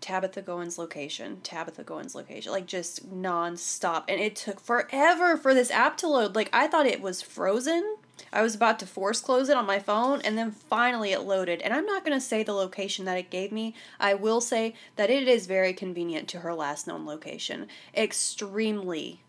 Tabitha 0.00 0.42
Goins 0.42 0.78
location, 0.78 1.40
Tabitha 1.42 1.82
Goins 1.82 2.14
location, 2.14 2.52
like 2.52 2.66
just 2.66 3.10
nonstop. 3.10 4.04
And 4.08 4.20
it 4.20 4.36
took 4.36 4.60
forever 4.60 5.36
for 5.36 5.54
this 5.54 5.70
app 5.70 5.96
to 5.98 6.08
load. 6.08 6.34
Like 6.34 6.50
I 6.52 6.66
thought 6.66 6.86
it 6.86 7.00
was 7.00 7.22
frozen. 7.22 7.96
I 8.32 8.42
was 8.42 8.54
about 8.54 8.78
to 8.80 8.86
force 8.86 9.20
close 9.20 9.48
it 9.48 9.56
on 9.56 9.66
my 9.66 9.78
phone 9.78 10.20
and 10.22 10.36
then 10.36 10.50
finally 10.50 11.12
it 11.12 11.22
loaded. 11.22 11.60
And 11.62 11.72
I'm 11.72 11.86
not 11.86 12.04
going 12.04 12.16
to 12.16 12.24
say 12.24 12.42
the 12.42 12.52
location 12.52 13.04
that 13.04 13.18
it 13.18 13.30
gave 13.30 13.52
me. 13.52 13.74
I 13.98 14.14
will 14.14 14.40
say 14.40 14.74
that 14.96 15.10
it 15.10 15.28
is 15.28 15.46
very 15.46 15.72
convenient 15.72 16.28
to 16.28 16.40
her 16.40 16.54
last 16.54 16.86
known 16.86 17.04
location. 17.06 17.68
Extremely 17.94 19.20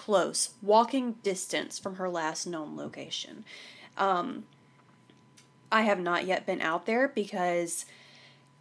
close, 0.00 0.54
walking 0.62 1.12
distance 1.22 1.78
from 1.78 1.96
her 1.96 2.08
last 2.08 2.46
known 2.46 2.74
location. 2.74 3.44
Um, 3.98 4.44
I 5.70 5.82
have 5.82 6.00
not 6.00 6.24
yet 6.24 6.46
been 6.46 6.62
out 6.62 6.86
there 6.86 7.06
because 7.06 7.84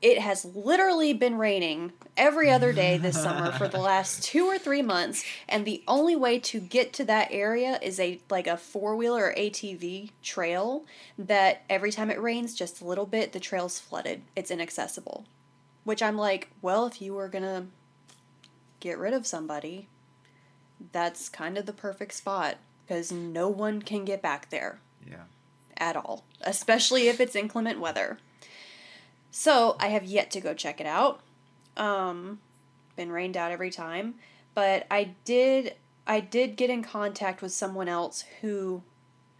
it 0.01 0.19
has 0.19 0.43
literally 0.43 1.13
been 1.13 1.37
raining 1.37 1.93
every 2.17 2.51
other 2.51 2.73
day 2.73 2.97
this 2.97 3.21
summer 3.21 3.53
for 3.53 3.69
the 3.69 3.79
last 3.91 4.21
two 4.21 4.47
or 4.47 4.57
three 4.57 4.81
months 4.81 5.23
and 5.47 5.63
the 5.63 5.81
only 5.87 6.13
way 6.13 6.39
to 6.39 6.59
get 6.59 6.91
to 6.91 7.05
that 7.05 7.29
area 7.31 7.79
is 7.81 8.01
a 8.01 8.19
like 8.29 8.47
a 8.47 8.57
four-wheeler 8.57 9.25
or 9.25 9.33
atv 9.35 10.09
trail 10.21 10.85
that 11.17 11.63
every 11.69 11.91
time 11.91 12.09
it 12.09 12.21
rains 12.21 12.53
just 12.53 12.81
a 12.81 12.85
little 12.85 13.05
bit 13.05 13.33
the 13.33 13.39
trail's 13.39 13.79
flooded 13.79 14.21
it's 14.37 14.51
inaccessible 14.51 15.25
which 15.83 16.01
i'm 16.01 16.17
like 16.17 16.49
well 16.61 16.85
if 16.85 17.01
you 17.01 17.13
were 17.13 17.27
gonna 17.27 17.65
get 18.79 18.97
rid 18.97 19.13
of 19.13 19.27
somebody 19.27 19.87
that's 20.91 21.29
kind 21.29 21.57
of 21.57 21.65
the 21.65 21.73
perfect 21.73 22.13
spot 22.13 22.57
because 22.85 23.11
no 23.11 23.47
one 23.47 23.81
can 23.81 24.05
get 24.05 24.21
back 24.21 24.49
there 24.49 24.79
yeah. 25.07 25.23
at 25.77 25.95
all, 25.95 26.23
especially 26.41 27.07
if 27.07 27.19
it's 27.19 27.35
inclement 27.35 27.79
weather. 27.79 28.17
So 29.31 29.75
I 29.79 29.87
have 29.87 30.03
yet 30.03 30.31
to 30.31 30.41
go 30.41 30.53
check 30.53 30.81
it 30.81 30.87
out. 30.87 31.21
Um, 31.77 32.39
been 32.95 33.11
rained 33.11 33.37
out 33.37 33.51
every 33.51 33.69
time, 33.69 34.15
but 34.53 34.85
I 34.89 35.15
did 35.23 35.75
I 36.07 36.19
did 36.19 36.57
get 36.57 36.71
in 36.71 36.83
contact 36.83 37.41
with 37.41 37.51
someone 37.51 37.87
else 37.87 38.25
who 38.41 38.81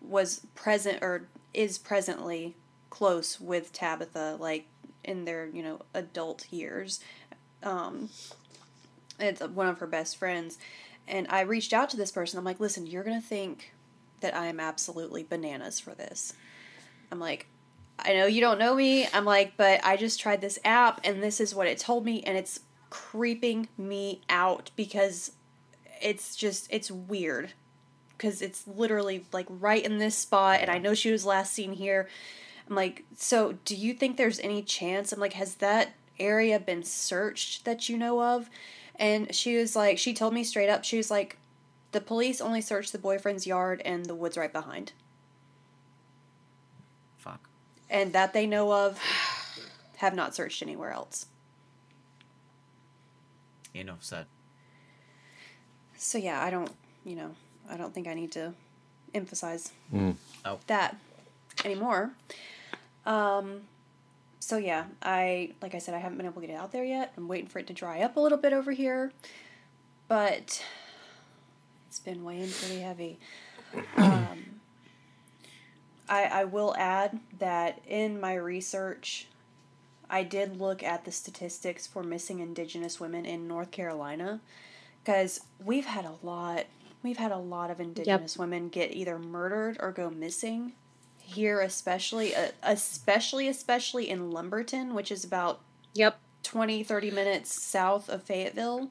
was 0.01 0.45
present 0.53 0.99
or 1.01 1.27
is 1.53 1.77
presently 1.77 2.55
close 2.89 3.39
with 3.41 3.73
Tabitha, 3.73 4.37
like 4.39 4.67
in 5.03 5.25
their 5.25 5.47
you 5.47 5.63
know 5.63 5.81
adult 5.93 6.51
years. 6.51 6.99
Um, 7.63 8.09
it's 9.19 9.41
one 9.41 9.67
of 9.67 9.79
her 9.79 9.87
best 9.87 10.17
friends, 10.17 10.57
and 11.09 11.27
I 11.29 11.41
reached 11.41 11.73
out 11.73 11.89
to 11.89 11.97
this 11.97 12.11
person. 12.11 12.39
I'm 12.39 12.45
like, 12.45 12.59
listen, 12.59 12.87
you're 12.87 13.03
gonna 13.03 13.21
think 13.21 13.73
that 14.21 14.35
I 14.35 14.47
am 14.47 14.59
absolutely 14.59 15.23
bananas 15.23 15.79
for 15.79 15.93
this. 15.93 16.33
I'm 17.11 17.19
like, 17.19 17.47
I 17.97 18.13
know 18.13 18.27
you 18.27 18.41
don't 18.41 18.59
know 18.59 18.75
me. 18.75 19.07
I'm 19.13 19.25
like, 19.25 19.57
but 19.57 19.83
I 19.83 19.97
just 19.97 20.19
tried 20.19 20.41
this 20.41 20.59
app 20.63 21.01
and 21.03 21.21
this 21.21 21.41
is 21.41 21.53
what 21.53 21.67
it 21.67 21.77
told 21.77 22.05
me 22.05 22.23
and 22.23 22.37
it's 22.37 22.61
creeping 22.89 23.67
me 23.77 24.21
out 24.29 24.71
because 24.75 25.33
it's 26.01 26.35
just 26.35 26.67
it's 26.71 26.89
weird 26.89 27.51
because 28.17 28.41
it's 28.41 28.67
literally 28.67 29.25
like 29.31 29.47
right 29.49 29.83
in 29.83 29.97
this 29.97 30.15
spot 30.15 30.59
and 30.61 30.69
I 30.69 30.77
know 30.77 30.93
she 30.93 31.11
was 31.11 31.25
last 31.25 31.53
seen 31.53 31.73
here. 31.73 32.07
I'm 32.69 32.75
like, 32.75 33.03
so 33.17 33.57
do 33.65 33.75
you 33.75 33.93
think 33.93 34.15
there's 34.17 34.39
any 34.39 34.61
chance? 34.61 35.11
I'm 35.11 35.19
like, 35.19 35.33
has 35.33 35.55
that 35.55 35.93
area 36.19 36.59
been 36.59 36.83
searched 36.83 37.65
that 37.65 37.89
you 37.89 37.97
know 37.97 38.21
of? 38.21 38.49
And 38.99 39.33
she 39.33 39.55
was 39.55 39.75
like, 39.75 39.97
she 39.97 40.13
told 40.13 40.33
me 40.33 40.43
straight 40.43 40.69
up, 40.69 40.83
she 40.83 40.97
was 40.97 41.09
like, 41.09 41.37
the 41.93 42.01
police 42.01 42.39
only 42.41 42.61
searched 42.61 42.91
the 42.91 42.97
boyfriend's 42.99 43.47
yard 43.47 43.81
and 43.85 44.05
the 44.05 44.13
woods 44.13 44.37
right 44.37 44.51
behind. 44.53 44.91
Fuck. 47.17 47.49
And 47.89 48.11
that 48.13 48.33
they 48.33 48.45
know 48.45 48.71
of, 48.73 48.99
have 49.97 50.13
not 50.13 50.35
searched 50.35 50.61
anywhere 50.61 50.91
else. 50.91 51.27
Enough 53.73 54.03
said. 54.03 54.25
So 55.97 56.17
yeah, 56.17 56.43
I 56.43 56.49
don't, 56.49 56.71
you 57.05 57.15
know, 57.15 57.31
I 57.69 57.77
don't 57.77 57.93
think 57.93 58.07
I 58.07 58.13
need 58.13 58.31
to 58.33 58.53
emphasize 59.13 59.71
Mm. 59.93 60.15
Oh. 60.45 60.59
that 60.67 60.95
anymore. 61.65 62.11
Um, 63.05 63.61
so 64.39 64.57
yeah, 64.57 64.85
I 65.03 65.51
like 65.61 65.75
I 65.75 65.79
said, 65.79 65.93
I 65.93 65.99
haven't 65.99 66.17
been 66.17 66.25
able 66.25 66.41
to 66.41 66.47
get 66.47 66.53
it 66.53 66.57
out 66.57 66.71
there 66.71 66.85
yet. 66.85 67.13
I'm 67.17 67.27
waiting 67.27 67.47
for 67.47 67.59
it 67.59 67.67
to 67.67 67.73
dry 67.73 68.01
up 68.01 68.15
a 68.15 68.19
little 68.19 68.37
bit 68.37 68.53
over 68.53 68.71
here, 68.71 69.11
but 70.07 70.63
it's 71.87 71.99
been 71.99 72.23
weighing 72.23 72.49
pretty 72.49 72.79
heavy. 72.79 73.19
Um, 73.97 74.61
I 76.07 76.23
I 76.23 76.43
will 76.45 76.73
add 76.77 77.19
that 77.37 77.81
in 77.87 78.19
my 78.19 78.33
research, 78.35 79.27
I 80.09 80.23
did 80.23 80.59
look 80.59 80.81
at 80.83 81.05
the 81.05 81.11
statistics 81.11 81.85
for 81.85 82.01
missing 82.01 82.39
Indigenous 82.39 82.99
women 82.99 83.25
in 83.25 83.47
North 83.47 83.71
Carolina, 83.71 84.39
because 85.03 85.41
we've 85.63 85.85
had 85.85 86.05
a 86.05 86.15
lot. 86.23 86.65
We've 87.03 87.17
had 87.17 87.31
a 87.31 87.37
lot 87.37 87.71
of 87.71 87.79
Indigenous 87.79 88.37
women 88.37 88.69
get 88.69 88.93
either 88.93 89.17
murdered 89.19 89.77
or 89.79 89.91
go 89.91 90.09
missing 90.09 90.73
here 91.29 91.59
especially 91.61 92.35
uh, 92.35 92.49
especially 92.63 93.47
especially 93.47 94.09
in 94.09 94.31
lumberton 94.31 94.93
which 94.93 95.11
is 95.11 95.23
about 95.23 95.61
Yep. 95.93 96.19
20 96.43 96.83
30 96.83 97.11
minutes 97.11 97.61
south 97.61 98.09
of 98.09 98.23
fayetteville 98.23 98.89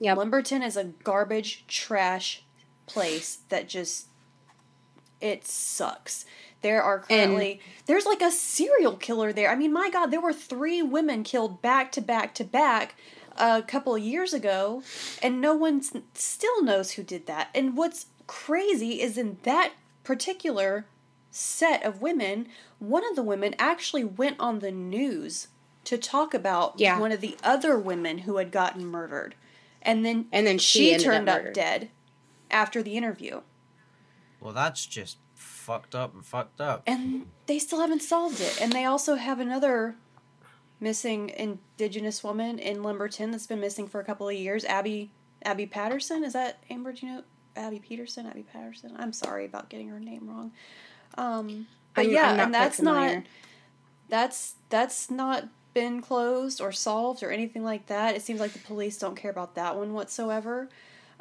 Yep. 0.00 0.16
lumberton 0.18 0.62
is 0.62 0.76
a 0.76 0.84
garbage 0.84 1.64
trash 1.66 2.42
place 2.86 3.38
that 3.48 3.68
just 3.68 4.06
it 5.20 5.46
sucks 5.46 6.24
there 6.62 6.82
are 6.82 6.98
currently 7.00 7.60
there's 7.86 8.04
like 8.06 8.20
a 8.22 8.30
serial 8.30 8.96
killer 8.96 9.32
there 9.32 9.50
i 9.50 9.54
mean 9.54 9.72
my 9.72 9.88
god 9.90 10.06
there 10.06 10.20
were 10.20 10.32
three 10.32 10.82
women 10.82 11.22
killed 11.22 11.62
back 11.62 11.92
to 11.92 12.00
back 12.00 12.34
to 12.34 12.44
back 12.44 12.94
a 13.36 13.62
couple 13.62 13.94
of 13.94 14.02
years 14.02 14.32
ago 14.34 14.82
and 15.22 15.40
no 15.40 15.54
one 15.54 15.80
still 16.14 16.62
knows 16.62 16.92
who 16.92 17.02
did 17.02 17.26
that 17.26 17.48
and 17.54 17.76
what's 17.76 18.06
crazy 18.26 19.00
is 19.00 19.16
in 19.18 19.38
that 19.44 19.72
particular 20.02 20.86
set 21.34 21.82
of 21.82 22.00
women, 22.00 22.46
one 22.78 23.04
of 23.08 23.16
the 23.16 23.22
women 23.22 23.54
actually 23.58 24.04
went 24.04 24.38
on 24.38 24.60
the 24.60 24.70
news 24.70 25.48
to 25.84 25.98
talk 25.98 26.32
about 26.32 26.74
Yeah. 26.78 26.98
one 27.00 27.10
of 27.12 27.20
the 27.20 27.36
other 27.42 27.76
women 27.78 28.18
who 28.18 28.36
had 28.36 28.50
gotten 28.52 28.86
murdered. 28.86 29.34
And 29.82 30.04
then 30.06 30.28
And 30.32 30.46
then 30.46 30.58
she 30.58 30.78
she 30.78 30.92
ended 30.94 31.08
up 31.08 31.12
turned 31.12 31.28
up, 31.48 31.52
dead 31.54 31.90
after 32.50 32.82
the 32.82 32.96
interview. 32.96 33.40
Well, 34.40 34.52
that's 34.52 34.86
just 34.86 35.18
fucked 35.34 35.94
up 35.94 36.14
and 36.14 36.24
fucked 36.24 36.60
up. 36.60 36.82
And 36.86 37.26
they 37.46 37.58
still 37.58 37.80
haven't 37.80 38.02
solved 38.02 38.40
it. 38.40 38.60
And 38.60 38.72
they 38.72 38.84
also 38.84 39.16
have 39.16 39.40
another 39.40 39.96
missing 40.80 41.30
indigenous 41.30 42.22
woman 42.22 42.58
in 42.58 42.82
Lumberton 42.82 43.30
that's 43.32 43.46
been 43.46 43.60
missing 43.60 43.88
for 43.88 44.00
a 44.00 44.04
couple 44.04 44.28
of 44.28 44.34
years. 44.36 44.64
Abby 44.64 45.10
Abby 45.42 45.66
Patterson. 45.66 46.22
Is 46.24 46.32
that 46.34 46.62
Amber, 46.70 46.92
do 46.92 47.06
you 47.06 47.12
know 47.12 47.24
Abby 47.56 47.78
Peterson? 47.80 48.26
Abby 48.26 48.42
Patterson. 48.44 48.94
I'm 48.96 49.12
sorry 49.12 49.44
about 49.44 49.68
getting 49.68 49.88
her 49.88 50.00
name 50.00 50.28
wrong. 50.30 50.52
Um 51.16 51.66
but 51.94 52.06
I'm- 52.06 52.14
yeah, 52.14 52.32
I'm 52.32 52.40
and 52.40 52.54
that's 52.54 52.80
not 52.80 53.22
that's 54.08 54.54
that's 54.68 55.10
not 55.10 55.48
been 55.74 56.00
closed 56.00 56.60
or 56.60 56.72
solved 56.72 57.22
or 57.22 57.30
anything 57.30 57.64
like 57.64 57.86
that. 57.86 58.14
It 58.14 58.22
seems 58.22 58.40
like 58.40 58.52
the 58.52 58.60
police 58.60 58.98
don't 58.98 59.16
care 59.16 59.30
about 59.30 59.56
that 59.56 59.76
one 59.76 59.92
whatsoever. 59.92 60.68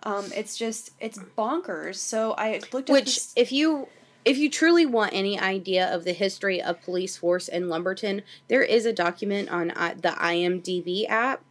Um, 0.04 0.26
it's 0.36 0.58
just 0.58 0.92
it's 1.00 1.18
bonkers. 1.18 1.96
So 1.96 2.36
I 2.38 2.62
looked 2.72 2.90
at 2.90 2.94
Which, 2.94 3.06
this, 3.06 3.34
if 3.36 3.52
you 3.52 3.88
if 4.26 4.38
you 4.38 4.50
truly 4.50 4.86
want 4.86 5.14
any 5.14 5.40
idea 5.40 5.94
of 5.94 6.04
the 6.06 6.14
history 6.14 6.62
of 6.62 6.82
police 6.82 7.18
force 7.18 7.48
in 7.48 7.68
Lumberton, 7.68 8.22
there 8.48 8.62
is 8.64 8.86
a 8.86 8.94
document 8.94 9.50
on 9.50 9.72
I 9.72 9.96
the 9.96 10.10
IMDb 10.10 11.08
app, 11.10 11.42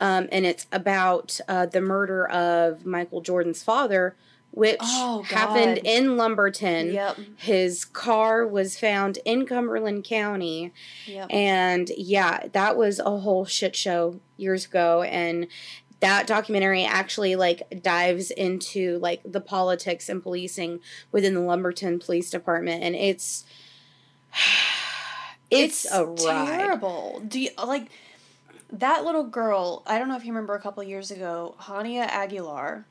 um, 0.00 0.28
and 0.32 0.46
it's 0.46 0.66
about 0.72 1.38
uh, 1.48 1.66
the 1.66 1.80
murder 1.80 2.26
of 2.28 2.86
Michael 2.86 3.20
Jordan's 3.20 3.62
father, 3.62 4.16
which 4.52 4.78
Oh, 4.80 5.22
happened 5.22 5.78
in 5.82 6.16
Lumberton. 6.16 6.92
Yep. 6.92 7.16
His 7.36 7.84
car 7.84 8.46
was 8.46 8.78
found 8.78 9.18
in 9.24 9.46
Cumberland 9.46 10.04
County. 10.04 10.72
Yep. 11.06 11.26
And 11.30 11.90
yeah, 11.96 12.46
that 12.52 12.76
was 12.76 12.98
a 13.00 13.18
whole 13.18 13.44
shit 13.44 13.74
show 13.74 14.20
years 14.36 14.66
ago. 14.66 15.02
And 15.02 15.46
that 16.00 16.26
documentary 16.26 16.84
actually 16.84 17.34
like 17.36 17.80
dives 17.82 18.30
into 18.30 18.98
like 18.98 19.22
the 19.24 19.40
politics 19.40 20.08
and 20.08 20.22
policing 20.22 20.80
within 21.12 21.34
the 21.34 21.40
Lumberton 21.40 21.98
Police 21.98 22.28
Department. 22.30 22.82
And 22.82 22.94
it's 22.94 23.44
it's, 25.50 25.90
a 25.90 26.04
ride. 26.04 26.46
terrible. 26.46 27.22
Do 27.26 27.40
you 27.40 27.50
like 27.64 27.88
that 28.70 29.04
little 29.04 29.24
girl? 29.24 29.82
I 29.86 29.98
don't 29.98 30.08
know 30.08 30.16
if 30.16 30.24
you 30.24 30.32
remember 30.32 30.54
a 30.54 30.60
couple 30.60 30.82
years 30.82 31.10
ago, 31.10 31.54
Hania 31.60 32.06
Aguilar, 32.06 32.86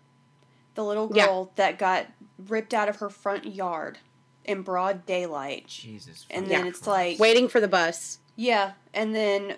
the 0.76 0.84
little 0.84 1.10
Yeah. 1.14 1.26
girl 1.28 1.52
that 1.56 1.78
got 1.78 2.08
ripped 2.48 2.74
out 2.74 2.90
of 2.90 2.98
her 2.98 3.10
front 3.10 3.46
yard 3.46 4.00
in 4.46 4.62
broad 4.64 5.06
daylight, 5.06 5.68
Jesus. 5.68 6.26
and 6.30 6.46
fucking 6.46 6.58
then 6.58 6.68
it's 6.68 6.88
like 6.88 7.20
Waiting 7.20 7.48
for 7.48 7.60
the 7.60 7.68
bus. 7.68 8.20
Yeah, 8.36 8.72
and 8.94 9.14
then 9.14 9.56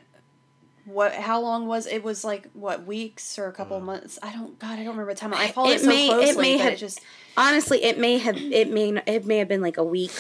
what? 0.86 1.14
How 1.14 1.39
long 1.39 1.68
was 1.68 1.86
it? 1.88 2.03
Was 2.03 2.24
like 2.26 2.49
what 2.53 2.86
weeks 2.86 3.39
or 3.39 3.47
a 3.47 3.53
couple 3.53 3.78
Uh. 3.78 3.82
months? 3.82 4.20
I 4.22 4.34
don't. 4.34 4.57
God, 4.59 4.74
I 4.74 4.84
don't 4.84 4.88
remember 4.93 5.14
the 5.14 5.20
time. 5.20 5.34
I 5.34 5.47
followed 5.51 5.70
It 5.70 5.76
it, 5.76 5.82
so 5.82 5.88
may- 5.88 6.07
it 6.07 6.09
closely 6.14 6.41
may 6.41 6.57
that 6.57 6.64
have- 6.64 6.74
it 6.74 6.78
just. 6.78 6.99
Honestly, 7.38 7.84
it 7.84 7.97
may 7.97 8.18
have 8.18 8.36
it 8.38 8.70
may 8.70 8.89
it 9.05 9.26
may 9.26 9.38
have 9.38 9.47
been 9.47 9.61
like 9.61 9.78
a 9.78 9.84
week 9.84 10.11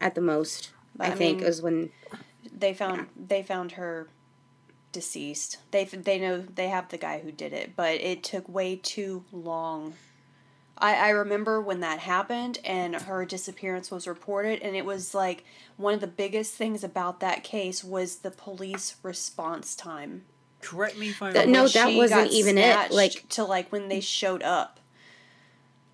at 0.00 0.14
the 0.16 0.20
most. 0.20 0.70
I, 0.98 1.08
I 1.08 1.10
think 1.14 1.38
mean- 1.38 1.46
is 1.46 1.62
when 1.62 1.90
They 2.52 2.74
found 2.74 3.06
they 3.16 3.44
found 3.44 3.72
her 3.72 4.08
deceased. 4.90 5.58
They 5.70 5.84
they 5.84 6.18
know 6.18 6.38
they 6.42 6.68
have 6.68 6.88
the 6.88 6.98
guy 6.98 7.20
who 7.20 7.30
did 7.30 7.52
it, 7.52 7.76
but 7.76 8.00
it 8.00 8.24
took 8.24 8.48
way 8.48 8.74
too 8.76 9.24
long. 9.30 9.94
I, 10.80 10.94
I 10.94 11.08
remember 11.10 11.60
when 11.60 11.80
that 11.80 11.98
happened 12.00 12.58
and 12.64 12.94
her 12.94 13.24
disappearance 13.24 13.90
was 13.90 14.06
reported, 14.06 14.60
and 14.62 14.74
it 14.76 14.84
was 14.84 15.14
like 15.14 15.44
one 15.76 15.94
of 15.94 16.00
the 16.00 16.06
biggest 16.06 16.54
things 16.54 16.82
about 16.84 17.20
that 17.20 17.44
case 17.44 17.82
was 17.84 18.16
the 18.16 18.30
police 18.30 18.96
response 19.02 19.74
time. 19.74 20.24
Correct 20.60 20.96
me 20.98 21.10
if 21.10 21.22
I'm 21.22 21.32
That- 21.34 21.44
wrong. 21.44 21.52
no, 21.52 21.68
that 21.68 21.94
wasn't 21.94 22.32
even 22.32 22.58
it, 22.58 22.90
like- 22.90 23.28
to 23.30 23.44
like 23.44 23.70
when 23.70 23.88
they 23.88 24.00
showed 24.00 24.42
up. 24.42 24.80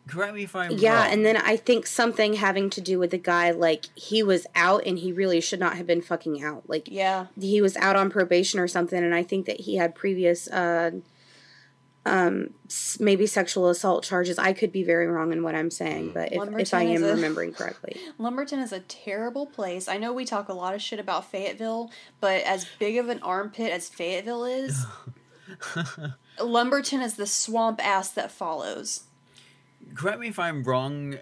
Correct 0.06 0.34
me 0.34 0.42
if 0.42 0.54
I'm 0.54 0.72
Yeah, 0.72 1.04
wrong. 1.04 1.12
and 1.12 1.24
then 1.26 1.38
I 1.38 1.56
think 1.56 1.86
something 1.86 2.34
having 2.34 2.68
to 2.70 2.80
do 2.82 2.98
with 2.98 3.10
the 3.10 3.16
guy, 3.18 3.50
like 3.52 3.86
he 3.94 4.22
was 4.22 4.46
out 4.54 4.82
and 4.86 4.98
he 4.98 5.12
really 5.12 5.40
should 5.40 5.60
not 5.60 5.76
have 5.78 5.86
been 5.86 6.02
fucking 6.02 6.42
out. 6.42 6.64
Like 6.68 6.88
Yeah, 6.90 7.26
he 7.40 7.62
was 7.62 7.74
out 7.78 7.96
on 7.96 8.10
probation 8.10 8.60
or 8.60 8.68
something, 8.68 9.02
and 9.02 9.14
I 9.14 9.22
think 9.22 9.46
that 9.46 9.60
he 9.60 9.76
had 9.76 9.94
previous, 9.94 10.46
uh, 10.48 10.90
um, 12.06 12.50
maybe 13.00 13.26
sexual 13.26 13.68
assault 13.68 14.04
charges. 14.04 14.38
I 14.38 14.52
could 14.52 14.72
be 14.72 14.82
very 14.82 15.06
wrong 15.06 15.32
in 15.32 15.42
what 15.42 15.54
I'm 15.54 15.70
saying, 15.70 16.10
but 16.12 16.28
if, 16.28 16.34
if 16.34 16.38
Lumberton 16.38 16.78
I 16.78 16.84
is 16.84 17.02
am 17.02 17.08
a- 17.08 17.12
remembering 17.14 17.52
correctly, 17.52 17.96
Lumberton 18.18 18.58
is 18.60 18.72
a 18.72 18.80
terrible 18.80 19.46
place. 19.46 19.88
I 19.88 19.96
know 19.96 20.12
we 20.12 20.24
talk 20.24 20.48
a 20.48 20.52
lot 20.54 20.74
of 20.74 20.82
shit 20.82 20.98
about 21.00 21.30
Fayetteville, 21.30 21.90
but 22.20 22.42
as 22.44 22.66
big 22.78 22.98
of 22.98 23.08
an 23.08 23.20
armpit 23.22 23.72
as 23.72 23.88
Fayetteville 23.88 24.44
is, 24.44 24.84
Lumberton 26.40 27.00
is 27.00 27.14
the 27.14 27.26
swamp 27.26 27.84
ass 27.84 28.10
that 28.10 28.30
follows. 28.30 29.04
Correct 29.94 30.18
me 30.20 30.28
if 30.28 30.38
I'm 30.38 30.62
wrong. 30.62 31.18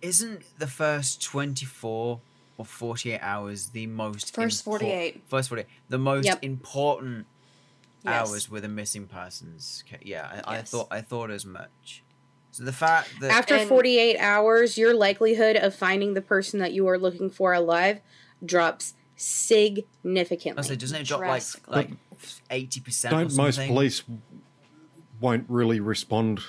Isn't 0.00 0.42
the 0.58 0.66
first 0.66 1.22
24 1.22 2.20
or 2.58 2.64
48 2.64 3.18
hours 3.20 3.68
the 3.68 3.86
most 3.86 4.34
First 4.34 4.64
48. 4.64 5.22
First 5.28 5.48
48. 5.48 5.66
The 5.88 5.98
most 5.98 6.24
Yep. 6.26 6.38
important 6.42 7.26
Yes. 8.04 8.28
hours 8.30 8.50
with 8.50 8.64
a 8.64 8.68
missing 8.68 9.06
persons. 9.06 9.84
ca- 9.88 9.98
Yeah, 10.02 10.42
I, 10.46 10.56
I 10.58 10.62
thought 10.62 10.88
I 10.90 11.00
thought 11.00 11.30
as 11.30 11.44
much. 11.46 12.02
So 12.50 12.64
the 12.64 12.72
fact 12.72 13.08
that 13.20 13.30
after 13.30 13.54
And- 13.54 13.68
48 13.68 14.18
hours, 14.18 14.76
your 14.76 14.92
likelihood 14.94 15.56
of 15.56 15.74
finding 15.74 16.14
the 16.14 16.20
person 16.22 16.58
that 16.60 16.72
you 16.72 16.86
are 16.88 16.98
looking 16.98 17.30
for 17.30 17.52
alive, 17.54 18.00
drops 18.44 18.94
significantly. 19.16 20.60
I 20.62 20.66
say, 20.66 20.76
doesn't 20.76 21.00
it 21.00 21.06
drop 21.06 21.20
like 21.20 21.42
like 21.68 21.90
eighty 22.50 22.80
percent? 22.80 23.12
Don't 23.12 23.34
most 23.36 23.58
police 23.66 24.02
won't 25.20 25.44
really 25.48 25.80
respond, 25.80 26.40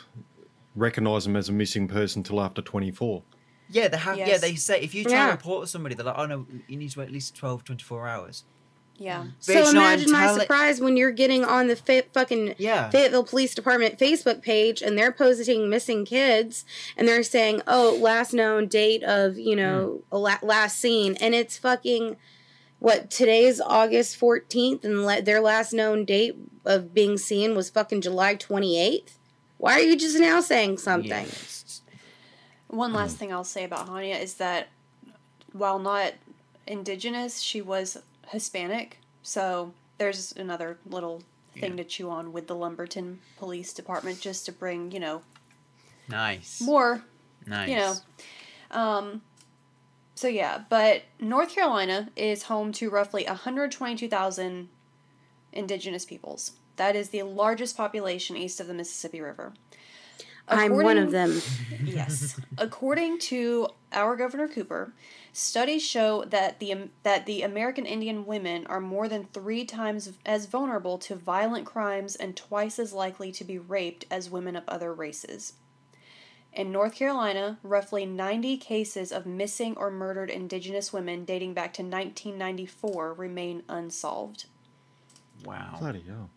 recognise 0.76 1.26
them 1.26 1.36
as 1.36 1.49
a 1.49 1.51
missing 1.51 1.88
person 1.88 2.24
till 2.24 2.41
after 2.41 2.62
24? 2.62 3.22
Yeah, 3.70 3.88
they 3.88 3.97
have. 3.97 4.18
Yeah, 4.18 4.38
they 4.39 4.56
say 4.56 4.82
if 4.82 4.93
you 4.95 5.04
try 5.04 5.14
Yeah. 5.14 5.26
to 5.28 5.32
report 5.34 5.70
somebody, 5.70 5.95
they're 5.95 6.06
like, 6.06 6.18
"Oh 6.18 6.26
no, 6.26 6.45
you 6.68 6.78
need 6.78 6.89
to 6.91 6.99
wait 6.99 7.06
at 7.06 7.12
least 7.12 7.36
12, 7.36 7.64
24 7.64 8.08
hours." 8.08 8.43
Yeah. 8.97 9.23
Mm. 9.23 9.31
So 9.39 9.53
Bitch, 9.53 9.73
no, 9.73 9.79
I'm 9.81 9.93
imagine 9.93 10.11
my 10.11 10.19
telling- 10.25 10.41
surprise 10.41 10.79
when 10.79 10.95
you're 10.97 11.11
getting 11.11 11.43
on 11.43 11.67
the 11.67 11.75
fa- 11.75 12.03
fucking 12.13 12.55
Yeah. 12.57 12.89
Fayetteville 12.89 13.23
Police 13.25 13.55
Department 13.55 13.97
Facebook 13.97 14.41
page 14.41 14.81
and 14.81 14.97
they're 14.97 15.11
posting 15.11 15.69
missing 15.69 16.05
kids 16.05 16.63
and 16.95 17.07
they're 17.07 17.23
saying, 17.23 17.61
"Oh, 17.67 17.97
last 17.99 18.33
known 18.33 18.67
date 18.67 19.03
of 19.03 19.37
you 19.37 19.55
know 19.55 20.01
mm. 20.01 20.03
a 20.11 20.17
la- 20.17 20.39
last 20.43 20.79
seen," 20.79 21.15
and 21.15 21.33
it's 21.33 21.57
fucking 21.57 22.17
what 22.79 23.09
today's 23.09 23.59
August 23.59 24.15
fourteenth 24.15 24.85
and 24.85 25.05
le- 25.05 25.21
their 25.21 25.41
last 25.41 25.73
known 25.73 26.05
date 26.05 26.35
of 26.65 26.93
being 26.93 27.17
seen 27.17 27.55
was 27.55 27.69
fucking 27.69 28.01
July 28.01 28.35
twenty 28.35 28.79
eighth. 28.79 29.17
Why 29.57 29.73
are 29.73 29.81
you 29.83 29.95
just 29.95 30.19
now 30.19 30.39
saying 30.39 30.77
something? 30.77 31.09
Yeah, 31.09 31.21
it's- 31.21 31.81
One 32.67 32.93
last 32.93 33.15
mm. 33.15 33.19
thing 33.19 33.33
I'll 33.33 33.43
say 33.43 33.63
about 33.63 33.87
Hania 33.87 34.21
is 34.21 34.35
that 34.35 34.67
while 35.51 35.79
not 35.79 36.13
indigenous, 36.67 37.39
she 37.39 37.61
was 37.61 37.97
Hispanic. 38.30 38.99
So 39.21 39.74
there's 39.97 40.34
another 40.34 40.78
little 40.86 41.24
thing 41.59 41.78
to 41.78 41.84
chew 41.84 42.09
on 42.09 42.34
with 42.34 42.47
the 42.47 42.55
Lumberton 42.55 43.19
Police 43.38 43.74
Department 43.74 44.19
just 44.19 44.45
to 44.47 44.51
bring, 44.51 44.91
you 44.91 44.99
know, 44.99 45.21
nice. 46.09 46.61
more 46.61 47.03
nice. 47.45 47.69
you 47.69 47.76
know. 47.76 47.95
Um, 48.71 49.21
so 50.15 50.28
yeah, 50.28 50.63
but 50.69 51.03
North 51.19 51.53
Carolina 51.53 52.09
is 52.15 52.43
home 52.43 52.71
to 52.74 52.89
roughly 52.89 53.26
122,000 53.26 54.69
indigenous 55.51 56.05
peoples. 56.05 56.53
That 56.76 56.95
is 56.95 57.09
the 57.09 57.24
largest 57.24 57.78
population 57.78 58.36
east 58.36 58.59
of 58.59 58.67
the 58.67 58.74
Mississippi 58.74 59.21
River. 59.21 59.53
I'm 60.47 60.75
one 60.83 60.97
of 60.97 61.11
them. 61.11 61.41
Yes. 61.83 62.39
According 62.57 63.19
to 63.19 63.69
our 63.91 64.15
Governor 64.15 64.47
Cooper, 64.47 64.93
studies 65.31 65.83
show 65.83 66.25
that 66.25 66.59
the 66.59 66.73
um, 66.73 66.89
that 67.03 67.25
the 67.25 67.41
American 67.41 67.85
Indian 67.85 68.25
women 68.25 68.65
are 68.67 68.81
more 68.81 69.07
than 69.07 69.25
3 69.25 69.65
times 69.65 70.11
as 70.25 70.45
vulnerable 70.45 70.97
to 70.99 71.15
violent 71.15 71.65
crimes 71.65 72.15
and 72.15 72.35
twice 72.35 72.77
as 72.79 72.93
likely 72.93 73.31
to 73.31 73.43
be 73.43 73.57
raped 73.57 74.05
as 74.11 74.29
women 74.29 74.55
of 74.55 74.63
other 74.67 74.93
races. 74.93 75.53
In 76.51 76.71
North 76.71 76.93
Carolina, 76.95 77.57
roughly 77.63 78.05
90 78.05 78.57
cases 78.57 79.11
of 79.11 79.25
missing 79.25 79.75
or 79.75 79.89
murdered 79.89 80.29
indigenous 80.29 80.93
women 80.93 81.25
dating 81.25 81.55
back 81.55 81.73
to 81.73 81.81
1994 81.81 83.13
remain 83.13 83.63
unsolved. 83.67 84.45
Wow. 85.43 85.77
Bloody 85.79 86.03
hell. 86.07 86.29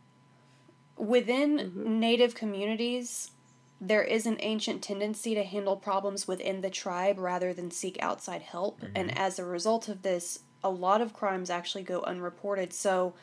Within 0.96 1.58
mm-hmm. 1.58 2.00
native 2.00 2.34
communities, 2.34 3.32
there 3.80 4.02
is 4.02 4.26
an 4.26 4.38
ancient 4.40 4.82
tendency 4.82 5.34
to 5.34 5.44
handle 5.44 5.76
problems 5.76 6.26
within 6.26 6.60
the 6.62 6.70
tribe 6.70 7.18
rather 7.18 7.52
than 7.52 7.70
seek 7.70 7.96
outside 8.00 8.42
help. 8.42 8.80
And 8.94 9.16
as 9.16 9.38
a 9.38 9.44
result 9.44 9.88
of 9.88 10.02
this, 10.02 10.40
a 10.64 10.70
lot 10.70 11.00
of 11.00 11.12
crimes 11.12 11.50
actually 11.50 11.82
go 11.82 12.00
unreported. 12.02 12.72
So 12.72 13.14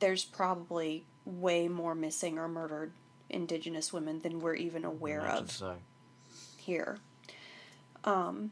there's 0.00 0.24
probably 0.24 1.04
way 1.24 1.68
more 1.68 1.94
missing 1.94 2.38
or 2.38 2.48
murdered 2.48 2.92
indigenous 3.28 3.92
women 3.92 4.20
than 4.20 4.40
we're 4.40 4.54
even 4.54 4.84
aware 4.84 5.26
of 5.26 5.50
So. 5.50 5.76
here. 6.58 6.98
Um, 8.04 8.50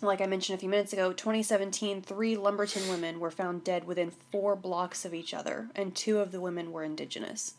like 0.00 0.20
I 0.20 0.26
mentioned 0.26 0.56
a 0.56 0.60
few 0.60 0.68
minutes 0.68 0.92
ago, 0.92 1.12
2017, 1.12 2.02
three 2.02 2.36
Lumberton 2.36 2.88
women 2.88 3.18
were 3.18 3.30
found 3.30 3.64
dead 3.64 3.84
within 3.84 4.12
four 4.30 4.54
blocks 4.54 5.04
of 5.04 5.12
each 5.12 5.34
other, 5.34 5.68
and 5.74 5.94
two 5.94 6.20
of 6.20 6.30
the 6.30 6.40
women 6.40 6.70
were 6.70 6.84
indigenous. 6.84 7.54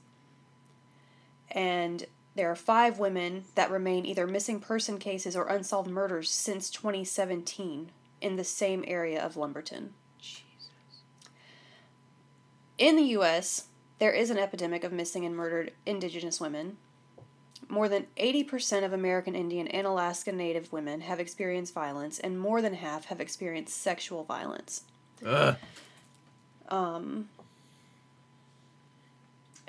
And 1.52 2.06
there 2.36 2.50
are 2.50 2.56
five 2.56 3.00
women 3.00 3.46
that 3.56 3.72
remain 3.72 4.06
either 4.06 4.28
missing 4.28 4.60
person 4.60 4.98
cases 4.98 5.36
or 5.36 5.48
unsolved 5.48 5.90
murders 5.90 6.30
since 6.30 6.70
2017 6.70 7.92
in 8.22 8.36
the 8.36 8.44
same 8.44 8.84
area 8.88 9.24
of 9.24 9.36
Lumberton. 9.36 9.94
Jesus. 10.20 10.44
In 12.78 12.96
the 12.96 13.04
U.S., 13.04 13.66
there 14.00 14.12
is 14.12 14.30
an 14.30 14.38
epidemic 14.38 14.84
of 14.84 14.94
missing 14.94 15.26
and 15.26 15.36
murdered 15.36 15.74
indigenous 15.86 16.40
women. 16.40 16.78
More 17.68 17.90
than 17.90 18.08
80% 18.18 18.86
of 18.86 18.94
American 18.94 19.36
Indian 19.36 19.68
and 19.68 19.86
Alaska 19.86 20.32
Native 20.32 20.72
women 20.72 21.02
have 21.02 21.20
experienced 21.20 21.74
violence, 21.74 22.20
and 22.20 22.40
more 22.40 22.62
than 22.62 22.76
half 22.76 23.06
have 23.06 23.20
experienced 23.20 23.78
sexual 23.78 24.24
violence. 24.24 24.84
Ugh. 25.26 25.56
Um, 26.70 27.30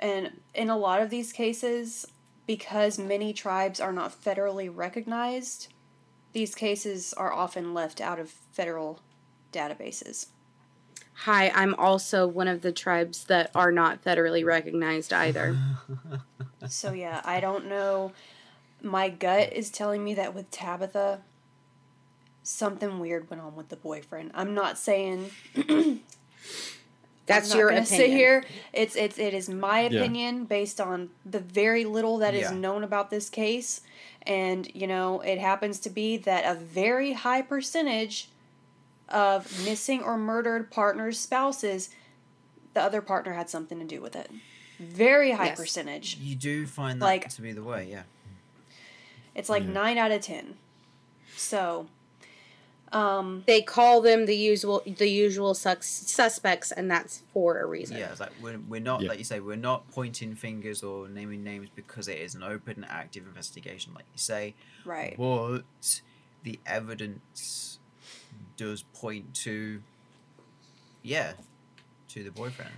And 0.01 0.39
in 0.55 0.69
a 0.69 0.77
lot 0.77 1.01
of 1.01 1.09
these 1.09 1.31
cases, 1.31 2.07
because 2.47 2.97
many 2.97 3.33
tribes 3.33 3.79
are 3.79 3.93
not 3.93 4.19
federally 4.19 4.69
recognized, 4.73 5.67
these 6.33 6.55
cases 6.55 7.13
are 7.13 7.31
often 7.31 7.73
left 7.73 8.01
out 8.01 8.19
of 8.19 8.29
federal 8.29 8.99
databases. 9.51 10.27
Hi, 11.13 11.49
I'm 11.53 11.75
also 11.75 12.25
one 12.25 12.47
of 12.47 12.61
the 12.61 12.71
tribes 12.71 13.25
that 13.25 13.51
are 13.53 13.71
not 13.71 14.03
federally 14.03 14.43
recognized 14.43 15.13
either. 15.13 15.57
So 16.67 16.93
yeah, 16.93 17.21
I 17.25 17.39
don't 17.39 17.67
know. 17.67 18.11
My 18.81 19.09
gut 19.09 19.53
is 19.53 19.69
telling 19.69 20.03
me 20.03 20.13
that 20.15 20.35
with 20.35 20.51
Tabitha, 20.51 21.21
something 22.43 22.99
weird 22.99 23.29
went 23.29 23.41
on 23.41 23.55
with 23.55 23.69
the 23.69 23.75
boyfriend. 23.75 24.31
I'm 24.33 24.53
not 24.53 24.77
saying 24.77 25.31
That's 27.27 27.51
I'm 27.51 27.57
not 27.57 27.59
your 27.59 27.69
gonna 27.69 27.81
opinion. 27.81 27.99
Sit 27.99 28.09
here. 28.09 28.43
It's 28.73 28.95
it's 28.95 29.17
it 29.19 29.33
is 29.33 29.47
my 29.49 29.81
Yeah. 29.81 29.99
opinion 29.99 30.45
based 30.45 30.81
on 30.81 31.09
the 31.25 31.39
very 31.39 31.85
little 31.85 32.17
that 32.19 32.33
is 32.33 32.41
Yeah. 32.49 32.51
known 32.57 32.83
about 32.83 33.09
this 33.09 33.29
case, 33.29 33.81
and 34.23 34.69
you 34.75 34.87
know 34.87 35.21
it 35.21 35.37
happens 35.39 35.79
to 35.81 35.89
be 35.89 36.17
that 36.17 36.45
a 36.45 36.55
very 36.59 37.13
high 37.13 37.41
percentage 37.41 38.27
of 39.07 39.63
missing 39.65 40.01
or 40.01 40.17
murdered 40.17 40.71
partners' 40.71 41.19
spouses, 41.19 41.89
the 42.73 42.81
other 42.81 43.01
partner 43.01 43.33
had 43.33 43.49
something 43.49 43.77
to 43.79 43.85
do 43.85 44.01
with 44.01 44.15
it. 44.15 44.29
Very 44.79 45.31
high 45.31 45.47
Yes. 45.47 45.57
percentage. 45.59 46.17
You 46.17 46.35
do 46.35 46.65
find 46.65 46.99
that 47.01 47.05
Like- 47.05 47.29
to 47.29 47.41
be 47.41 47.51
the 47.51 47.63
way, 47.63 47.87
yeah. 47.91 48.03
It's 49.35 49.49
like 49.49 49.63
Yeah. 49.63 49.69
nine 49.71 49.97
out 49.97 50.11
of 50.11 50.21
ten. 50.21 50.55
So, 51.35 51.87
um, 52.91 53.43
They 53.47 53.61
call 53.61 54.01
them 54.01 54.25
the 54.25 54.35
usual 54.35 54.81
the 54.85 55.07
usual 55.09 55.53
sus- 55.53 55.85
suspects, 55.85 56.71
and 56.71 56.89
that's 56.91 57.23
for 57.33 57.59
a 57.59 57.65
reason. 57.65 57.97
Yeah, 57.97 58.11
it's 58.11 58.19
like 58.19 58.31
we're, 58.41 58.59
we're 58.67 58.81
not, 58.81 59.01
Yeah. 59.01 59.09
like 59.09 59.17
you 59.19 59.23
say, 59.23 59.39
we're 59.39 59.55
not 59.55 59.89
pointing 59.91 60.35
fingers 60.35 60.83
or 60.83 61.07
naming 61.07 61.43
names 61.43 61.69
because 61.75 62.07
it 62.07 62.17
is 62.17 62.35
an 62.35 62.43
open, 62.43 62.85
active 62.89 63.25
investigation, 63.27 63.93
like 63.93 64.05
you 64.13 64.17
say. 64.19 64.55
right. 64.85 65.15
But 65.17 65.61
the 66.43 66.59
evidence 66.65 67.79
does 68.57 68.83
point 68.93 69.33
to, 69.35 69.81
yeah, 71.03 71.33
to 72.09 72.23
the 72.23 72.31
boyfriend. 72.31 72.71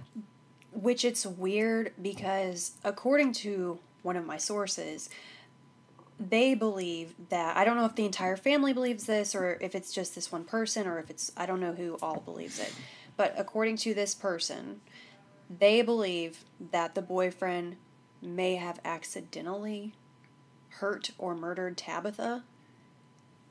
Which 0.72 1.06
it's 1.06 1.26
weird 1.26 1.94
because, 2.02 2.74
according 2.84 3.34
to 3.34 3.80
one 4.02 4.16
of 4.16 4.26
my 4.26 4.38
sources, 4.38 5.10
they 6.30 6.54
believe 6.54 7.14
that 7.30 7.58
I 7.58 7.66
don't 7.66 7.76
know 7.76 7.86
if 7.86 7.96
the 7.96 8.06
entire 8.06 8.38
family 8.38 8.74
believes 8.74 9.06
this 9.06 9.34
or 9.36 9.58
if 9.62 9.76
it's 9.76 9.92
just 9.92 10.16
this 10.16 10.32
one 10.32 10.44
person 10.44 10.88
or 10.88 11.00
if 11.00 11.10
it's 11.10 11.32
I 11.36 11.46
don't 11.46 11.60
know 11.60 11.74
who 11.74 11.98
all 12.02 12.20
believes 12.22 12.60
it. 12.60 12.74
But 13.18 13.34
according 13.38 13.78
to 13.78 13.94
this 13.94 14.16
person, 14.16 14.82
they 15.50 15.82
believe 15.82 16.46
that 16.72 16.96
the 16.96 17.02
boyfriend 17.02 17.78
may 18.22 18.56
have 18.56 18.80
accidentally 18.86 19.94
hurt 20.80 21.12
or 21.18 21.36
murdered 21.36 21.78
Tabitha 21.78 22.44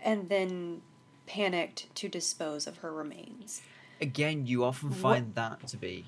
and 0.01 0.29
then 0.29 0.83
panicked 1.27 1.95
to 1.97 2.09
dispose 2.09 2.67
of 2.67 2.79
her 2.79 2.93
remains. 2.93 3.63
Again, 4.01 4.47
you 4.47 4.65
often 4.65 4.91
What- 4.91 4.99
find 4.99 5.35
that 5.37 5.67
to 5.69 5.77
be. 5.77 6.07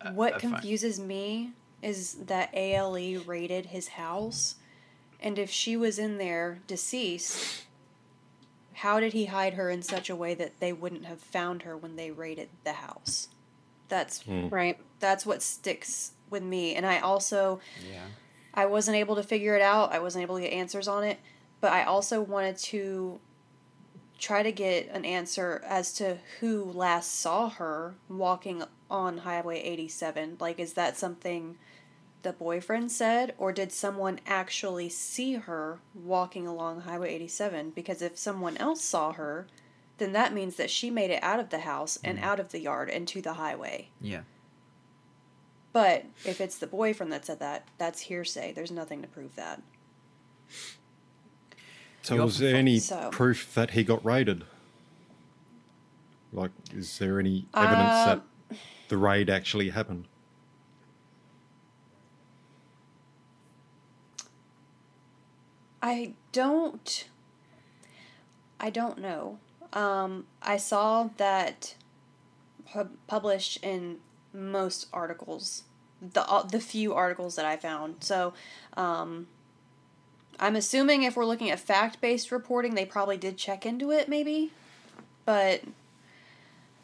a- 0.00 0.12
what 0.12 0.36
a 0.36 0.38
fact. 0.38 0.42
confuses 0.42 1.00
me 1.00 1.52
is 1.84 2.14
that 2.14 2.50
ALE 2.54 3.20
raided 3.24 3.66
his 3.66 3.88
house, 3.88 4.56
and 5.20 5.38
if 5.38 5.50
she 5.50 5.76
was 5.76 5.98
in 5.98 6.18
there 6.18 6.60
deceased, 6.66 7.64
how 8.74 8.98
did 9.00 9.12
he 9.12 9.26
hide 9.26 9.54
her 9.54 9.70
in 9.70 9.82
such 9.82 10.10
a 10.10 10.16
way 10.16 10.34
that 10.34 10.58
they 10.60 10.72
wouldn't 10.72 11.04
have 11.06 11.20
found 11.20 11.62
her 11.62 11.76
when 11.76 11.96
they 11.96 12.10
raided 12.10 12.48
the 12.64 12.72
house? 12.74 13.28
That's 13.88 14.22
Hmm. 14.22 14.48
Right. 14.48 14.78
that's 15.00 15.26
what 15.26 15.42
sticks 15.42 16.12
with 16.30 16.42
me, 16.42 16.74
and 16.74 16.86
I 16.86 16.98
also 17.00 17.60
Yeah. 17.88 18.06
I 18.54 18.66
wasn't 18.66 18.96
able 18.96 19.16
to 19.16 19.22
figure 19.22 19.54
it 19.56 19.62
out. 19.62 19.92
I 19.92 19.98
wasn't 19.98 20.22
able 20.22 20.36
to 20.36 20.40
get 20.40 20.52
answers 20.52 20.88
on 20.88 21.04
it, 21.04 21.18
but 21.60 21.72
I 21.72 21.84
also 21.84 22.20
wanted 22.22 22.56
to 22.58 23.20
try 24.18 24.42
to 24.42 24.52
get 24.52 24.88
an 24.88 25.04
answer 25.04 25.60
as 25.66 25.92
to 25.94 26.18
who 26.40 26.64
last 26.64 27.12
saw 27.14 27.50
her 27.50 27.94
walking 28.08 28.62
on 28.90 29.18
Highway 29.18 29.60
87. 29.60 30.36
Like, 30.40 30.58
is 30.60 30.74
that 30.74 30.96
something 30.96 31.58
the 32.24 32.32
boyfriend 32.32 32.90
said, 32.90 33.34
or 33.38 33.52
did 33.52 33.70
someone 33.70 34.18
actually 34.26 34.88
see 34.88 35.34
her 35.34 35.78
walking 35.94 36.46
along 36.46 36.80
Highway 36.80 37.14
87? 37.14 37.70
Because 37.70 38.02
if 38.02 38.18
someone 38.18 38.56
else 38.56 38.82
saw 38.82 39.12
her, 39.12 39.46
then 39.98 40.12
that 40.12 40.32
means 40.34 40.56
that 40.56 40.70
she 40.70 40.90
made 40.90 41.10
it 41.10 41.22
out 41.22 41.38
of 41.38 41.50
the 41.50 41.60
house 41.60 41.98
and 42.02 42.18
out 42.18 42.40
of 42.40 42.50
the 42.50 42.58
yard 42.58 42.90
and 42.90 43.06
to 43.08 43.22
the 43.22 43.34
highway. 43.34 43.90
Yeah. 44.00 44.22
But 45.72 46.06
if 46.24 46.40
it's 46.40 46.58
the 46.58 46.66
boyfriend 46.66 47.12
that 47.12 47.24
said 47.26 47.38
that, 47.40 47.68
that's 47.78 48.00
hearsay. 48.00 48.52
There's 48.52 48.70
nothing 48.72 49.02
to 49.02 49.08
prove 49.08 49.36
that. 49.36 49.62
So, 52.02 52.16
was 52.24 52.38
there 52.38 52.56
any 52.56 52.78
So- 52.80 53.10
proof 53.10 53.54
that 53.54 53.70
he 53.70 53.82
got 53.84 54.04
raided? 54.04 54.44
Like, 56.32 56.50
is 56.72 56.98
there 56.98 57.18
any 57.20 57.46
evidence 57.54 57.78
Uh, 57.88 58.20
that 58.50 58.58
the 58.88 58.96
raid 58.98 59.30
actually 59.30 59.70
happened? 59.70 60.06
I 65.84 66.14
don't. 66.32 67.08
I 68.58 68.70
don't 68.70 68.98
know. 68.98 69.38
Um, 69.74 70.24
I 70.42 70.56
saw 70.56 71.10
that 71.18 71.74
pub- 72.64 72.96
published 73.06 73.62
in 73.62 73.98
most 74.32 74.86
articles, 74.94 75.64
the 76.00 76.26
uh, 76.26 76.42
the 76.42 76.58
few 76.58 76.94
articles 76.94 77.36
that 77.36 77.44
I 77.44 77.58
found. 77.58 77.96
So, 78.02 78.32
um, 78.78 79.26
I'm 80.40 80.56
assuming 80.56 81.02
if 81.02 81.16
we're 81.16 81.26
looking 81.26 81.50
at 81.50 81.60
fact 81.60 82.00
based 82.00 82.32
reporting, 82.32 82.74
they 82.74 82.86
probably 82.86 83.18
did 83.18 83.36
check 83.36 83.66
into 83.66 83.90
it, 83.90 84.08
maybe. 84.08 84.52
But 85.26 85.64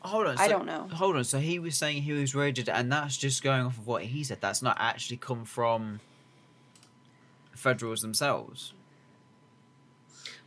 Hold 0.01 0.27
on. 0.27 0.37
I 0.37 0.47
so- 0.47 0.53
don't 0.53 0.67
know. 0.67 0.89
Hold 0.93 1.17
on. 1.17 1.25
So 1.25 1.39
he 1.39 1.59
was 1.59 1.75
saying 1.75 2.03
he 2.03 2.13
was 2.13 2.35
raided, 2.35 2.69
and 2.69 2.93
that's 2.93 3.17
just 3.17 3.43
going 3.43 3.63
off 3.63 3.79
of 3.79 3.87
what 3.87 4.03
he 4.03 4.25
said. 4.25 4.43
That's 4.43 4.61
not 4.61 4.77
actually 4.79 5.17
come 5.17 5.47
from 5.47 6.01
Federals 7.55 8.03
themselves. 8.03 8.75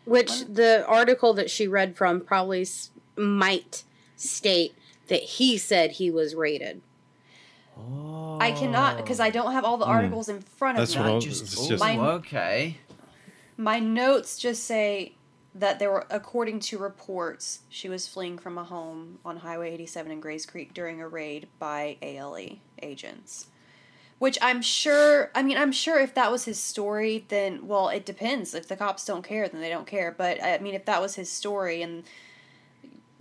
Which 0.06 0.46
the 0.46 0.86
article 0.88 1.34
that 1.34 1.50
she 1.50 1.68
read 1.68 1.96
from 1.96 2.22
probably 2.22 2.62
s- 2.64 2.90
might 3.16 3.84
state 4.16 4.76
that 5.08 5.22
he 5.22 5.58
said 5.58 5.92
he 5.92 6.12
was 6.12 6.36
raided. 6.36 6.82
Oh. 7.78 8.38
I 8.40 8.52
cannot 8.52 8.98
because 8.98 9.20
I 9.20 9.30
don't 9.30 9.54
have 9.54 9.64
all 9.66 9.78
the 9.78 9.86
Hmm. 9.86 9.92
articles 9.92 10.30
in 10.30 10.42
front 10.42 10.78
of 10.78 10.90
me. 10.90 10.96
what 10.96 11.06
I 11.06 11.08
That 11.10 11.16
was- 11.16 11.24
just, 11.26 11.44
it's 11.44 11.68
just- 11.68 11.80
Mine- 11.80 12.00
okay. 12.00 12.78
My 13.58 13.80
notes 13.80 14.38
just 14.38 14.64
say 14.64 15.14
that 15.56 15.78
there 15.80 15.92
were, 15.92 16.06
according 16.10 16.60
to 16.60 16.78
reports, 16.78 17.60
she 17.70 17.88
was 17.88 18.08
fleeing 18.08 18.38
from 18.40 18.58
a 18.58 18.64
home 18.64 19.20
on 19.24 19.38
Highway 19.38 19.72
87 19.74 20.12
in 20.12 20.20
Grays 20.20 20.46
Creek 20.46 20.74
during 20.74 21.00
a 21.02 21.08
raid 21.08 21.48
by 21.60 21.98
ALE 22.02 22.58
agents. 22.82 23.48
Which 24.24 24.38
I'm 24.42 24.62
sure, 24.62 25.32
I 25.36 25.44
mean, 25.44 25.58
I'm 25.58 25.74
sure 25.74 26.00
if 26.00 26.14
that 26.14 26.32
was 26.32 26.46
his 26.46 26.58
story, 26.58 27.26
then, 27.28 27.68
well, 27.68 27.90
it 27.90 28.06
depends. 28.06 28.54
If 28.54 28.70
the 28.70 28.78
cops 28.78 29.04
don't 29.04 29.22
care, 29.22 29.50
then 29.50 29.60
they 29.60 29.68
don't 29.68 29.86
care. 29.86 30.16
But, 30.18 30.42
I 30.42 30.60
mean, 30.60 30.76
if 30.76 30.86
that 30.86 31.02
was 31.02 31.16
his 31.16 31.30
story 31.30 31.82
and, 31.82 32.06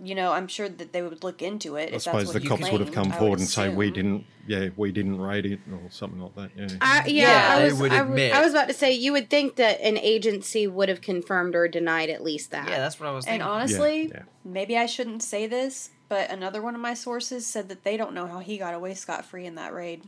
you 0.01 0.15
know, 0.15 0.31
I'm 0.31 0.47
sure 0.47 0.69
that 0.69 0.93
they 0.93 1.01
would 1.01 1.21
look 1.21 1.41
into 1.41 1.75
it. 1.75 1.91
I 1.91 1.95
if 1.97 2.03
suppose 2.03 2.31
that's 2.31 2.31
the 2.31 2.35
what 2.35 2.43
he 2.43 2.47
cops 2.47 2.71
would 2.71 2.79
have 2.79 2.93
come 2.93 3.11
forward 3.11 3.39
and 3.39 3.47
say 3.49 3.67
we 3.67 3.91
didn't, 3.91 4.23
yeah, 4.47 4.69
we 4.77 4.93
didn't 4.93 5.19
raid 5.19 5.45
it 5.45 5.59
or 5.73 5.81
something 5.89 6.21
like 6.21 6.35
that. 6.35 6.51
Yeah. 6.55 6.77
I, 6.79 7.05
yeah, 7.07 7.23
Yeah, 7.27 7.55
I 7.57 7.63
was. 7.65 7.81
would 7.81 7.91
admit. 7.91 8.33
I 8.33 8.41
was 8.41 8.53
about 8.53 8.69
to 8.69 8.73
say 8.73 8.93
you 8.93 9.11
would 9.11 9.29
think 9.29 9.57
that 9.57 9.81
an 9.81 9.97
agency 9.97 10.67
would 10.67 10.87
have 10.87 11.01
confirmed 11.01 11.53
or 11.53 11.67
denied 11.67 12.11
at 12.11 12.23
least 12.23 12.51
that. 12.51 12.69
Yeah, 12.69 12.77
that's 12.77 12.97
what 12.97 13.09
I 13.09 13.11
was 13.11 13.25
thinking. 13.25 13.41
And 13.41 13.49
honestly, 13.49 14.07
yeah. 14.07 14.21
maybe 14.45 14.77
I 14.77 14.85
shouldn't 14.85 15.21
say 15.21 15.47
this, 15.47 15.89
but 16.07 16.31
another 16.31 16.61
one 16.61 16.75
of 16.75 16.79
my 16.79 16.93
sources 16.93 17.45
said 17.45 17.67
that 17.67 17.83
they 17.83 17.97
don't 17.97 18.13
know 18.13 18.27
how 18.27 18.39
he 18.39 18.57
got 18.57 18.73
away 18.73 18.93
scot 18.93 19.25
free 19.25 19.45
in 19.45 19.55
that 19.55 19.73
raid. 19.73 20.03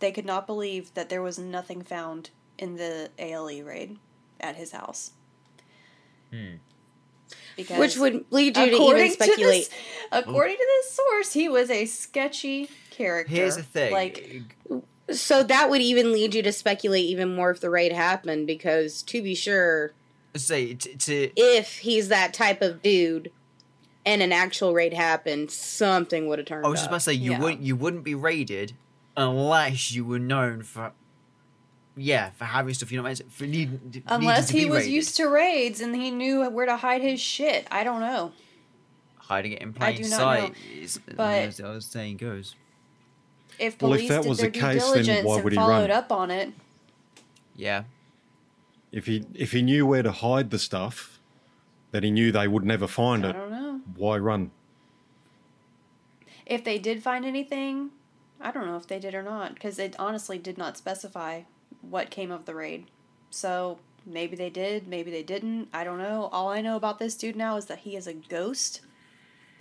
They 0.00 0.12
could 0.12 0.24
not 0.26 0.46
believe 0.46 0.92
that 0.94 1.08
there 1.08 1.22
was 1.22 1.38
nothing 1.38 1.82
found 1.82 2.30
in 2.58 2.76
the 2.76 3.10
ALE 3.18 3.62
raid 3.62 3.98
at 4.40 4.56
his 4.56 4.72
house. 4.72 5.12
Hmm. 6.32 6.56
Because 7.56 7.78
Which 7.78 7.96
would 7.96 8.24
lead 8.30 8.56
you 8.56 8.66
to 8.70 8.76
even 8.76 9.10
speculate. 9.12 9.68
this, 9.68 9.70
according 10.10 10.56
to 10.56 10.66
this 10.66 10.92
source, 10.92 11.32
he 11.32 11.48
was 11.48 11.70
a 11.70 11.84
sketchy 11.84 12.70
character. 12.90 13.32
Here's 13.34 13.56
the 13.56 13.62
thing. 13.62 13.92
Like 13.92 14.42
So 15.10 15.42
that 15.42 15.68
would 15.70 15.80
even 15.82 16.12
lead 16.12 16.34
you 16.34 16.42
to 16.42 16.52
speculate 16.52 17.04
even 17.04 17.34
more 17.34 17.50
if 17.50 17.60
the 17.60 17.70
raid 17.70 17.92
happened, 17.92 18.46
because 18.46 19.02
to 19.04 19.22
be 19.22 19.34
sure, 19.34 19.92
say 20.34 20.74
to, 20.74 20.96
to 20.96 21.30
if 21.36 21.78
he's 21.78 22.08
that 22.08 22.32
type 22.32 22.62
of 22.62 22.82
dude 22.82 23.30
and 24.06 24.22
an 24.22 24.32
actual 24.32 24.72
raid 24.72 24.94
happened, 24.94 25.50
something 25.50 26.28
would 26.28 26.38
have 26.38 26.46
turned 26.46 26.64
I 26.64 26.68
was 26.68 26.78
just 26.80 26.86
up. 26.86 26.92
about 26.92 26.98
to 26.98 27.04
say 27.04 27.12
you 27.14 27.32
Yeah. 27.32 27.40
wouldn't 27.40 27.62
you 27.62 27.76
wouldn't 27.76 28.04
be 28.04 28.14
raided 28.14 28.72
unless 29.20 29.92
you 29.92 30.04
were 30.04 30.18
known 30.18 30.62
for 30.62 30.92
yeah 31.96 32.30
for 32.30 32.44
having 32.46 32.72
stuff 32.74 32.90
you 32.90 32.98
know, 32.98 33.02
not 33.02 33.08
meant 33.08 33.18
to, 33.18 33.24
for 33.30 33.46
need, 33.46 34.02
unless 34.06 34.46
to 34.48 34.52
he 34.54 34.64
be 34.64 34.70
was 34.70 34.78
raided. 34.80 34.92
used 34.92 35.16
to 35.16 35.26
raids 35.26 35.80
and 35.80 35.94
he 35.94 36.10
knew 36.10 36.48
where 36.50 36.66
to 36.66 36.76
hide 36.76 37.02
his 37.02 37.20
shit. 37.20 37.66
I 37.70 37.84
don't 37.84 38.00
know. 38.00 38.32
hiding 39.18 39.52
it 39.52 39.62
in 39.62 39.70
I 39.70 39.72
plain 39.72 39.96
do 39.96 40.02
not 40.08 40.10
sight 40.18 40.48
know, 40.50 40.54
is 40.82 40.98
but- 41.16 41.18
as 41.20 41.56
the 41.58 41.68
old 41.68 41.82
saying 41.82 42.16
goes 42.16 42.54
If 43.58 43.80
Well, 43.82 43.92
if 43.92 43.98
police 43.98 44.08
that 44.10 44.22
did 44.22 44.28
was 44.28 44.38
their 44.38 44.50
the 44.50 44.52
due 44.58 44.60
case, 44.60 44.82
then 44.84 44.92
diligence 44.92 45.26
why 45.26 45.34
and 45.36 45.44
would 45.44 45.52
he 45.52 45.56
followed 45.56 45.90
run? 45.90 45.90
up 45.90 46.10
on 46.12 46.30
it, 46.30 46.52
yeah 47.56 47.84
If 48.92 49.06
he 49.06 49.24
if 49.34 49.52
he 49.52 49.60
knew 49.62 49.86
where 49.86 50.02
to 50.02 50.12
hide 50.12 50.50
the 50.50 50.58
stuff, 50.58 51.18
that 51.90 52.02
he 52.04 52.10
knew 52.10 52.32
they 52.32 52.48
would 52.48 52.64
never 52.64 52.86
find 52.86 53.26
I 53.26 53.30
it, 53.30 53.36
I 53.36 53.38
don't 53.38 53.50
know. 53.50 53.80
why 53.96 54.16
run? 54.18 54.50
If 56.46 56.64
they 56.64 56.78
did 56.78 57.02
find 57.02 57.24
anything, 57.24 57.90
I 58.40 58.50
don't 58.52 58.66
know 58.66 58.76
if 58.76 58.86
they 58.86 58.98
did 58.98 59.14
or 59.14 59.22
not 59.22 59.54
because 59.54 59.78
it 59.78 59.94
honestly 59.98 60.38
did 60.38 60.56
not 60.58 60.76
specify 60.76 61.42
what 61.82 62.10
came 62.10 62.30
of 62.30 62.46
the 62.46 62.54
raid. 62.54 62.86
So 63.30 63.78
maybe 64.06 64.34
they 64.36 64.50
did, 64.50 64.88
maybe 64.88 65.10
they 65.10 65.22
didn't. 65.22 65.68
I 65.72 65.84
don't 65.84 65.98
know. 65.98 66.28
All 66.32 66.48
I 66.48 66.60
know 66.60 66.76
about 66.76 66.98
this 66.98 67.14
dude 67.16 67.36
now 67.36 67.56
is 67.56 67.66
that 67.66 67.80
he 67.80 67.96
is 67.96 68.06
a 68.06 68.14
ghost, 68.14 68.80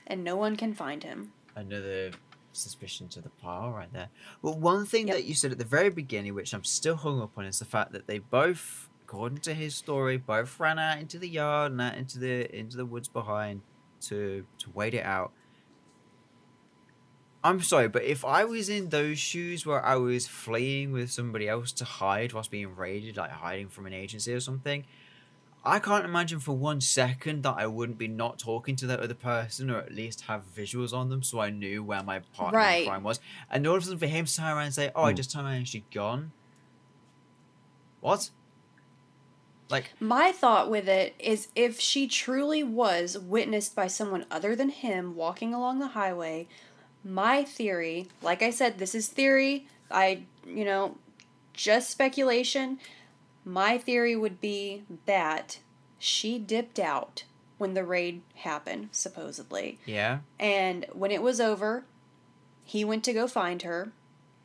and 0.08 0.24
no 0.24 0.36
one 0.36 0.56
can 0.56 0.74
find 0.74 1.04
him. 1.04 1.32
another 1.56 2.12
suspicion 2.52 3.08
to 3.10 3.22
the 3.22 3.30
pile 3.30 3.72
right 3.72 3.92
there. 3.94 4.10
Well, 4.42 4.58
one 4.58 4.86
thing 4.86 5.08
Yep. 5.08 5.16
that 5.18 5.26
you 5.26 5.36
said 5.36 5.52
at 5.52 5.58
the 5.60 5.66
very 5.66 5.90
beginning, 5.90 6.34
which 6.34 6.54
I'm 6.54 6.64
still 6.64 6.96
hung 6.96 7.22
up 7.22 7.38
on, 7.38 7.46
is 7.46 7.60
the 7.60 7.66
fact 7.66 7.92
that 7.92 8.08
they 8.08 8.18
both, 8.20 8.90
according 9.04 9.40
to 9.40 9.54
his 9.54 9.76
story, 9.76 10.18
both 10.18 10.60
ran 10.60 10.80
out 10.80 10.98
into 10.98 11.20
the 11.20 11.30
yard 11.30 11.72
and 11.74 11.80
out 11.82 11.96
into 11.96 12.18
the 12.18 12.54
into 12.58 12.76
the 12.76 12.86
woods 12.86 13.08
behind 13.08 13.62
to 14.02 14.46
to 14.60 14.70
wait 14.74 14.94
it 14.94 15.06
out. 15.06 15.32
I'm 17.44 17.62
sorry, 17.62 17.88
but 17.88 18.04
if 18.04 18.26
I 18.26 18.44
was 18.44 18.68
in 18.68 18.90
those 18.90 19.18
shoes 19.18 19.66
where 19.66 19.84
I 19.84 19.96
was 19.96 20.28
fleeing 20.28 20.92
with 20.92 21.10
somebody 21.12 21.48
else 21.48 21.72
to 21.74 21.86
hide 21.86 22.34
whilst 22.34 22.52
being 22.52 22.76
raided, 22.76 23.16
like 23.16 23.32
hiding 23.32 23.70
from 23.70 23.86
an 23.86 23.94
agency 23.94 24.34
or 24.34 24.42
something, 24.42 24.84
I 25.64 25.80
can't 25.80 26.04
imagine 26.06 26.40
for 26.40 26.56
one 26.58 26.82
second 26.82 27.44
that 27.44 27.56
I 27.58 27.68
wouldn't 27.68 27.98
be 27.98 28.08
not 28.08 28.40
talking 28.40 28.76
to 28.78 28.88
that 28.88 29.00
other 29.00 29.14
person 29.14 29.70
or 29.70 29.78
at 29.80 29.94
least 29.94 30.22
have 30.22 30.44
visuals 30.54 30.94
on 30.94 31.10
them 31.10 31.22
so 31.24 31.40
I 31.40 31.50
knew 31.50 31.84
where 31.84 32.04
my 32.04 32.20
partner 32.20 32.60
in 32.60 32.86
crime 32.86 33.04
was. 33.04 33.20
And 33.50 33.66
all 33.68 33.76
of 33.76 33.84
a 33.84 33.86
sudden 33.86 34.00
for 34.00 34.08
him 34.08 34.26
to 34.26 34.36
turn 34.36 34.48
around 34.48 34.66
and 34.66 34.74
say, 34.74 34.92
Oh, 34.96 35.04
I 35.04 35.12
Hmm. 35.12 35.16
just 35.18 35.32
turned 35.32 35.48
around 35.48 35.56
and 35.58 35.68
she's 35.68 35.84
gone. 35.94 36.32
What? 38.02 38.32
Like, 39.70 39.92
My 40.00 40.32
thought 40.32 40.70
with 40.72 40.88
it 40.88 41.14
is 41.20 41.50
if 41.56 41.80
she 41.80 42.08
truly 42.08 42.64
was 42.64 43.18
witnessed 43.18 43.76
by 43.76 43.88
someone 43.88 44.26
other 44.32 44.56
than 44.56 44.70
him 44.70 45.16
walking 45.16 45.54
along 45.54 45.80
the 45.80 45.90
highway, 45.90 46.48
my 47.04 47.44
theory, 47.44 48.08
like 48.22 48.42
I 48.42 48.50
said, 48.50 48.78
this 48.78 48.94
is 48.94 49.08
theory, 49.08 49.68
I, 49.90 50.24
you 50.46 50.66
know, 50.66 50.98
just 51.54 51.90
speculation. 51.90 52.80
My 53.46 53.78
theory 53.78 54.16
would 54.16 54.42
be 54.42 54.84
that 55.06 55.60
she 55.98 56.38
dipped 56.40 56.80
out 56.80 57.24
when 57.58 57.74
the 57.74 57.84
raid 57.84 58.22
happened, 58.36 58.90
supposedly. 58.92 59.80
yeah. 59.86 60.20
And 60.40 60.86
when 60.94 61.12
it 61.12 61.22
was 61.22 61.42
over, 61.42 61.84
he 62.64 62.86
went 62.86 63.04
to 63.06 63.14
go 63.14 63.28
find 63.28 63.62
her. 63.64 63.92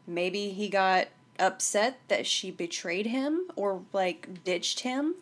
Maybe 0.07 0.51
he 0.51 0.69
got 0.69 1.09
upset 1.39 2.01
that 2.09 2.27
she 2.27 2.51
betrayed 2.51 3.07
him 3.07 3.47
or 3.57 3.83
like 3.93 4.43
ditched 4.45 4.81
him 4.81 5.15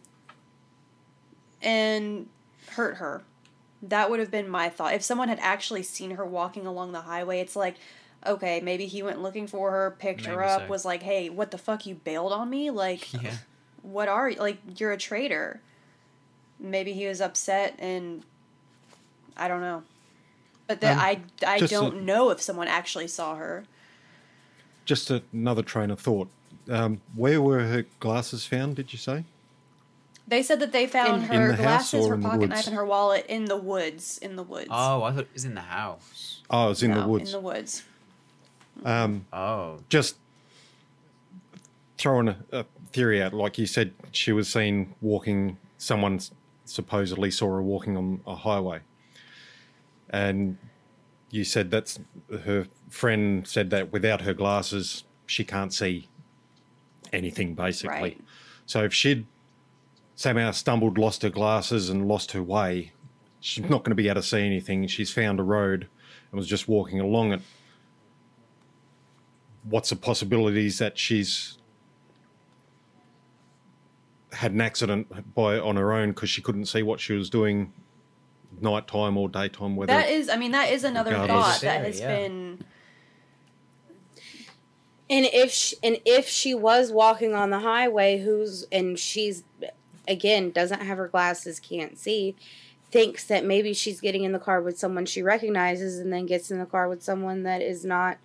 and 1.60 2.28
hurt 2.70 2.96
her. 2.96 3.22
That 3.82 4.10
would 4.10 4.20
have 4.20 4.30
been 4.30 4.48
my 4.48 4.68
thought. 4.68 4.94
If 4.94 5.02
someone 5.02 5.28
had 5.28 5.40
actually 5.40 5.82
seen 5.82 6.12
her 6.12 6.24
walking 6.24 6.66
along 6.66 6.92
the 6.92 7.00
highway, 7.00 7.40
it's 7.40 7.56
like, 7.56 7.76
okay, 8.24 8.60
maybe 8.60 8.86
he 8.86 9.02
went 9.02 9.20
looking 9.20 9.46
for 9.46 9.70
her, 9.72 9.96
picked 9.98 10.26
her 10.26 10.42
up, 10.42 10.62
so. 10.62 10.68
was 10.68 10.84
like, 10.84 11.02
hey, 11.02 11.28
what 11.28 11.50
the 11.50 11.58
fuck, 11.58 11.84
you 11.86 11.96
bailed 11.96 12.32
on 12.32 12.48
me? 12.48 12.70
Like, 12.70 13.12
Yeah. 13.22 13.36
what 13.82 14.08
are 14.08 14.30
you? 14.30 14.38
Like, 14.38 14.58
you're 14.78 14.92
a 14.92 14.96
traitor. 14.96 15.60
Maybe 16.60 16.92
he 16.92 17.06
was 17.06 17.20
upset 17.20 17.74
and 17.80 18.22
I 19.36 19.48
don't 19.48 19.60
know. 19.60 19.82
But 20.68 20.80
that 20.80 20.96
Um, 20.96 21.24
I, 21.44 21.54
I 21.56 21.58
don't 21.60 22.04
know 22.04 22.30
if 22.30 22.40
someone 22.40 22.68
actually 22.68 23.08
saw 23.08 23.34
her. 23.34 23.64
Just 24.84 25.10
another 25.10 25.62
train 25.62 25.90
of 25.90 25.98
thought. 25.98 26.28
Um, 26.70 27.00
where 27.16 27.42
were 27.42 27.60
her 27.64 27.84
glasses 27.98 28.46
found? 28.46 28.76
Did 28.76 28.92
you 28.92 28.98
say? 28.98 29.24
They 30.26 30.42
said 30.42 30.60
that 30.60 30.72
they 30.72 30.86
found 30.86 31.24
In- 31.24 31.30
in 31.32 31.40
her 31.40 31.48
the 31.52 31.56
glasses, 31.62 32.06
her 32.06 32.16
pocket 32.16 32.40
woods? 32.40 32.50
knife, 32.50 32.66
and 32.68 32.76
her 32.76 32.84
wallet 32.86 33.26
in 33.28 33.46
the 33.46 33.56
woods. 33.56 34.18
In 34.18 34.36
the 34.36 34.42
woods. 34.42 34.68
Oh, 34.70 35.02
I 35.02 35.10
thought 35.12 35.22
it 35.24 35.32
was 35.32 35.44
in 35.44 35.54
the 35.54 35.60
house. 35.62 36.42
Oh, 36.48 36.66
it 36.66 36.68
was 36.70 36.82
in 36.82 36.92
the 36.94 37.06
woods. 37.06 37.30
In 37.34 37.40
the 37.40 37.40
woods. 37.46 37.82
Um, 38.84 39.26
Oh. 39.32 39.80
just 39.88 40.16
throwing 41.98 42.28
a, 42.28 42.36
a 42.52 42.64
theory 42.92 43.22
out. 43.22 43.34
Like 43.34 43.58
you 43.58 43.66
said, 43.66 43.92
she 44.12 44.32
was 44.32 44.48
seen 44.52 44.94
walking. 45.00 45.58
Someone 45.78 46.20
supposedly 46.64 47.30
saw 47.30 47.46
her 47.48 47.62
walking 47.62 47.96
on 47.96 48.20
a 48.26 48.36
highway, 48.36 48.80
and 50.10 50.56
you 51.30 51.44
said 51.44 51.70
that's 51.70 51.98
her 52.44 52.66
friend 52.88 53.46
said 53.46 53.70
that 53.70 53.92
without 53.92 54.20
her 54.22 54.32
glasses, 54.34 55.04
she 55.26 55.44
can't 55.44 55.74
see 55.74 56.08
anything 57.12 57.54
basically. 57.54 57.96
Right. 58.00 58.20
So 58.66 58.84
if 58.84 58.94
she'd 58.94 59.26
somehow 60.14 60.50
stumbled, 60.50 60.98
lost 60.98 61.22
her 61.22 61.30
glasses, 61.30 61.88
and 61.88 62.06
lost 62.08 62.32
her 62.32 62.42
way, 62.42 62.92
she's 63.40 63.68
not 63.68 63.82
going 63.82 63.90
to 63.90 63.94
be 63.94 64.08
able 64.08 64.20
to 64.20 64.26
see 64.26 64.44
anything. 64.44 64.86
She's 64.86 65.12
found 65.12 65.40
a 65.40 65.42
road 65.42 65.88
and 66.30 66.38
was 66.38 66.46
just 66.46 66.68
walking 66.68 67.00
along 67.00 67.32
it. 67.32 67.40
What's 69.64 69.90
the 69.90 69.96
possibilities 69.96 70.78
that 70.78 70.98
she's 70.98 71.58
had 74.32 74.52
an 74.52 74.60
accident 74.60 75.34
by 75.34 75.58
on 75.58 75.76
her 75.76 75.92
own 75.92 76.10
because 76.10 76.30
she 76.30 76.40
couldn't 76.40 76.66
see 76.66 76.82
what 76.82 77.00
she 77.00 77.12
was 77.12 77.30
doing, 77.30 77.72
nighttime 78.60 79.16
or 79.16 79.28
daytime, 79.28 79.76
whether 79.76 79.92
That 79.92 80.08
is, 80.08 80.28
I 80.28 80.36
mean, 80.36 80.52
that 80.52 80.70
is 80.70 80.84
another 80.84 81.10
Regardless. 81.10 81.46
thought 81.46 81.60
that 81.62 81.84
has 81.84 82.00
yeah. 82.00 82.16
been. 82.16 82.64
And 85.10 85.26
if 85.26 85.52
she, 85.52 85.76
and 85.82 85.98
if 86.06 86.26
she 86.26 86.54
was 86.54 86.90
walking 86.90 87.34
on 87.34 87.50
the 87.50 87.58
highway, 87.58 88.18
who's 88.18 88.66
and 88.72 88.98
she's 88.98 89.44
again 90.08 90.50
doesn't 90.50 90.80
have 90.80 90.98
her 90.98 91.08
glasses, 91.08 91.60
can't 91.60 91.98
see, 91.98 92.34
thinks 92.90 93.24
that 93.24 93.44
maybe 93.44 93.72
she's 93.72 94.00
getting 94.00 94.24
in 94.24 94.32
the 94.32 94.38
car 94.38 94.60
with 94.60 94.78
someone 94.78 95.06
she 95.06 95.22
recognizes, 95.22 95.98
and 95.98 96.12
then 96.12 96.26
gets 96.26 96.50
in 96.50 96.58
the 96.58 96.66
car 96.66 96.88
with 96.88 97.02
someone 97.02 97.42
that 97.44 97.62
is 97.62 97.84
not 97.84 98.18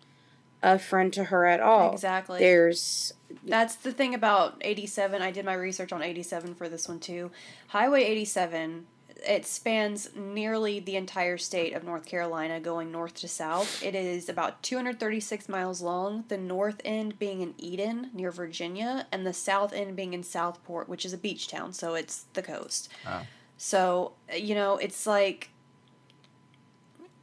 a 0.63 0.79
friend 0.79 1.13
to 1.13 1.25
her 1.25 1.45
at 1.45 1.59
all. 1.59 1.93
Exactly. 1.93 2.39
There's 2.39 3.13
That's 3.43 3.75
the 3.75 3.91
thing 3.91 4.13
about 4.13 4.57
87. 4.61 5.21
I 5.21 5.31
did 5.31 5.45
my 5.45 5.53
research 5.53 5.93
on 5.93 6.01
87 6.01 6.55
for 6.55 6.67
this 6.67 6.87
one 6.87 6.99
too. 6.99 7.31
Highway 7.67 8.03
87, 8.03 8.87
it 9.25 9.45
spans 9.45 10.09
nearly 10.15 10.79
the 10.79 10.95
entire 10.95 11.37
state 11.37 11.73
of 11.73 11.83
North 11.83 12.05
Carolina 12.05 12.59
going 12.59 12.91
north 12.91 13.15
to 13.15 13.27
south. 13.27 13.83
It 13.83 13.95
is 13.95 14.29
about 14.29 14.61
236 14.63 15.49
miles 15.49 15.81
long, 15.81 16.25
the 16.27 16.37
north 16.37 16.81
end 16.83 17.17
being 17.19 17.41
in 17.41 17.53
Eden 17.57 18.11
near 18.13 18.31
Virginia, 18.31 19.07
and 19.11 19.25
the 19.25 19.33
south 19.33 19.73
end 19.73 19.95
being 19.95 20.13
in 20.13 20.23
Southport, 20.23 20.87
which 20.87 21.05
is 21.05 21.13
a 21.13 21.17
beach 21.17 21.47
town, 21.47 21.73
so 21.73 21.95
it's 21.95 22.25
the 22.33 22.41
coast. 22.41 22.89
Oh. 23.05 23.21
So, 23.57 24.13
you 24.35 24.53
know, 24.55 24.77
it's 24.77 25.07
like 25.07 25.49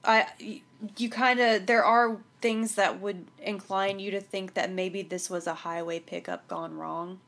I 0.05 0.61
you 0.97 1.09
kind 1.09 1.41
of 1.41 1.67
there 1.67 1.85
are 1.85 2.19
things 2.41 2.75
that 2.75 3.01
would 3.01 3.27
incline 3.39 3.99
you 3.99 4.11
to 4.11 4.21
think 4.21 4.55
that 4.55 4.71
maybe 4.71 5.03
this 5.03 5.31
was 5.31 5.47
a 5.47 5.55
highway 5.55 6.01
pickup 6.01 6.47
gone 6.49 6.77
wrong, 6.77 7.21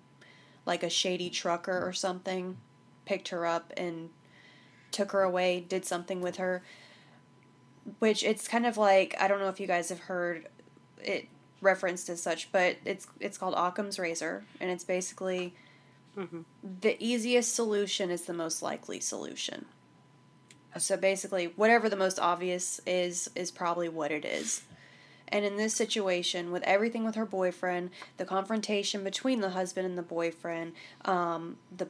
like 0.67 0.83
a 0.83 0.91
shady 0.91 1.31
trucker 1.31 1.87
or 1.87 1.93
something 1.93 2.57
picked 3.05 3.29
her 3.29 3.47
up 3.47 3.73
and 3.77 4.11
took 4.97 5.12
her 5.12 5.22
away, 5.22 5.64
did 5.68 5.84
something 5.84 6.20
with 6.20 6.36
her. 6.36 6.62
Which 8.01 8.24
it's 8.24 8.49
kind 8.49 8.66
of 8.66 8.76
like 8.76 9.14
I 9.20 9.28
don't 9.28 9.38
know 9.38 9.49
if 9.49 9.61
you 9.61 9.66
guys 9.66 9.90
have 9.90 10.01
heard 10.01 10.49
it 11.03 11.28
referenced 11.61 12.09
as 12.09 12.20
such, 12.20 12.51
but 12.51 12.76
it's 12.84 13.07
it's 13.20 13.38
called 13.38 13.55
Occam's 13.55 13.99
razor, 13.99 14.44
and 14.61 14.70
it's 14.70 14.84
basically 14.84 15.55
the 16.80 16.97
easiest 16.99 17.55
solution 17.55 18.11
is 18.11 18.22
the 18.22 18.32
most 18.32 18.62
likely 18.62 19.01
solution. 19.01 19.66
So 20.78 20.97
basically, 20.97 21.47
whatever 21.57 21.88
the 21.88 21.97
most 21.97 22.18
obvious 22.18 22.80
is, 22.86 23.30
is 23.34 23.51
probably 23.51 23.88
what 23.88 24.11
it 24.11 24.24
is. 24.24 24.62
And 25.28 25.44
in 25.44 25.57
this 25.57 25.74
situation, 25.74 26.53
with 26.53 26.62
everything 26.62 27.05
with 27.05 27.16
her 27.16 27.26
boyfriend, 27.26 27.90
the 28.16 28.24
confrontation 28.24 29.03
between 29.03 29.40
the 29.40 29.51
husband 29.51 29.86
and 29.86 29.99
the 29.99 30.03
boyfriend, 30.03 30.72
um, 31.05 31.57
the 31.76 31.88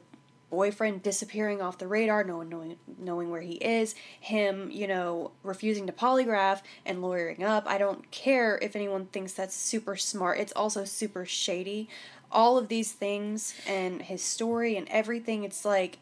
boyfriend 0.49 1.03
disappearing 1.03 1.61
off 1.61 1.77
the 1.77 1.87
radar, 1.87 2.23
no 2.23 2.37
one 2.37 2.49
knowing, 2.49 2.77
knowing 2.97 3.29
where 3.29 3.41
he 3.41 3.55
is, 3.55 3.95
him, 4.19 4.69
you 4.71 4.87
know, 4.87 5.31
refusing 5.43 5.85
to 5.87 5.93
polygraph 5.93 6.61
and 6.85 7.01
lawyering 7.01 7.43
up. 7.43 7.65
I 7.67 7.77
don't 7.77 8.09
care 8.11 8.57
if 8.61 8.75
anyone 8.75 9.07
thinks 9.07 9.33
that's 9.33 9.55
super 9.55 9.95
smart. 9.95 10.39
It's 10.39 10.53
also 10.53 10.85
super 10.85 11.25
shady. 11.25 11.89
All 12.31 12.57
of 12.57 12.67
these 12.69 12.91
things 12.93 13.53
and 13.67 14.01
his 14.01 14.23
story 14.23 14.77
and 14.77 14.87
everything, 14.89 15.43
it's 15.43 15.65
like 15.65 15.99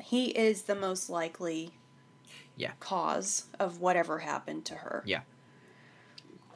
he 0.00 0.26
is 0.30 0.62
the 0.62 0.74
most 0.74 1.08
likely 1.10 1.74
Yeah. 2.56 2.72
cause 2.80 3.46
of 3.58 3.80
whatever 3.80 4.20
happened 4.20 4.64
to 4.66 4.74
her. 4.76 5.02
Yeah. 5.04 5.22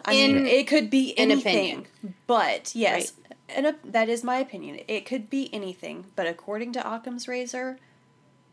I 0.05 0.13
mean, 0.13 0.47
it 0.47 0.67
could 0.67 0.91
be 0.91 1.17
an 1.19 1.31
anything, 1.31 1.57
opinion. 1.57 1.87
but 2.27 2.75
yes, 2.75 3.13
and 3.49 3.67
a, 3.67 3.75
that 3.85 4.09
is 4.09 4.25
my 4.25 4.39
opinion. 4.39 4.81
It 4.89 5.07
could 5.07 5.29
be 5.29 5.53
anything, 5.53 6.07
but 6.17 6.27
according 6.27 6.73
to 6.75 6.95
Occam's 6.95 7.29
razor, 7.29 7.79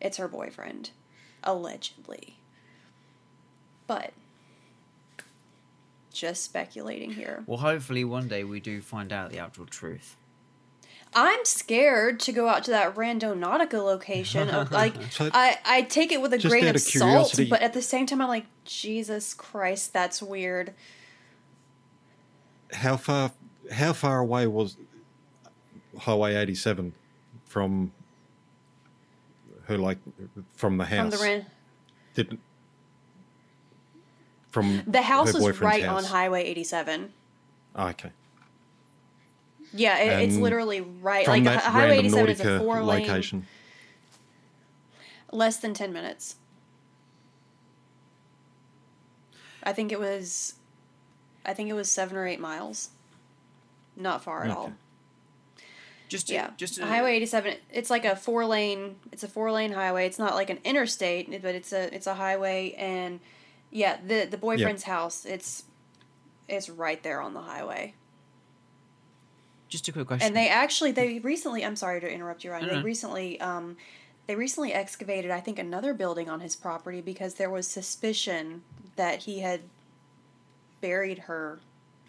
it's 0.02 0.18
her 0.18 0.28
boyfriend, 0.28 0.92
allegedly. 1.44 2.38
But 3.88 4.14
just 6.12 6.44
speculating 6.44 7.12
here. 7.12 7.44
Well, 7.46 7.60
hopefully 7.60 8.04
one 8.04 8.28
day 8.28 8.44
we 8.44 8.60
do 8.60 8.82
find 8.82 9.14
out 9.14 9.32
the 9.32 9.40
actual 9.40 9.66
truth. 9.66 10.16
I'm 11.14 11.46
scared 11.46 12.20
to 12.22 12.34
go 12.34 12.50
out 12.50 12.66
to 12.66 12.72
that 12.72 12.96
Randonautica 12.96 13.84
location. 13.84 14.50
Of, 14.50 14.72
like, 14.72 14.94
So- 15.12 15.30
I, 15.34 15.58
I 15.66 15.82
take 15.84 16.12
it 16.12 16.22
with 16.22 16.34
a 16.34 16.40
grain 16.40 16.68
of 16.68 16.76
of 16.76 16.82
salt, 16.82 17.40
but 17.50 17.62
at 17.62 17.74
the 17.74 17.82
same 17.82 18.06
time, 18.06 18.22
I'm 18.22 18.28
like, 18.28 18.46
Jesus 18.66 19.34
Christ, 19.34 19.94
that's 19.94 20.22
weird. 20.22 20.74
How 22.74 22.98
far 22.98 23.32
how 23.72 23.94
far 23.94 24.20
away 24.20 24.48
was 24.48 24.78
Highway 25.98 26.36
87 26.36 26.94
from 27.46 27.92
her 29.66 29.78
like 29.78 29.98
from 30.54 30.78
the 30.78 30.86
house? 30.86 31.14
From 31.14 31.20
the 31.20 31.26
Ran- 31.26 31.46
Did, 32.14 32.38
from 34.50 34.84
the 34.88 35.02
house 35.02 35.34
is 35.34 35.62
right 35.62 35.86
on? 35.86 36.04
Highway 36.04 36.44
87. 36.46 37.12
Ah, 37.76 37.90
okay. 37.90 38.12
Yeah, 39.74 39.98
it, 40.00 40.30
it's 40.30 40.38
literally 40.38 40.80
right. 40.82 41.28
Like 41.28 41.44
Highway 41.46 41.98
random 41.98 42.20
87 42.20 42.30
is 42.30 42.40
a 42.40 42.60
four 42.60 42.82
lane, 42.82 43.02
location. 43.02 43.46
less 45.32 45.58
than 45.58 45.74
10 45.74 45.92
minutes. 45.92 46.38
I 49.64 49.74
think 49.74 49.92
it 49.92 50.00
was, 50.00 50.54
I 51.46 51.54
think 51.54 51.70
it 51.70 51.74
was 51.74 51.92
seven 51.92 52.18
or 52.18 52.28
eight 52.28 52.40
miles. 52.40 52.90
Not 53.96 54.24
far 54.24 54.44
at 54.44 54.52
all. 54.52 54.74
Just 56.08 56.28
to, 56.28 56.34
Yeah, 56.34 56.52
just 56.58 56.76
to, 56.76 56.86
Highway 56.86 57.16
87. 57.16 57.56
It's 57.72 57.90
like 57.90 58.06
a 58.06 58.16
four 58.16 58.46
lane. 58.46 58.98
It's 59.12 59.24
a 59.24 59.28
four 59.28 59.52
lane 59.52 59.72
highway. 59.72 60.06
It's 60.06 60.20
not 60.20 60.36
like 60.36 60.50
an 60.50 60.60
interstate, 60.64 61.30
but 61.42 61.56
it's 61.56 61.74
a 61.74 61.94
it's 61.94 62.08
a 62.08 62.14
highway. 62.14 62.76
And 62.78 63.20
yeah, 63.72 63.98
the 64.06 64.28
the 64.30 64.38
boyfriend's 64.38 64.84
house. 64.84 65.26
It's 65.26 65.64
it's 66.48 66.70
right 66.70 67.02
there 67.02 67.22
on 67.22 67.34
the 67.34 67.42
highway. 67.42 67.96
Just 69.68 69.88
a 69.88 69.92
quick 69.92 70.08
question. 70.08 70.28
And 70.28 70.36
they 70.36 70.48
actually 70.48 70.92
they 70.92 71.20
recently. 71.20 71.66
I'm 71.66 71.76
sorry 71.76 72.00
to 72.02 72.12
interrupt 72.12 72.44
you, 72.44 72.52
Ryan. 72.52 72.68
They 72.68 72.76
no. 72.76 72.84
recently 72.84 73.42
um, 73.42 73.76
they 74.28 74.36
recently 74.36 74.74
excavated 74.74 75.32
I 75.32 75.40
think 75.40 75.58
another 75.58 75.94
building 75.94 76.30
on 76.30 76.40
his 76.40 76.56
property 76.56 77.02
because 77.02 77.36
there 77.36 77.50
was 77.50 77.68
suspicion 77.68 78.62
that 78.96 79.24
he 79.24 79.40
had 79.40 79.62
buried 80.86 81.18
her. 81.20 81.60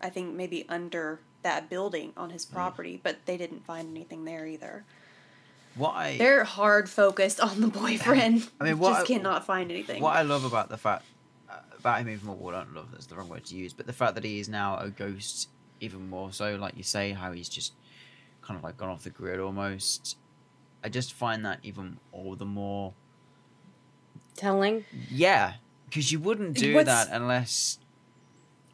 I 0.03 0.11
think 0.11 0.35
maybe 0.35 0.67
under 0.69 1.21
that 1.43 1.71
building 1.71 2.13
on 2.17 2.29
Mm. 2.29 2.33
his 2.33 2.45
property, 2.45 3.01
but 3.03 3.25
they 3.25 3.37
didn't 3.39 3.65
find 3.65 3.89
anything 3.97 4.25
there 4.27 4.47
either. 4.47 4.85
Why 5.77 6.17
They're 6.19 6.45
hard 6.45 6.89
focused 6.91 7.41
on 7.41 7.61
the 7.63 7.69
boyfriend. 7.69 8.49
I 8.61 8.65
mean, 8.65 8.79
what 8.79 8.91
just 8.91 9.03
I- 9.03 9.07
cannot 9.15 9.47
find 9.47 9.71
anything. 9.71 10.03
what 10.03 10.15
I 10.17 10.23
love 10.23 10.45
about 10.45 10.69
the 10.69 10.77
fact 10.77 11.05
uh, 11.49 11.55
about 11.79 12.01
him 12.01 12.09
even 12.11 12.27
more. 12.27 12.37
Well, 12.37 12.55
I 12.57 12.65
don't 12.65 12.75
love 12.75 12.89
that's 12.93 13.07
the 13.07 13.15
wrong 13.17 13.29
word 13.31 13.45
to 13.47 13.55
use, 13.57 13.73
but 13.73 13.87
the 13.87 13.93
fact 13.95 14.15
that 14.17 14.25
he 14.25 14.39
is 14.41 14.49
now 14.49 14.77
a 14.79 14.91
ghost 14.91 15.49
even 15.81 16.09
more 16.11 16.33
so. 16.33 16.57
Like 16.57 16.77
you 16.77 16.83
say, 16.83 17.13
how 17.13 17.33
he's 17.33 17.49
just 17.49 17.73
kind 18.43 18.59
of 18.59 18.65
like 18.65 18.77
gone 18.77 18.91
off 18.91 19.03
the 19.05 19.11
grid 19.11 19.41
almost. 19.41 20.17
I 20.85 20.89
just 20.91 21.13
find 21.15 21.45
that 21.47 21.59
even 21.63 21.99
all 22.13 22.35
the 22.37 22.45
more 22.45 22.93
telling 24.35 24.85
yeah, 25.11 25.55
because 25.87 26.13
you 26.13 26.19
wouldn't 26.21 26.55
do 26.55 26.75
What's- 26.75 26.87
that 26.87 27.09
unless. 27.11 27.79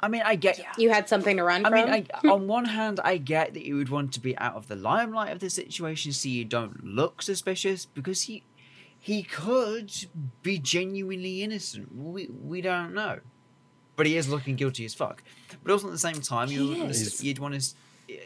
I 0.03 0.09
mean, 0.09 0.23
I 0.25 0.35
get. 0.35 0.61
You 0.79 0.91
had 0.91 1.09
something 1.09 1.37
to 1.37 1.45
run 1.45 1.65
I 1.65 1.71
from. 1.71 1.91
mean, 1.91 2.07
I, 2.13 2.29
on 2.29 2.49
one 2.49 2.65
hand, 2.65 3.01
I 3.05 3.19
get 3.19 3.55
that 3.55 3.65
you 3.65 3.77
would 3.77 3.89
want 3.89 4.13
to 4.15 4.21
be 4.21 4.37
out 4.39 4.55
of 4.55 4.67
the 4.67 4.77
limelight 4.77 5.33
of 5.33 5.39
the 5.39 5.49
situation, 5.49 6.13
so 6.13 6.29
you 6.29 6.45
don't 6.45 6.85
look 6.85 7.23
suspicious, 7.23 7.87
because 7.87 8.23
he 8.23 8.43
he 8.99 9.23
could 9.23 9.93
be 10.43 10.59
genuinely 10.59 11.43
innocent. 11.43 11.95
We 11.95 12.27
we 12.27 12.61
don't 12.61 12.95
know, 12.95 13.21
but 13.97 14.07
he 14.07 14.17
is 14.17 14.29
looking 14.29 14.57
guilty 14.57 14.85
as 14.85 14.95
fuck. 14.95 15.23
But 15.63 15.73
also 15.73 15.87
at 15.87 15.93
the 15.93 15.99
same 15.99 16.21
time, 16.21 16.49
you 16.49 16.75
you'd 17.21 17.39
want 17.39 17.61
to 17.61 17.75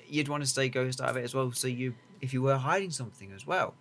you'd 0.08 0.28
want 0.28 0.42
to 0.42 0.48
stay 0.48 0.68
ghost 0.68 1.00
out 1.00 1.10
of 1.10 1.16
it 1.16 1.24
as 1.24 1.34
well. 1.34 1.52
So 1.52 1.68
you 1.68 1.94
if 2.20 2.32
you 2.32 2.42
were 2.42 2.56
hiding 2.56 2.90
something 2.90 3.32
as 3.32 3.46
well, 3.46 3.74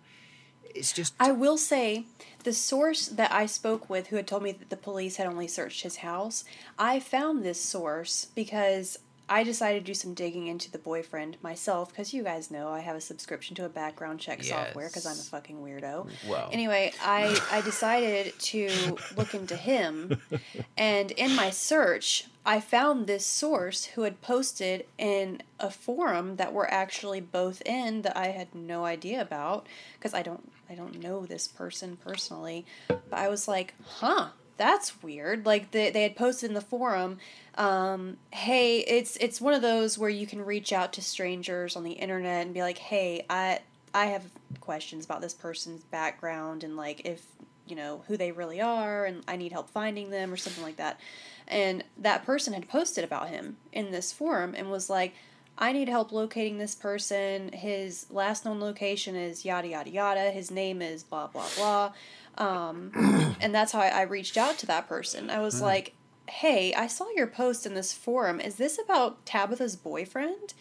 it's 0.74 0.92
just 0.92 1.14
I 1.18 1.32
will 1.32 1.58
say 1.58 2.04
the 2.44 2.52
source 2.52 3.08
that 3.08 3.32
I 3.32 3.46
spoke 3.46 3.90
with, 3.90 4.06
who 4.08 4.16
had 4.16 4.26
told 4.26 4.42
me 4.42 4.52
that 4.52 4.70
the 4.70 4.76
police 4.76 5.16
had 5.16 5.26
only 5.26 5.48
searched 5.48 5.82
his 5.82 5.96
house, 5.96 6.44
I 6.78 7.00
found 7.00 7.42
this 7.42 7.60
source 7.60 8.26
because 8.34 8.98
I 9.28 9.42
decided 9.42 9.80
to 9.80 9.84
do 9.84 9.94
some 9.94 10.14
digging 10.14 10.46
into 10.46 10.70
the 10.70 10.78
boyfriend 10.78 11.36
myself 11.42 11.90
because 11.90 12.14
you 12.14 12.22
guys 12.22 12.50
know 12.50 12.68
I 12.68 12.80
have 12.80 12.94
a 12.96 13.00
subscription 13.00 13.56
to 13.56 13.64
a 13.64 13.68
background 13.68 14.20
check 14.20 14.42
software 14.44 14.86
because 14.88 15.04
I'm 15.06 15.12
a 15.14 15.16
fucking 15.16 15.56
weirdo. 15.56 16.08
Well, 16.28 16.48
Anyway, 16.52 16.92
I, 17.02 17.38
I 17.50 17.60
decided 17.62 18.38
to 18.38 18.96
look 19.16 19.34
into 19.34 19.56
him, 19.56 20.20
and 20.76 21.10
in 21.12 21.34
my 21.34 21.50
search, 21.50 22.26
I 22.44 22.60
found 22.60 23.06
this 23.08 23.26
source 23.26 23.86
who 23.86 24.02
had 24.02 24.22
posted 24.22 24.86
in 24.98 25.42
a 25.58 25.70
forum 25.70 26.36
that 26.36 26.52
we're 26.52 26.66
actually 26.66 27.20
both 27.20 27.60
in 27.66 28.02
that 28.02 28.16
I 28.16 28.28
had 28.28 28.54
no 28.54 28.84
idea 28.84 29.20
about 29.20 29.66
because 29.98 30.14
I 30.14 30.22
don't 30.22 30.52
I 30.70 30.74
don't 30.76 31.00
know 31.02 31.26
this 31.26 31.48
person 31.48 31.96
personally, 31.96 32.64
but 32.88 33.00
I 33.12 33.28
was 33.28 33.48
like, 33.48 33.74
huh, 33.84 34.28
that's 34.56 35.02
weird. 35.02 35.46
Like 35.46 35.70
they, 35.70 35.90
they 35.90 36.02
had 36.02 36.16
posted 36.16 36.50
in 36.50 36.54
the 36.54 36.60
forum, 36.60 37.18
um, 37.56 38.16
hey, 38.30 38.78
it's 38.80 39.16
it's 39.16 39.40
one 39.40 39.54
of 39.54 39.62
those 39.62 39.98
where 39.98 40.10
you 40.10 40.26
can 40.26 40.44
reach 40.44 40.72
out 40.72 40.92
to 40.94 41.02
strangers 41.02 41.76
on 41.76 41.84
the 41.84 41.92
internet 41.92 42.44
and 42.44 42.54
be 42.54 42.62
like, 42.62 42.78
hey, 42.78 43.24
I 43.28 43.60
I 43.94 44.06
have 44.06 44.24
questions 44.60 45.04
about 45.04 45.20
this 45.20 45.34
person's 45.34 45.82
background 45.84 46.64
and 46.64 46.76
like 46.76 47.02
if 47.06 47.24
you 47.66 47.76
know 47.76 48.02
who 48.08 48.16
they 48.16 48.32
really 48.32 48.60
are 48.60 49.04
and 49.04 49.22
I 49.26 49.36
need 49.36 49.52
help 49.52 49.70
finding 49.70 50.10
them 50.10 50.32
or 50.32 50.36
something 50.36 50.62
like 50.62 50.76
that. 50.76 51.00
And 51.48 51.84
that 51.98 52.24
person 52.24 52.52
had 52.52 52.68
posted 52.68 53.04
about 53.04 53.28
him 53.28 53.56
in 53.72 53.92
this 53.92 54.12
forum 54.12 54.54
and 54.56 54.70
was 54.70 54.90
like, 54.90 55.14
I 55.58 55.72
need 55.72 55.88
help 55.88 56.12
locating 56.12 56.58
this 56.58 56.74
person. 56.74 57.52
His 57.52 58.06
last 58.10 58.44
known 58.44 58.60
location 58.60 59.16
is 59.16 59.44
yada 59.44 59.68
yada 59.68 59.90
yada. 59.90 60.30
His 60.30 60.50
name 60.50 60.82
is 60.82 61.02
blah 61.02 61.28
blah 61.28 61.48
blah. 61.56 61.92
Um, 62.38 62.92
and 63.40 63.54
that's 63.54 63.72
how 63.72 63.80
I, 63.80 63.88
I 63.88 64.02
reached 64.02 64.36
out 64.36 64.58
to 64.58 64.66
that 64.66 64.88
person. 64.88 65.30
I 65.30 65.40
was 65.40 65.60
like, 65.62 65.94
"Hey, 66.28 66.74
I 66.74 66.86
saw 66.86 67.08
your 67.14 67.26
post 67.26 67.66
in 67.66 67.74
this 67.74 67.92
forum. 67.92 68.40
Is 68.40 68.56
this 68.56 68.78
about 68.78 69.24
Tabitha's 69.24 69.76
boyfriend?" 69.76 70.54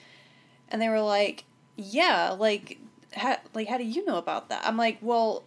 And 0.70 0.82
they 0.82 0.90
were 0.90 1.02
like, 1.02 1.44
"Yeah, 1.76 2.36
like, 2.38 2.80
how, 3.14 3.38
like, 3.54 3.68
how 3.68 3.78
do 3.78 3.84
you 3.84 4.06
know 4.06 4.18
about 4.18 4.50
that?" 4.50 4.66
I'm 4.66 4.78
like, 4.78 4.98
"Well, 5.02 5.44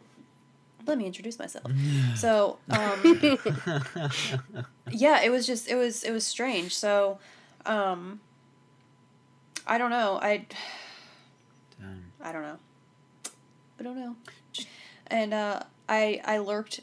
let 0.87 0.99
me 0.99 1.07
introduce 1.07 1.39
myself." 1.39 1.71
so, 2.17 2.59
um, 2.71 3.39
yeah, 4.91 5.23
it 5.23 5.31
was 5.31 5.47
just, 5.47 5.69
it 5.69 5.77
was, 5.77 6.03
it 6.05 6.13
was 6.13 6.25
strange. 6.25 6.77
So, 6.77 7.19
um, 7.67 8.21
I 9.67 9.79
don't 9.79 9.91
know. 9.91 10.19
I, 10.21 10.47
Damn. 11.81 12.05
I 12.21 12.33
don't 12.33 12.43
know. 12.43 12.59
I 13.79 13.83
don't 13.83 13.97
know. 13.97 14.17
And 15.07 15.33
uh, 15.33 15.63
I 15.89 16.21
I 16.25 16.39
lurked 16.39 16.81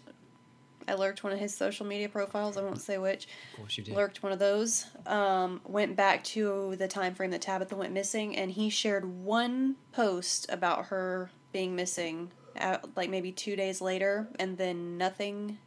I 0.87 0.93
lurked 0.93 1.23
one 1.23 1.33
of 1.33 1.39
his 1.39 1.53
social 1.55 1.85
media 1.85 2.07
profiles. 2.09 2.57
I 2.57 2.61
won't 2.61 2.79
say 2.81 2.97
which. 2.99 3.27
Of 3.53 3.57
course 3.57 3.77
you 3.77 3.83
did. 3.83 3.95
Lurked 3.95 4.21
one 4.21 4.31
of 4.31 4.37
those. 4.39 4.85
Um, 5.07 5.61
went 5.65 5.95
back 5.95 6.23
to 6.25 6.75
the 6.77 6.87
time 6.87 7.15
frame 7.15 7.31
that 7.31 7.41
Tabitha 7.41 7.75
went 7.75 7.91
missing, 7.91 8.35
and 8.35 8.51
he 8.51 8.69
shared 8.69 9.05
one 9.05 9.77
post 9.93 10.45
about 10.49 10.85
her 10.87 11.31
being 11.51 11.75
missing, 11.75 12.31
uh 12.59 12.77
like 12.95 13.09
maybe 13.09 13.31
two 13.31 13.55
days 13.55 13.81
later, 13.81 14.27
and 14.37 14.57
then 14.57 14.97
nothing 14.97 15.57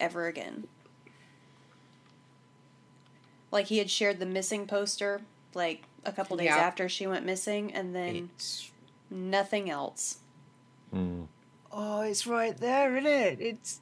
ever 0.00 0.26
again. 0.28 0.66
Like 3.50 3.66
he 3.66 3.78
had 3.78 3.90
shared 3.90 4.18
the 4.18 4.26
missing 4.26 4.66
poster 4.66 5.20
like 5.54 5.82
a 6.04 6.12
couple 6.12 6.36
days 6.36 6.46
Yeah. 6.46 6.56
after 6.56 6.88
she 6.88 7.06
went 7.06 7.24
missing, 7.26 7.72
and 7.72 7.94
then 7.94 8.30
It's 8.36 8.70
nothing 9.10 9.70
else. 9.70 10.18
Mm. 10.92 11.28
Oh, 11.74 12.02
it's 12.02 12.26
right 12.26 12.56
there, 12.56 12.96
isn't 12.96 13.10
it? 13.10 13.40
It's 13.40 13.80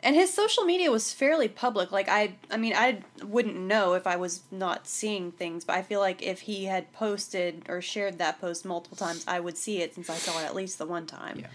And 0.00 0.14
his 0.14 0.32
social 0.32 0.64
media 0.64 0.90
was 0.90 1.12
fairly 1.12 1.48
public. 1.48 1.90
Like 1.90 2.08
I 2.08 2.34
I 2.50 2.56
mean 2.56 2.74
I 2.74 3.02
wouldn't 3.22 3.56
know 3.56 3.94
if 3.94 4.06
I 4.06 4.16
was 4.16 4.42
not 4.50 4.86
seeing 4.86 5.32
things, 5.32 5.64
but 5.64 5.76
I 5.76 5.82
feel 5.82 6.00
like 6.00 6.22
if 6.22 6.40
he 6.42 6.64
had 6.66 6.92
posted 6.92 7.64
or 7.68 7.80
shared 7.80 8.18
that 8.18 8.40
post 8.40 8.64
multiple 8.64 8.96
times, 8.96 9.24
I 9.26 9.40
would 9.40 9.56
see 9.56 9.80
it 9.80 9.94
since 9.94 10.10
I 10.10 10.16
saw 10.16 10.38
it 10.40 10.44
at 10.44 10.54
least 10.54 10.78
the 10.78 10.86
one 10.86 11.06
time. 11.06 11.40
Yeah. 11.40 11.46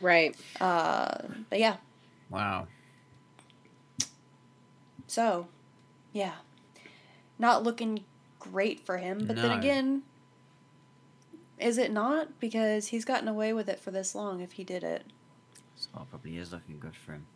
Right. 0.00 0.36
Uh 0.60 1.16
but 1.50 1.58
yeah. 1.58 1.76
wow. 2.30 2.66
So, 5.08 5.48
yeah. 6.12 6.34
Not 7.38 7.62
looking 7.64 8.04
great 8.38 8.84
for 8.84 8.98
him, 8.98 9.26
but 9.26 9.36
then 9.36 9.50
again, 9.58 10.02
is 11.60 11.78
it 11.78 11.92
not 11.92 12.38
because 12.40 12.88
he's 12.88 13.04
gotten 13.04 13.28
away 13.28 13.52
with 13.52 13.68
it 13.68 13.80
for 13.80 13.90
this 13.90 14.14
long 14.14 14.40
if 14.40 14.52
he 14.52 14.64
did 14.64 14.82
it. 14.84 15.04
So 15.76 15.88
it 15.94 16.10
probably 16.10 16.36
is 16.38 16.52
looking 16.52 16.78
good 16.78 16.96
for 16.96 17.12
him. 17.12 17.26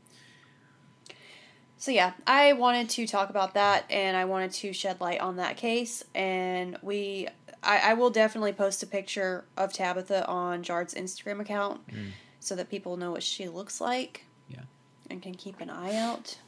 So 1.76 1.90
yeah, 1.90 2.12
I 2.26 2.52
wanted 2.52 2.88
to 2.90 3.06
talk 3.06 3.28
about 3.30 3.54
that, 3.54 3.84
and 3.90 4.16
I 4.16 4.24
wanted 4.24 4.52
to 4.52 4.72
shed 4.72 5.00
light 5.00 5.20
on 5.20 5.36
that 5.36 5.56
case. 5.56 6.04
And 6.14 6.78
we, 6.80 7.26
I, 7.62 7.90
I 7.90 7.94
will 7.94 8.10
definitely 8.10 8.52
post 8.52 8.82
a 8.84 8.86
picture 8.86 9.44
of 9.56 9.72
Tabitha 9.72 10.26
on 10.28 10.62
Jard's 10.62 10.94
Instagram 10.94 11.40
account, 11.40 11.84
Mm. 11.88 12.10
so 12.38 12.54
that 12.54 12.70
people 12.70 12.96
know 12.96 13.10
what 13.10 13.22
she 13.24 13.48
looks 13.48 13.80
like. 13.80 14.24
Yeah. 14.48 14.60
And 15.10 15.20
can 15.20 15.34
keep 15.34 15.60
an 15.60 15.70
eye 15.70 15.96
out, 15.96 16.38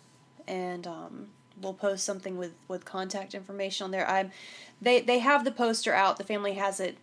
and 0.46 0.86
um, 0.86 1.26
we'll 1.60 1.74
post 1.74 2.04
something 2.04 2.36
with 2.38 2.52
with 2.68 2.84
contact 2.84 3.34
information 3.34 3.84
on 3.86 3.90
there. 3.90 4.08
I'm, 4.08 4.30
they 4.80 5.00
they 5.00 5.18
have 5.18 5.44
the 5.44 5.50
poster 5.50 5.92
out. 5.92 6.16
The 6.16 6.24
family 6.24 6.52
has 6.54 6.78
it. 6.78 6.96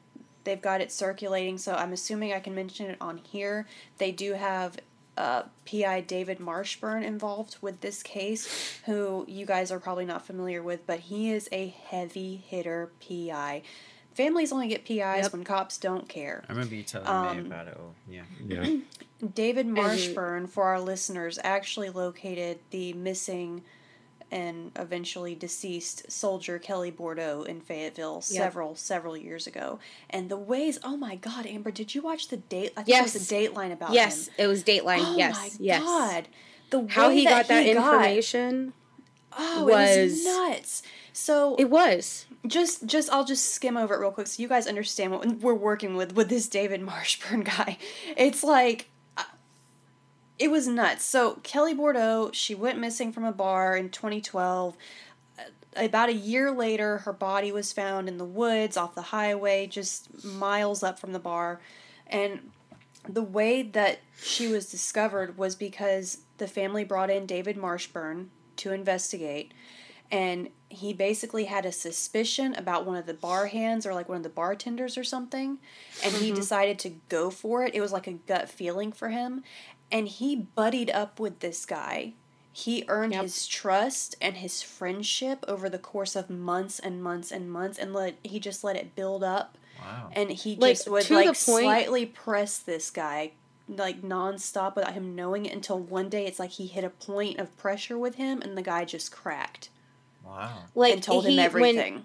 They've 0.43 0.61
got 0.61 0.81
it 0.81 0.91
circulating, 0.91 1.57
so 1.57 1.73
I'm 1.75 1.93
assuming 1.93 2.33
I 2.33 2.39
can 2.39 2.55
mention 2.55 2.89
it 2.89 2.97
on 2.99 3.17
here. 3.17 3.67
They 3.97 4.11
do 4.11 4.33
have 4.33 4.77
uh, 5.17 5.43
PI 5.69 6.01
David 6.01 6.39
Marshburn 6.39 7.03
involved 7.03 7.57
with 7.61 7.81
this 7.81 8.01
case, 8.01 8.79
who 8.85 9.25
you 9.27 9.45
guys 9.45 9.71
are 9.71 9.79
probably 9.79 10.05
not 10.05 10.25
familiar 10.25 10.63
with, 10.63 10.87
but 10.87 10.99
he 11.01 11.31
is 11.31 11.47
a 11.51 11.67
heavy 11.87 12.37
hitter 12.47 12.91
PI. 13.07 13.61
Families 14.13 14.51
only 14.51 14.67
get 14.67 14.83
PIs 14.83 14.97
Yep. 15.23 15.31
when 15.33 15.43
cops 15.43 15.77
don't 15.77 16.09
care. 16.09 16.43
I 16.49 16.51
remember 16.53 16.75
you 16.75 16.83
telling 16.83 17.07
Um, 17.07 17.37
me 17.37 17.45
about 17.47 17.67
it 17.67 17.77
all. 17.77 17.93
Yeah. 18.09 18.23
Yeah. 18.45 18.77
David 19.35 19.67
Marshburn, 19.67 20.49
for 20.49 20.63
our 20.65 20.79
listeners, 20.81 21.37
actually 21.43 21.89
located 21.89 22.59
the 22.71 22.91
missing 22.93 23.63
and 24.31 24.71
eventually 24.77 25.35
deceased 25.35 26.09
soldier 26.11 26.57
Kelly 26.57 26.89
Bordeaux 26.91 27.43
in 27.43 27.59
Fayetteville 27.61 28.21
several, 28.21 28.75
several 28.75 29.17
years 29.17 29.45
ago. 29.45 29.79
And 30.09 30.29
the 30.29 30.37
ways, 30.37 30.79
oh 30.83 30.95
my 30.97 31.15
God, 31.17 31.45
Amber, 31.45 31.69
did 31.71 31.93
you 31.93 32.01
watch 32.01 32.29
the 32.29 32.37
date? 32.37 32.71
I 32.77 32.83
think 32.83 32.97
it 32.97 33.01
was 33.03 33.15
Yes. 33.15 33.27
Dateline 33.51 33.73
about 33.73 33.93
Yes, 33.93 34.27
him. 34.27 34.33
it 34.37 34.47
was 34.47 34.63
Dateline. 34.63 34.99
Oh 35.01 35.17
yes. 35.17 35.35
my 35.35 35.49
yes. 35.59 35.83
God. 35.83 36.27
The 36.69 36.87
How 36.89 37.09
he 37.09 37.25
got 37.25 37.47
that 37.49 37.65
he 37.65 37.73
got- 37.73 37.93
information? 37.93 38.73
oh, 39.37 39.67
it 39.67 39.71
was 39.71 39.97
was- 39.97 40.25
nuts. 40.25 40.83
So 41.13 41.55
It 41.59 41.69
was. 41.69 42.25
just 42.47 42.85
just 42.85 43.09
I'll 43.11 43.25
just 43.25 43.53
skim 43.53 43.75
over 43.75 43.93
it 43.93 43.99
real 43.99 44.11
quick 44.11 44.27
so 44.27 44.41
you 44.41 44.47
guys 44.47 44.65
understand 44.65 45.11
what 45.11 45.27
we're 45.41 45.53
working 45.53 45.95
with 45.97 46.15
with 46.15 46.29
this 46.29 46.47
David 46.47 46.81
Marshburn 46.81 47.43
guy. 47.57 47.77
It's 48.15 48.43
like 48.43 48.87
it 50.41 50.49
was 50.49 50.67
nuts. 50.67 51.05
So 51.05 51.35
Kelly 51.43 51.75
Bordeaux, 51.75 52.31
she 52.33 52.55
went 52.55 52.79
missing 52.79 53.13
from 53.13 53.23
a 53.23 53.31
bar 53.31 53.77
in 53.77 53.89
2012. 53.89 54.75
Uh, 55.37 55.43
About 55.75 56.09
a 56.09 56.13
year 56.13 56.51
later, 56.51 56.97
her 56.99 57.13
body 57.13 57.51
was 57.51 57.71
found 57.71 58.07
in 58.07 58.17
the 58.17 58.25
woods 58.25 58.75
off 58.75 58.95
the 58.95 59.03
highway, 59.03 59.67
just 59.67 60.25
miles 60.25 60.81
up 60.81 60.97
from 60.97 61.13
the 61.13 61.19
bar. 61.19 61.61
And 62.07 62.49
the 63.07 63.21
way 63.21 63.61
that 63.61 63.99
she 64.19 64.47
was 64.47 64.71
discovered 64.71 65.37
was 65.37 65.55
because 65.55 66.19
the 66.39 66.47
family 66.47 66.83
brought 66.83 67.11
in 67.11 67.27
David 67.27 67.55
Marshburn 67.55 68.29
to 68.57 68.73
investigate 68.73 69.53
and 70.11 70.49
he 70.67 70.91
basically 70.93 71.45
had 71.45 71.65
a 71.65 71.71
suspicion 71.71 72.53
about 72.55 72.85
one 72.85 72.97
of 72.97 73.05
the 73.05 73.13
bar 73.13 73.47
hands 73.47 73.85
or 73.85 73.93
like 73.93 74.09
one 74.09 74.17
of 74.17 74.23
the 74.23 74.29
bartenders 74.29 74.97
or 74.97 75.03
something 75.03 75.57
and 76.03 76.13
he 76.15 76.31
decided 76.31 76.77
to 76.77 76.89
go 77.09 77.29
for 77.29 77.63
it 77.63 77.73
it 77.73 77.81
was 77.81 77.93
like 77.93 78.07
a 78.07 78.13
gut 78.13 78.49
feeling 78.49 78.91
for 78.91 79.09
him 79.09 79.43
and 79.91 80.07
he 80.07 80.35
buddied 80.35 80.89
up 80.89 81.19
with 81.19 81.39
this 81.39 81.65
guy 81.65 82.13
he 82.53 82.83
earned 82.89 83.13
Yep. 83.13 83.21
his 83.23 83.47
trust 83.47 84.15
and 84.21 84.37
his 84.37 84.61
friendship 84.61 85.45
over 85.47 85.69
the 85.69 85.79
course 85.79 86.15
of 86.17 86.29
months 86.29 86.79
and 86.79 87.01
months 87.01 87.31
and 87.31 87.49
months 87.51 87.77
and 87.79 87.93
let 87.93 88.15
he 88.23 88.39
just 88.39 88.63
let 88.63 88.75
it 88.75 88.95
build 88.95 89.23
up 89.23 89.57
Wow. 89.79 90.09
and 90.13 90.29
he 90.31 90.55
Like, 90.57 90.75
just 90.75 90.89
would 90.89 91.09
like 91.09 91.25
point- 91.27 91.37
slightly 91.37 92.05
press 92.05 92.57
this 92.57 92.89
guy 92.91 93.31
like 93.69 94.01
nonstop 94.01 94.75
without 94.75 94.93
him 94.93 95.15
knowing 95.15 95.45
it 95.45 95.53
until 95.53 95.79
one 95.79 96.09
day 96.09 96.25
it's 96.25 96.39
like 96.39 96.51
he 96.51 96.67
hit 96.67 96.83
a 96.83 96.89
point 96.89 97.39
of 97.39 97.55
pressure 97.57 97.97
with 97.97 98.15
him 98.15 98.41
and 98.41 98.57
the 98.57 98.61
guy 98.61 98.83
just 98.85 99.11
cracked 99.13 99.69
Wow. 100.25 100.65
Like 100.75 100.93
and 100.93 101.03
told 101.03 101.25
he, 101.25 101.33
him 101.33 101.39
everything. 101.39 101.93
When, 101.95 102.03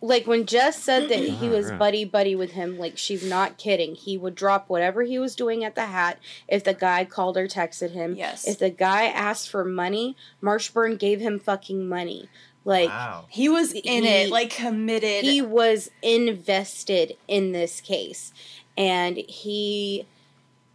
like 0.00 0.26
when 0.26 0.46
Jess 0.46 0.80
said 0.80 1.08
that 1.08 1.18
he 1.18 1.48
was 1.48 1.72
buddy 1.72 2.04
buddy 2.04 2.36
with 2.36 2.52
him, 2.52 2.78
like 2.78 2.96
she's 2.96 3.28
not 3.28 3.58
kidding. 3.58 3.94
He 3.94 4.16
would 4.16 4.34
drop 4.34 4.68
whatever 4.68 5.02
he 5.02 5.18
was 5.18 5.34
doing 5.34 5.64
at 5.64 5.74
the 5.74 5.86
hat 5.86 6.18
if 6.46 6.62
the 6.62 6.74
guy 6.74 7.04
called 7.04 7.36
or 7.36 7.48
texted 7.48 7.90
him. 7.90 8.14
Yes. 8.14 8.46
If 8.46 8.58
the 8.58 8.70
guy 8.70 9.06
asked 9.06 9.50
for 9.50 9.64
money, 9.64 10.16
Marshburn 10.42 10.98
gave 10.98 11.20
him 11.20 11.40
fucking 11.40 11.88
money. 11.88 12.28
Like 12.64 12.90
wow. 12.90 13.24
he 13.28 13.48
was 13.48 13.72
in 13.72 14.04
he- 14.04 14.08
it, 14.08 14.30
like 14.30 14.50
committed. 14.50 15.24
he 15.24 15.42
was 15.42 15.90
invested 16.02 17.16
in 17.26 17.52
this 17.52 17.80
case 17.80 18.32
and 18.76 19.16
he 19.16 20.06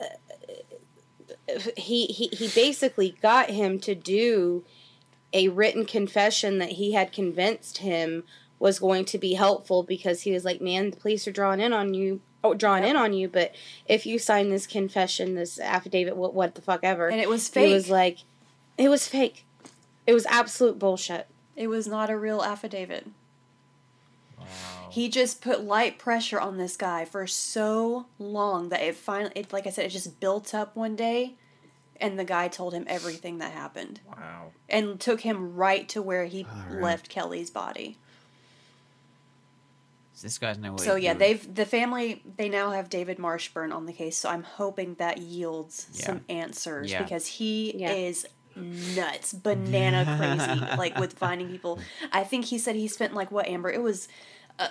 uh, 0.02 1.60
he, 1.78 2.08
he 2.08 2.28
he 2.28 2.50
basically 2.50 3.16
got 3.22 3.52
him 3.52 3.80
to 3.80 3.96
do 3.96 4.66
a 5.32 5.48
written 5.50 5.86
confession 5.86 6.60
that 6.60 6.74
he 6.74 6.94
had 6.94 7.12
convinced 7.12 7.80
him 7.80 8.24
was 8.64 8.80
going 8.80 9.04
to 9.04 9.18
be 9.18 9.34
helpful 9.34 9.84
because 9.84 10.22
he 10.22 10.32
was 10.32 10.46
like, 10.46 10.62
"Man, 10.62 10.90
the 10.92 10.98
police 10.98 11.28
are 11.28 11.32
drawing 11.34 11.60
in 11.60 11.74
on 11.74 11.94
you." 11.94 12.22
Oh, 12.46 12.54
drawing 12.54 12.84
in 12.84 12.96
on 12.98 13.14
you, 13.14 13.30
but 13.30 13.54
if 13.86 14.06
you 14.06 14.20
sign 14.20 14.50
this 14.50 14.68
confession, 14.68 15.36
this 15.36 15.60
affidavit, 15.60 16.18
what, 16.18 16.34
what 16.34 16.56
the 16.56 16.62
fuck 16.62 16.82
ever, 16.84 17.08
And 17.08 17.22
it 17.22 17.30
was 17.30 17.48
fake. 17.48 17.72
It 17.72 17.74
was 17.74 17.90
like, 17.90 18.18
it 18.78 18.90
was 18.90 19.08
fake. 19.08 19.46
It 20.06 20.14
was 20.14 20.26
absolute 20.26 20.78
bullshit. 20.78 21.28
It 21.56 21.68
was 21.68 21.88
not 21.88 22.10
a 22.10 22.18
real 22.18 22.42
affidavit. 22.44 23.08
Wow. 24.38 24.46
He 24.90 25.08
just 25.08 25.42
put 25.42 25.64
light 25.64 25.98
pressure 25.98 26.38
on 26.40 26.58
this 26.58 26.76
guy 26.76 27.06
for 27.06 27.26
so 27.28 28.08
long 28.20 28.68
that 28.70 28.82
it 28.82 28.96
finally, 28.96 29.32
it, 29.36 29.54
like 29.54 29.66
I 29.66 29.70
said, 29.70 29.86
it 29.86 29.90
just 29.90 30.20
built 30.20 30.54
up 30.54 30.76
one 30.76 30.98
day, 30.98 31.36
and 31.96 32.20
the 32.20 32.26
guy 32.26 32.50
told 32.50 32.74
him 32.74 32.84
everything 32.88 33.38
that 33.38 33.54
happened 33.54 34.02
Wow. 34.06 34.52
and 34.68 35.00
took 35.00 35.22
him 35.22 35.56
right 35.56 35.88
to 35.90 36.02
where 36.02 36.26
he 36.26 36.46
Alright. 36.46 36.82
left 36.82 37.08
Kelly's 37.08 37.50
body. 37.50 38.00
So 40.24 40.28
this 40.28 40.38
guy's 40.38 40.58
know 40.58 40.72
what 40.72 40.82
So 40.82 40.96
yeah, 40.96 41.14
they've 41.14 41.54
the 41.54 41.66
family 41.66 42.24
they 42.38 42.48
now 42.48 42.72
have 42.72 42.90
David 42.90 43.18
Marshburn 43.18 43.74
on 43.74 43.86
the 43.86 43.92
case. 43.94 44.16
So 44.18 44.30
I'm 44.30 44.44
hoping 44.44 44.96
that 44.96 45.18
yields 45.18 45.88
Yeah. 45.94 46.06
some 46.06 46.22
answers 46.30 46.92
Yeah. 46.92 47.04
because 47.04 47.28
he 47.28 47.78
Yeah. 47.78 47.92
is 47.92 48.26
nuts, 48.56 49.34
banana 49.34 50.06
crazy, 50.18 50.78
like 50.78 50.98
with 50.98 51.14
finding 51.14 51.50
people. 51.50 51.80
I 52.14 52.24
think 52.24 52.46
he 52.46 52.58
said 52.58 52.76
he 52.78 52.88
spent 52.88 53.14
like 53.14 53.32
what 53.32 53.48
Amber? 53.48 53.70
It 53.70 53.82
was 53.82 54.08
uh, 54.60 54.70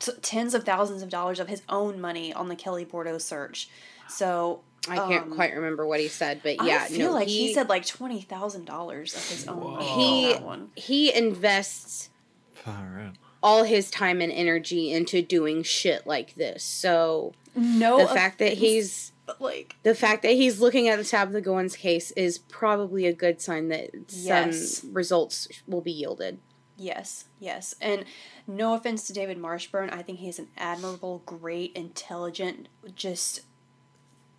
t- 0.00 0.12
tens 0.20 0.52
of 0.54 0.64
thousands 0.64 1.02
of 1.02 1.10
dollars 1.10 1.38
of 1.38 1.46
his 1.46 1.62
own 1.68 2.00
money 2.00 2.32
on 2.32 2.48
the 2.48 2.56
Kelli 2.56 2.88
Bordeaux 2.88 3.18
search. 3.18 3.68
So 4.08 4.62
I 4.88 4.96
can't 4.96 5.26
um, 5.26 5.34
quite 5.34 5.54
remember 5.54 5.86
what 5.86 6.00
he 6.00 6.08
said, 6.08 6.40
but 6.42 6.56
yeah, 6.64 6.82
I 6.82 6.88
feel 6.88 7.10
no, 7.10 7.14
like 7.14 7.28
he, 7.28 7.48
he, 7.48 7.54
said 7.54 7.68
like 7.68 7.86
twenty 7.86 8.20
thousand 8.20 8.64
dollars 8.64 9.14
of 9.14 9.28
his 9.28 9.46
own 9.46 9.74
money. 9.74 9.86
He- 9.86 10.32
that 10.32 10.42
one. 10.42 10.70
he 10.74 11.14
invests 11.14 12.08
Far 12.54 12.98
out. 12.98 13.14
All 13.42 13.64
his 13.64 13.90
time 13.90 14.20
and 14.20 14.30
energy 14.32 14.92
into 14.92 15.22
doing 15.22 15.62
shit 15.62 16.06
like 16.06 16.34
this. 16.34 16.62
So 16.62 17.32
No, 17.54 17.98
the 17.98 18.08
fact 18.08 18.38
that 18.38 18.54
he's 18.54 19.12
like 19.38 19.76
the 19.84 19.94
fact 19.94 20.22
that 20.22 20.32
he's 20.32 20.60
looking 20.60 20.88
at 20.88 20.98
the 20.98 21.04
Tabitha 21.04 21.40
Goins 21.40 21.76
case 21.76 22.10
is 22.12 22.38
probably 22.38 23.06
a 23.06 23.12
good 23.12 23.40
sign 23.40 23.68
that 23.68 23.90
Yes. 24.10 24.78
some 24.78 24.92
results 24.92 25.46
will 25.66 25.80
be 25.80 25.92
yielded. 25.92 26.38
Yes, 26.76 27.26
yes. 27.38 27.74
And 27.80 28.04
no 28.46 28.74
offense 28.74 29.06
to 29.06 29.12
David 29.12 29.38
Marshburn, 29.38 29.92
I 29.92 30.00
think 30.02 30.18
he's 30.18 30.38
an 30.38 30.48
admirable, 30.56 31.22
great, 31.26 31.72
intelligent, 31.76 32.68
just 32.94 33.42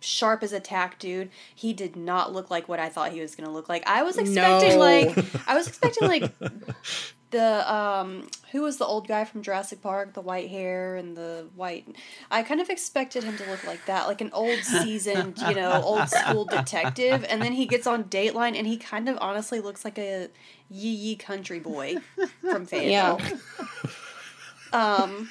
sharp 0.00 0.42
as 0.42 0.52
a 0.52 0.58
tack 0.58 0.98
dude. 0.98 1.30
He 1.54 1.72
did 1.72 1.94
not 1.94 2.32
look 2.32 2.50
like 2.50 2.68
what 2.68 2.80
I 2.80 2.88
thought 2.88 3.12
he 3.12 3.20
was 3.20 3.36
going 3.36 3.46
to 3.46 3.52
look 3.52 3.68
like. 3.68 3.84
I 3.86 4.02
was 4.02 4.18
expecting 4.18 4.70
No. 4.72 4.78
like 4.78 5.16
I 5.48 5.54
was 5.54 5.68
expecting 5.68 6.08
like 6.08 6.32
the 7.32 7.72
um 7.72 8.28
who 8.52 8.62
was 8.62 8.76
the 8.76 8.86
old 8.86 9.08
guy 9.08 9.24
from 9.24 9.42
Jurassic 9.42 9.82
Park, 9.82 10.14
the 10.14 10.20
white 10.20 10.48
hair 10.48 10.94
and 10.96 11.16
the 11.16 11.48
white 11.56 11.86
I 12.30 12.42
kind 12.44 12.60
of 12.60 12.70
expected 12.70 13.24
him 13.24 13.36
to 13.38 13.50
look 13.50 13.66
like 13.66 13.84
that, 13.86 14.06
like 14.06 14.20
an 14.20 14.30
old 14.32 14.58
seasoned, 14.62 15.38
you 15.48 15.54
know, 15.54 15.82
old 15.82 16.08
school 16.08 16.44
detective, 16.44 17.26
and 17.28 17.42
then 17.42 17.52
he 17.52 17.66
gets 17.66 17.86
on 17.86 18.04
Dateline 18.04 18.56
and 18.56 18.66
he 18.66 18.76
kind 18.76 19.08
of 19.08 19.18
honestly 19.20 19.60
looks 19.60 19.84
like 19.84 19.98
a 19.98 20.28
yee 20.70 20.90
yee 20.90 21.16
country 21.16 21.58
boy 21.58 21.96
from 22.40 22.66
Fayetteville. 22.66 23.20
Um 24.74 25.28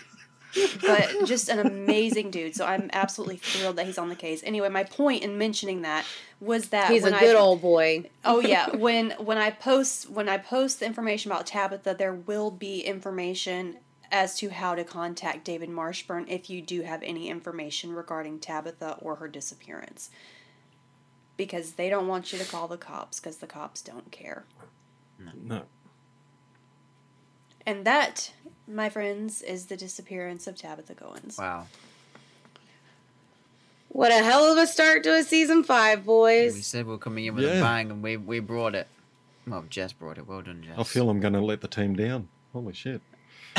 but 0.82 1.26
just 1.26 1.50
an 1.50 1.60
amazing 1.60 2.32
dude. 2.32 2.56
So 2.56 2.66
I'm 2.66 2.90
absolutely 2.94 3.38
thrilled 3.38 3.76
that 3.78 3.86
he's 3.86 3.98
on 3.98 4.10
the 4.10 4.16
case. 4.16 4.42
Anyway, 4.44 4.70
my 4.70 4.84
point 4.84 5.24
in 5.24 5.38
mentioning 5.38 5.82
that 5.84 6.06
was 6.40 6.70
that 6.70 6.92
He's 6.92 7.06
a 7.06 7.12
good 7.12 7.36
I, 7.36 7.40
old 7.40 7.62
boy. 7.62 8.10
Oh 8.26 8.40
yeah, 8.40 8.76
when 8.76 9.12
when 9.12 9.38
I 9.38 9.52
post 9.52 10.10
when 10.10 10.28
I 10.28 10.38
post 10.38 10.80
the 10.80 10.86
information 10.86 11.32
about 11.32 11.46
Tabitha, 11.46 11.96
there 11.98 12.14
will 12.14 12.52
be 12.52 12.82
information 12.82 13.78
as 14.12 14.38
to 14.38 14.50
how 14.50 14.76
to 14.76 14.84
contact 14.84 15.46
David 15.46 15.70
Marshburn 15.70 16.26
if 16.28 16.50
you 16.50 16.62
do 16.62 16.82
have 16.82 17.02
any 17.04 17.30
information 17.30 17.94
regarding 17.94 18.40
Tabitha 18.40 18.98
or 19.00 19.16
her 19.16 19.28
disappearance. 19.28 20.10
Because 21.38 21.74
they 21.74 21.90
don't 21.90 22.08
want 22.08 22.34
you 22.34 22.40
to 22.40 22.46
call 22.46 22.68
the 22.68 22.78
cops 22.78 23.20
because 23.20 23.38
the 23.38 23.48
cops 23.48 23.82
don't 23.82 24.12
care. 24.12 24.44
No. 25.44 25.64
And 27.66 27.86
that, 27.86 28.34
my 28.74 28.90
friends, 28.90 29.42
is 29.42 29.66
the 29.68 29.78
disappearance 29.78 30.48
of 30.48 30.56
Tabitha 30.56 30.96
Goins. 30.96 31.38
Wow. 31.38 31.68
What 33.90 34.12
a 34.12 34.24
hell 34.24 34.52
of 34.52 34.58
a 34.58 34.66
start 34.68 35.04
to 35.04 35.14
a 35.16 35.24
season 35.24 35.64
five, 35.64 36.06
boys. 36.06 36.54
We 36.54 36.60
boys. 36.60 36.68
said 36.68 36.88
we 36.88 36.94
are 36.94 36.98
coming 36.98 37.26
in 37.26 37.36
with 37.36 37.44
Yeah. 37.44 37.58
a 37.60 37.62
bang, 37.62 37.92
and 37.92 38.02
we 38.02 38.16
we 38.18 38.40
brought 38.40 38.74
it. 38.76 38.88
Well, 39.46 39.66
Jess 39.70 39.92
brought 39.92 40.18
it. 40.18 40.28
Well 40.28 40.42
done, 40.42 40.64
Jess. 40.66 40.76
I 40.78 40.84
feel 40.84 41.10
I'm 41.10 41.20
going 41.20 41.34
to 41.34 41.42
let 41.42 41.60
the 41.62 41.68
team 41.68 41.96
down. 41.96 42.30
Holy 42.54 42.74
shit. 42.74 43.02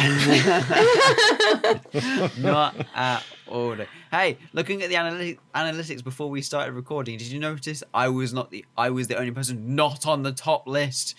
Not 2.39 2.75
at 2.95 3.23
all. 3.47 3.77
Hey, 4.11 4.39
looking 4.55 4.83
at 4.83 4.89
the 4.89 4.95
analytics, 4.95 5.39
analytics 5.55 6.03
before 6.03 6.31
we 6.31 6.41
started 6.41 6.73
recording, 6.73 7.19
did 7.19 7.27
you 7.29 7.39
notice 7.39 7.83
I 7.93 8.09
was 8.09 8.33
not 8.33 8.51
the 8.51 8.65
I 8.77 8.89
was 8.89 9.09
the 9.09 9.19
only 9.19 9.33
person 9.33 9.75
not 9.77 10.07
on 10.07 10.23
the 10.23 10.33
top 10.33 10.67
list? 10.67 11.15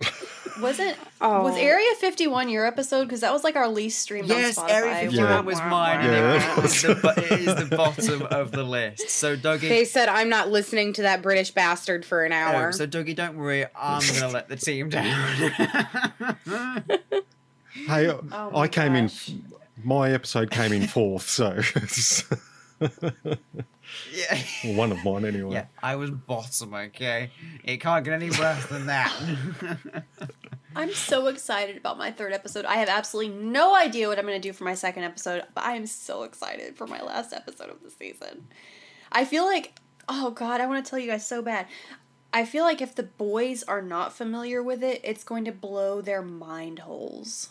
Wasn't 0.60 0.96
Oh. 1.20 1.42
was 1.42 1.56
Area 1.56 1.88
Fifty 1.98 2.26
One 2.26 2.48
your 2.48 2.66
episode? 2.66 3.04
Because 3.04 3.20
that 3.20 3.32
was 3.32 3.42
like 3.44 3.56
our 3.56 3.68
least 3.68 4.00
streamed 4.00 4.28
yes, 4.28 4.56
on 4.58 4.68
Spotify. 4.68 4.72
Area 4.72 4.94
51 5.10 5.28
Yeah. 5.30 5.40
was 5.40 5.58
mine, 5.58 6.04
Yeah. 6.04 6.54
and 6.56 6.58
it, 6.58 6.64
is 6.64 6.82
the, 6.82 7.14
it 7.32 7.40
is 7.40 7.54
the 7.68 7.76
bottom 7.76 8.22
of 8.22 8.50
the 8.52 8.62
list. 8.64 9.10
So, 9.10 9.36
Dougie, 9.36 9.68
They 9.68 9.84
said 9.84 10.08
I'm 10.08 10.28
not 10.28 10.48
listening 10.50 10.92
to 10.94 11.02
that 11.02 11.22
British 11.22 11.50
bastard 11.50 12.04
for 12.04 12.24
an 12.24 12.32
hour. 12.32 12.68
Oh, 12.68 12.72
so 12.72 12.86
Dougie, 12.86 13.14
don't 13.16 13.36
worry, 13.36 13.66
I'm 13.76 14.02
gonna 14.14 14.32
let 14.32 14.48
the 14.48 14.56
team 14.56 14.88
down. 14.90 15.52
Hey, 17.86 18.08
Oh 18.10 18.50
I 18.56 18.66
came 18.66 18.94
gosh. 18.94 19.28
in. 19.28 19.44
My 19.84 20.10
episode 20.10 20.50
came 20.50 20.72
in 20.72 20.88
fourth, 20.88 21.28
so 21.28 21.60
yeah. 22.80 24.38
Well, 24.64 24.74
one 24.74 24.90
of 24.90 25.04
mine 25.04 25.24
anyway. 25.24 25.54
Yeah, 25.54 25.66
I 25.80 25.94
was 25.94 26.10
bottom, 26.10 26.74
okay? 26.74 27.30
It 27.62 27.76
can't 27.80 28.04
get 28.04 28.14
any 28.14 28.30
worse 28.30 28.66
than 28.66 28.86
that. 28.86 29.12
I'm 30.78 30.92
so 30.94 31.26
excited 31.26 31.76
about 31.76 31.98
my 31.98 32.10
third 32.10 32.32
episode. 32.32 32.64
I 32.64 32.76
have 32.76 32.88
absolutely 32.88 33.34
no 33.34 33.74
idea 33.74 34.08
what 34.08 34.18
I'm 34.18 34.24
going 34.26 34.40
to 34.40 34.48
do 34.48 34.52
for 34.52 34.64
my 34.64 34.74
second 34.74 35.04
episode, 35.04 35.42
but 35.54 35.64
I 35.64 35.74
am 35.74 35.86
so 35.86 36.22
excited 36.22 36.76
for 36.76 36.86
my 36.86 37.02
last 37.02 37.32
episode 37.32 37.68
of 37.70 37.82
the 37.82 37.90
season. 37.90 38.46
I 39.10 39.24
feel 39.24 39.44
like, 39.44 39.72
oh 40.08 40.30
God, 40.30 40.60
I 40.60 40.66
want 40.66 40.84
to 40.84 40.88
tell 40.88 40.98
you 40.98 41.08
guys 41.10 41.26
so 41.26 41.42
bad. 41.42 41.66
I 42.32 42.44
feel 42.44 42.62
like 42.64 42.80
if 42.80 42.94
the 42.94 43.02
boys 43.04 43.62
are 43.64 43.82
not 43.82 44.12
familiar 44.12 44.62
with 44.62 44.82
it, 44.84 45.00
it's 45.02 45.24
going 45.24 45.44
to 45.46 45.52
blow 45.52 46.00
their 46.00 46.22
mind 46.22 46.80
holes. 46.80 47.48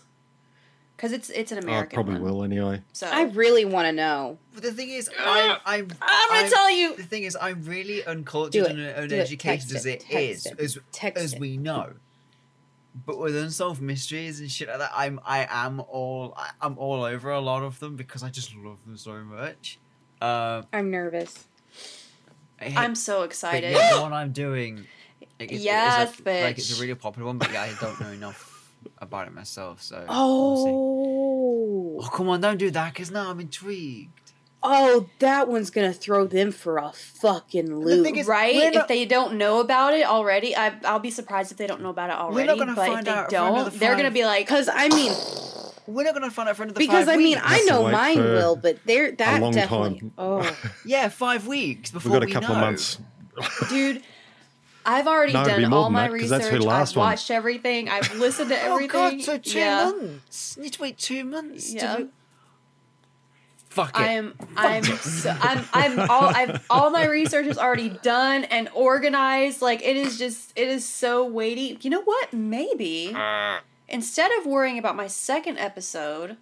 Because 0.95 1.11
it's 1.11 1.29
it's 1.29 1.51
an 1.51 1.59
I 1.59 1.61
American 1.61 1.95
probably 1.95 2.13
one. 2.15 2.23
will 2.23 2.43
anyway. 2.43 2.81
So 2.91 3.07
I 3.07 3.23
really 3.25 3.65
want 3.65 3.85
to 3.85 3.91
know. 3.91 4.39
but 4.53 4.63
the 4.63 4.71
thing 4.71 4.89
is, 4.89 5.09
I, 5.19 5.57
I'm, 5.63 5.81
I'm 5.83 5.87
going 5.87 5.97
I'm- 6.01 6.45
to 6.45 6.51
tell 6.51 6.71
you. 6.71 6.95
The 6.95 7.03
thing 7.03 7.23
is, 7.23 7.37
I'm 7.39 7.63
really 7.65 8.03
uncultured 8.05 8.65
and 8.65 8.77
Do 8.77 8.83
it. 8.83 8.97
uneducated 8.97 9.75
as 9.75 9.85
it. 9.85 9.89
it 9.89 9.99
Text 10.01 10.15
is, 10.15 10.45
it. 10.47 10.59
as, 10.59 10.79
Text 10.91 11.23
as 11.23 11.35
we 11.35 11.57
know. 11.57 11.93
But 13.05 13.19
with 13.19 13.35
unsolved 13.35 13.81
mysteries 13.81 14.39
and 14.39 14.49
shit 14.49 14.67
like 14.69 14.79
that, 14.79 14.91
I'm 14.95 15.19
I 15.25 15.47
am 15.49 15.81
all 15.81 16.33
I, 16.35 16.49
I'm 16.61 16.77
all 16.77 17.03
over 17.03 17.29
a 17.31 17.39
lot 17.39 17.63
of 17.63 17.79
them 17.79 17.95
because 17.95 18.23
I 18.23 18.29
just 18.29 18.55
love 18.55 18.83
them 18.85 18.97
so 18.97 19.13
much. 19.23 19.77
Um, 20.21 20.65
I'm 20.73 20.89
nervous. 20.89 21.45
I 22.59 22.65
hate- 22.65 22.77
I'm 22.77 22.95
so 22.95 23.19
but 23.19 23.25
excited. 23.25 23.71
yeah, 23.71 23.95
the 23.95 24.01
one 24.01 24.13
I'm 24.13 24.31
doing. 24.31 24.77
like, 25.39 25.51
it's- 25.51 25.61
Yes, 25.61 26.11
it's 26.17 26.21
a, 26.25 26.43
like 26.43 26.57
it's 26.57 26.77
a 26.77 26.81
really 26.81 26.95
popular 26.95 27.27
one, 27.27 27.37
but 27.37 27.51
yeah, 27.51 27.63
I 27.63 27.73
don't 27.79 27.99
know 28.01 28.09
enough 28.09 28.73
about 28.97 29.27
it 29.27 29.33
myself. 29.33 29.81
So 29.83 29.97
we'll 30.09 30.65
see. 30.65 30.71
Oh, 30.71 31.99
oh 32.03 32.09
come 32.09 32.29
on, 32.29 32.41
don't 32.41 32.57
do 32.57 32.71
that, 32.71 32.93
because 32.93 33.11
now 33.11 33.29
I'm 33.29 33.39
intrigued. 33.39 34.26
Oh, 34.69 35.09
that 35.19 35.47
one's 35.47 35.69
gonna 35.69 35.93
throw 35.93 36.27
them 36.27 36.51
for 36.51 36.77
a 36.77 36.91
fucking 36.91 37.73
loop. 37.73 38.03
thing 38.05 38.17
is- 38.17 38.27
right? 38.27 38.53
we're 38.55 38.67
if 38.69 38.73
not- 38.75 38.87
they 38.89 39.05
don't 39.05 39.35
know 39.35 39.59
about 39.61 39.93
it 39.93 40.05
already, 40.05 40.55
I, 40.55 40.73
I'll 40.83 40.99
be 40.99 41.09
surprised 41.11 41.51
if 41.51 41.57
they 41.57 41.67
don't 41.67 41.81
know 41.81 41.89
about 41.89 42.09
it 42.09 42.17
already. 42.17 42.47
gonna 42.59 42.73
but 42.75 42.81
if 42.87 42.93
find 42.93 43.07
they 43.07 43.11
out 43.11 43.29
for 43.31 43.35
another 43.37 43.69
don't, 43.71 43.79
they're 43.79 43.93
going 43.93 44.05
to 44.05 44.11
be 44.11 44.25
like, 44.25 44.45
Because 44.45 44.67
I 44.71 44.89
mean, 44.89 45.13
We're 45.87 46.03
not 46.03 46.13
gonna 46.13 46.29
find 46.29 46.49
out 46.49 46.57
for 46.57 46.63
another 46.63 46.77
because 46.79 47.05
five 47.05 47.15
I 47.15 47.17
mean, 47.17 47.37
weeks. 47.37 47.41
I 47.45 47.61
know 47.61 47.89
mine 47.89 48.17
will, 48.19 48.55
but 48.57 48.77
they're 48.85 49.13
that 49.13 49.41
long 49.41 49.53
definitely. 49.53 49.99
time. 50.01 50.11
Oh, 50.17 50.57
yeah, 50.85 51.07
five 51.07 51.47
weeks 51.47 51.91
before 51.91 52.11
We've 52.11 52.19
got 52.19 52.23
a 52.23 52.25
we 52.27 52.31
couple 52.33 52.49
know. 52.49 52.55
of 52.55 52.61
months. 52.61 52.99
dude. 53.69 54.03
I've 54.89 55.05
already 55.07 55.33
No, 55.33 55.43
done 55.43 55.73
all 55.73 55.89
my 55.89 56.07
that, 56.07 56.17
'cause 56.19 56.29
that's 56.29 56.45
research. 56.45 56.61
her 56.63 56.67
last 56.67 56.91
I've 56.91 56.97
one. 56.97 57.05
watched 57.09 57.29
everything. 57.29 57.89
I've 57.89 58.15
listened 58.15 58.49
to 58.49 58.57
everything. 58.57 58.89
Oh 58.93 59.05
everything. 59.07 59.17
god, 59.19 59.25
so 59.25 59.37
two 59.37 59.59
yeah. 59.59 59.83
months. 59.91 60.53
You 60.55 60.63
need 60.63 60.73
to 60.73 60.81
wait 60.81 60.97
two 60.97 61.23
months. 61.25 61.73
Yeah. 61.73 61.95
To... 61.97 62.07
Fuck 63.77 63.89
it. 63.91 64.01
I 64.01 64.07
am. 64.13 64.33
I'm. 64.55 64.83
So, 64.83 65.37
I'm. 65.39 65.63
I'm 65.71 65.99
all. 66.09 66.23
I've 66.23 66.65
all 66.67 66.89
my 66.89 67.05
research 67.05 67.45
is 67.45 67.59
already 67.59 67.89
done 67.89 68.43
and 68.45 68.69
organized. 68.73 69.61
Like 69.61 69.83
it 69.83 69.95
is 69.95 70.17
just. 70.17 70.51
It 70.55 70.67
is 70.67 70.83
so 70.83 71.23
weighty. 71.23 71.77
You 71.81 71.91
know 71.91 72.01
what? 72.01 72.33
Maybe 72.33 73.13
uh. 73.15 73.59
instead 73.87 74.31
of 74.39 74.47
worrying 74.47 74.79
about 74.79 74.95
my 74.95 75.05
second 75.05 75.59
episode, 75.59 76.37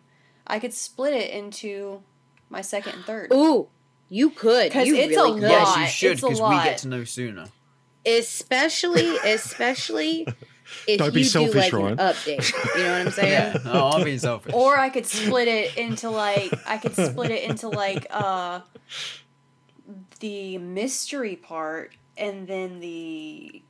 I 0.47 0.59
could 0.59 0.73
split 0.73 1.11
it 1.13 1.29
into 1.31 2.03
my 2.49 2.61
second 2.61 2.95
and 2.95 3.03
third. 3.03 3.33
ooh, 3.33 3.67
you 4.07 4.29
could. 4.29 4.69
Because 4.69 4.87
it's 4.87 5.17
a 5.17 5.19
really 5.19 5.41
could. 5.41 5.49
yes, 5.49 5.77
you 5.77 5.87
should 5.87 6.21
because 6.21 6.41
we 6.41 6.55
get 6.63 6.77
to 6.79 6.87
know 6.87 7.03
sooner. 7.03 7.47
especially 8.05 9.17
especially 9.17 10.25
if 10.87 10.97
Don't 10.99 11.13
be 11.13 11.19
you 11.21 11.25
selfish, 11.25 11.53
do 11.53 11.59
like 11.59 11.73
Ryan. 11.73 11.99
an 11.99 12.13
update. 12.13 12.75
You 12.75 12.83
know 12.83 12.91
what 12.91 13.01
I'm 13.07 13.11
saying? 13.19 13.31
Yeah. 13.31 13.57
Oh, 13.65 13.89
I'm 13.91 14.03
being 14.03 14.19
selfish. 14.19 14.53
Or 14.53 14.77
I 14.77 14.89
could 14.89 15.05
split 15.05 15.47
it 15.47 15.77
into 15.77 16.09
like 16.09 16.53
I 16.67 16.77
could 16.77 16.95
split 16.95 17.31
it 17.31 17.43
into 17.49 17.69
like 17.69 18.07
uh 18.09 18.61
the 20.19 20.57
mystery 20.57 21.35
part 21.35 21.93
and 22.17 22.47
then 22.47 22.79
the 22.79 23.61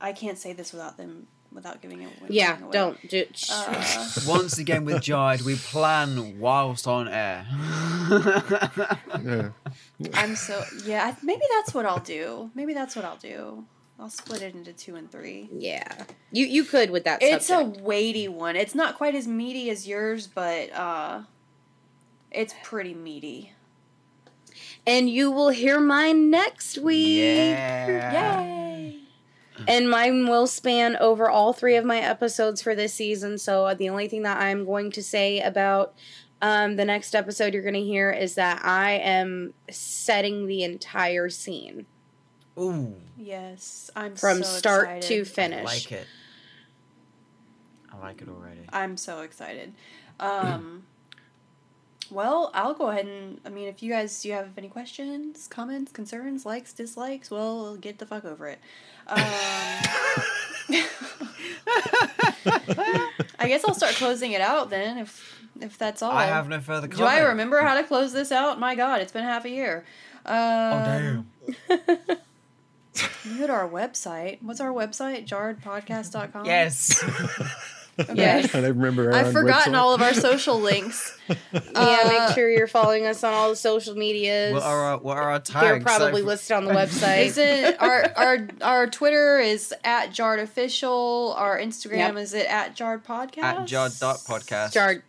I 0.00 0.12
can't 0.12 0.38
say 0.38 0.52
this 0.52 0.72
without 0.72 0.96
them 0.96 1.26
without 1.52 1.82
giving 1.82 2.00
it 2.02 2.06
away. 2.18 2.28
Yeah, 2.30 2.58
away. 2.60 2.70
don't 2.72 3.08
do. 3.08 3.24
Sh- 3.34 3.50
Uh, 3.52 4.08
Once 4.26 4.56
again 4.58 4.84
with 4.86 5.02
Jard, 5.02 5.42
we 5.42 5.54
plan 5.56 6.40
whilst 6.40 6.88
on 6.88 7.08
air. 7.08 7.46
Yeah. 9.22 9.50
I'm 10.14 10.34
so 10.34 10.64
yeah. 10.86 11.14
Maybe 11.22 11.42
that's 11.56 11.74
what 11.74 11.84
I'll 11.86 12.00
do. 12.00 12.50
Maybe 12.54 12.72
that's 12.74 12.96
what 12.96 13.04
I'll 13.04 13.16
do. 13.18 13.64
I'll 14.02 14.10
split 14.10 14.42
it 14.42 14.54
into 14.56 14.72
two 14.72 14.96
and 14.96 15.10
three. 15.10 15.48
yeah, 15.52 16.04
you 16.32 16.44
you 16.44 16.64
could 16.64 16.90
with 16.90 17.04
that. 17.04 17.22
It's 17.22 17.46
subject. 17.46 17.80
a 17.80 17.84
weighty 17.84 18.26
one. 18.26 18.56
It's 18.56 18.74
not 18.74 18.96
quite 18.96 19.14
as 19.14 19.28
meaty 19.28 19.70
as 19.70 19.86
yours, 19.86 20.26
but 20.26 20.72
uh, 20.72 21.22
it's 22.32 22.52
pretty 22.64 22.94
meaty. 22.94 23.52
and 24.84 25.08
you 25.08 25.30
will 25.30 25.50
hear 25.50 25.78
mine 25.78 26.30
next 26.30 26.78
week. 26.78 27.18
yeah. 27.20 28.40
Yay! 28.42 28.98
And 29.68 29.88
mine 29.88 30.26
will 30.26 30.48
span 30.48 30.96
over 30.96 31.30
all 31.30 31.52
three 31.52 31.76
of 31.76 31.84
my 31.84 31.98
episodes 32.00 32.60
for 32.60 32.74
this 32.74 32.92
season. 32.94 33.38
So 33.38 33.66
uh, 33.66 33.74
the 33.74 33.88
only 33.88 34.08
thing 34.08 34.22
that 34.22 34.40
I'm 34.40 34.64
going 34.64 34.90
to 34.90 35.02
say 35.02 35.40
about 35.40 35.94
um, 36.40 36.74
the 36.74 36.84
next 36.84 37.14
episode 37.14 37.54
you're 37.54 37.62
going 37.62 37.74
to 37.74 37.84
hear 37.84 38.10
is 38.10 38.34
that 38.34 38.64
I 38.64 38.92
am 38.94 39.54
setting 39.70 40.48
the 40.48 40.64
entire 40.64 41.28
scene 41.28 41.86
Ooh, 42.58 42.94
Yes, 43.16 43.90
I'm 43.96 44.14
from 44.16 44.38
so 44.42 44.58
start 44.58 44.84
excited. 44.98 45.02
to 45.08 45.20
I 45.20 45.24
finish. 45.24 45.64
like 45.64 45.92
it. 45.92 46.06
I 47.92 47.98
like 47.98 48.20
it 48.22 48.28
already. 48.28 48.60
I'm 48.72 48.96
so 48.96 49.20
excited. 49.22 49.72
Um, 50.20 50.82
well, 52.10 52.50
I'll 52.54 52.74
go 52.74 52.88
ahead 52.90 53.06
and 53.06 53.40
I 53.46 53.48
mean, 53.48 53.68
if 53.68 53.82
you 53.82 53.90
guys 53.90 54.20
do 54.22 54.28
you 54.28 54.34
have 54.34 54.50
any 54.58 54.68
questions, 54.68 55.46
comments, 55.48 55.92
concerns, 55.92 56.44
likes, 56.44 56.72
dislikes, 56.72 57.30
well, 57.30 57.62
we'll 57.62 57.76
get 57.76 57.98
the 57.98 58.06
fuck 58.06 58.24
over 58.24 58.48
it. 58.48 58.58
Um, 59.06 59.18
I 63.38 63.48
guess 63.48 63.64
I'll 63.66 63.74
start 63.74 63.94
closing 63.94 64.32
it 64.32 64.40
out 64.40 64.70
then, 64.70 64.98
if 64.98 65.38
if 65.60 65.78
that's 65.78 66.02
all. 66.02 66.12
I 66.12 66.24
have 66.26 66.48
no 66.48 66.60
further 66.60 66.86
Do. 66.86 67.04
I 67.04 67.20
remember 67.20 67.60
how 67.60 67.74
to 67.74 67.84
close 67.84 68.12
this 68.12 68.30
out? 68.32 68.58
My 68.60 68.74
God, 68.74 69.00
it's 69.00 69.12
been 69.12 69.24
half 69.24 69.44
a 69.44 69.50
year. 69.50 69.84
Um, 70.24 70.34
Oh 70.34 71.26
damn. 71.68 72.18
You 73.24 73.38
go 73.38 73.46
to 73.46 73.52
our 73.52 73.68
website. 73.68 74.42
What's 74.42 74.60
our 74.60 74.70
website? 74.72 75.26
Jarredpodcast.com? 75.28 76.44
Yes. 76.46 77.02
Okay. 78.00 78.14
Yes. 78.16 78.54
I 78.54 78.60
remember. 78.68 79.12
Our 79.12 79.18
I've 79.18 79.32
forgotten 79.34 79.74
website. 79.74 79.78
all 79.78 79.92
of 79.92 80.00
our 80.00 80.14
social 80.14 80.58
links. 80.70 81.14
yeah, 81.28 81.36
Uh, 81.74 82.08
make 82.08 82.34
sure 82.34 82.48
you're 82.50 82.66
following 82.66 83.04
us 83.04 83.22
on 83.22 83.34
all 83.34 83.50
the 83.50 83.54
social 83.54 83.94
medias. 83.94 84.54
what 84.54 84.62
are 84.62 84.80
our, 84.80 84.98
what 84.98 85.18
are 85.18 85.30
our 85.32 85.38
tags? 85.40 85.60
They're 85.60 85.78
probably 85.80 86.22
So- 86.22 86.26
listed 86.26 86.56
on 86.56 86.64
the 86.64 86.70
website. 86.72 87.26
Is 87.26 87.36
it 87.36 87.76
our 87.82 88.06
our 88.16 88.48
our 88.62 88.86
Twitter 88.86 89.40
is 89.40 89.74
at 89.84 90.10
Jarred 90.10 90.40
Official. 90.40 91.34
Our 91.36 91.58
Instagram 91.58 91.98
Yep. 91.98 92.16
is 92.16 92.32
it 92.32 92.46
at 92.46 92.74
Jarred 92.74 93.04
Podcast? 93.04 93.42
at 93.42 93.66
Jard 93.66 93.92
dot 94.00 94.16
podcast. 94.26 94.72
Jar- 94.72 95.04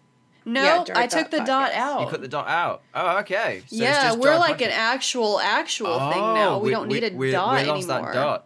No, 0.46 0.62
Yeah, 0.62 0.94
I 0.96 1.08
took 1.08 1.32
the 1.32 1.38
dot 1.38 1.48
dot 1.48 1.74
out. 1.74 2.02
You 2.02 2.08
put 2.08 2.22
the 2.22 2.28
dot 2.28 2.48
out. 2.48 2.82
Oh, 2.94 3.20
okay. 3.20 3.60
So 3.60 3.64
it's 3.64 3.74
yeah, 3.74 4.04
just 4.04 4.20
we're 4.20 4.32
Jard 4.32 4.40
like 4.40 4.62
an 4.62 4.70
Podcast. 4.70 4.78
actual 4.78 5.40
actual 5.40 6.12
thing 6.12 6.22
now. 6.22 6.60
We, 6.60 6.72
don't 6.72 6.88
need 6.88 7.04
a 7.04 7.16
we, 7.16 7.32
dot 7.32 7.62
we 7.62 7.68
lost 7.68 7.90
anymore. 7.90 8.14
that 8.14 8.20
dot. 8.20 8.46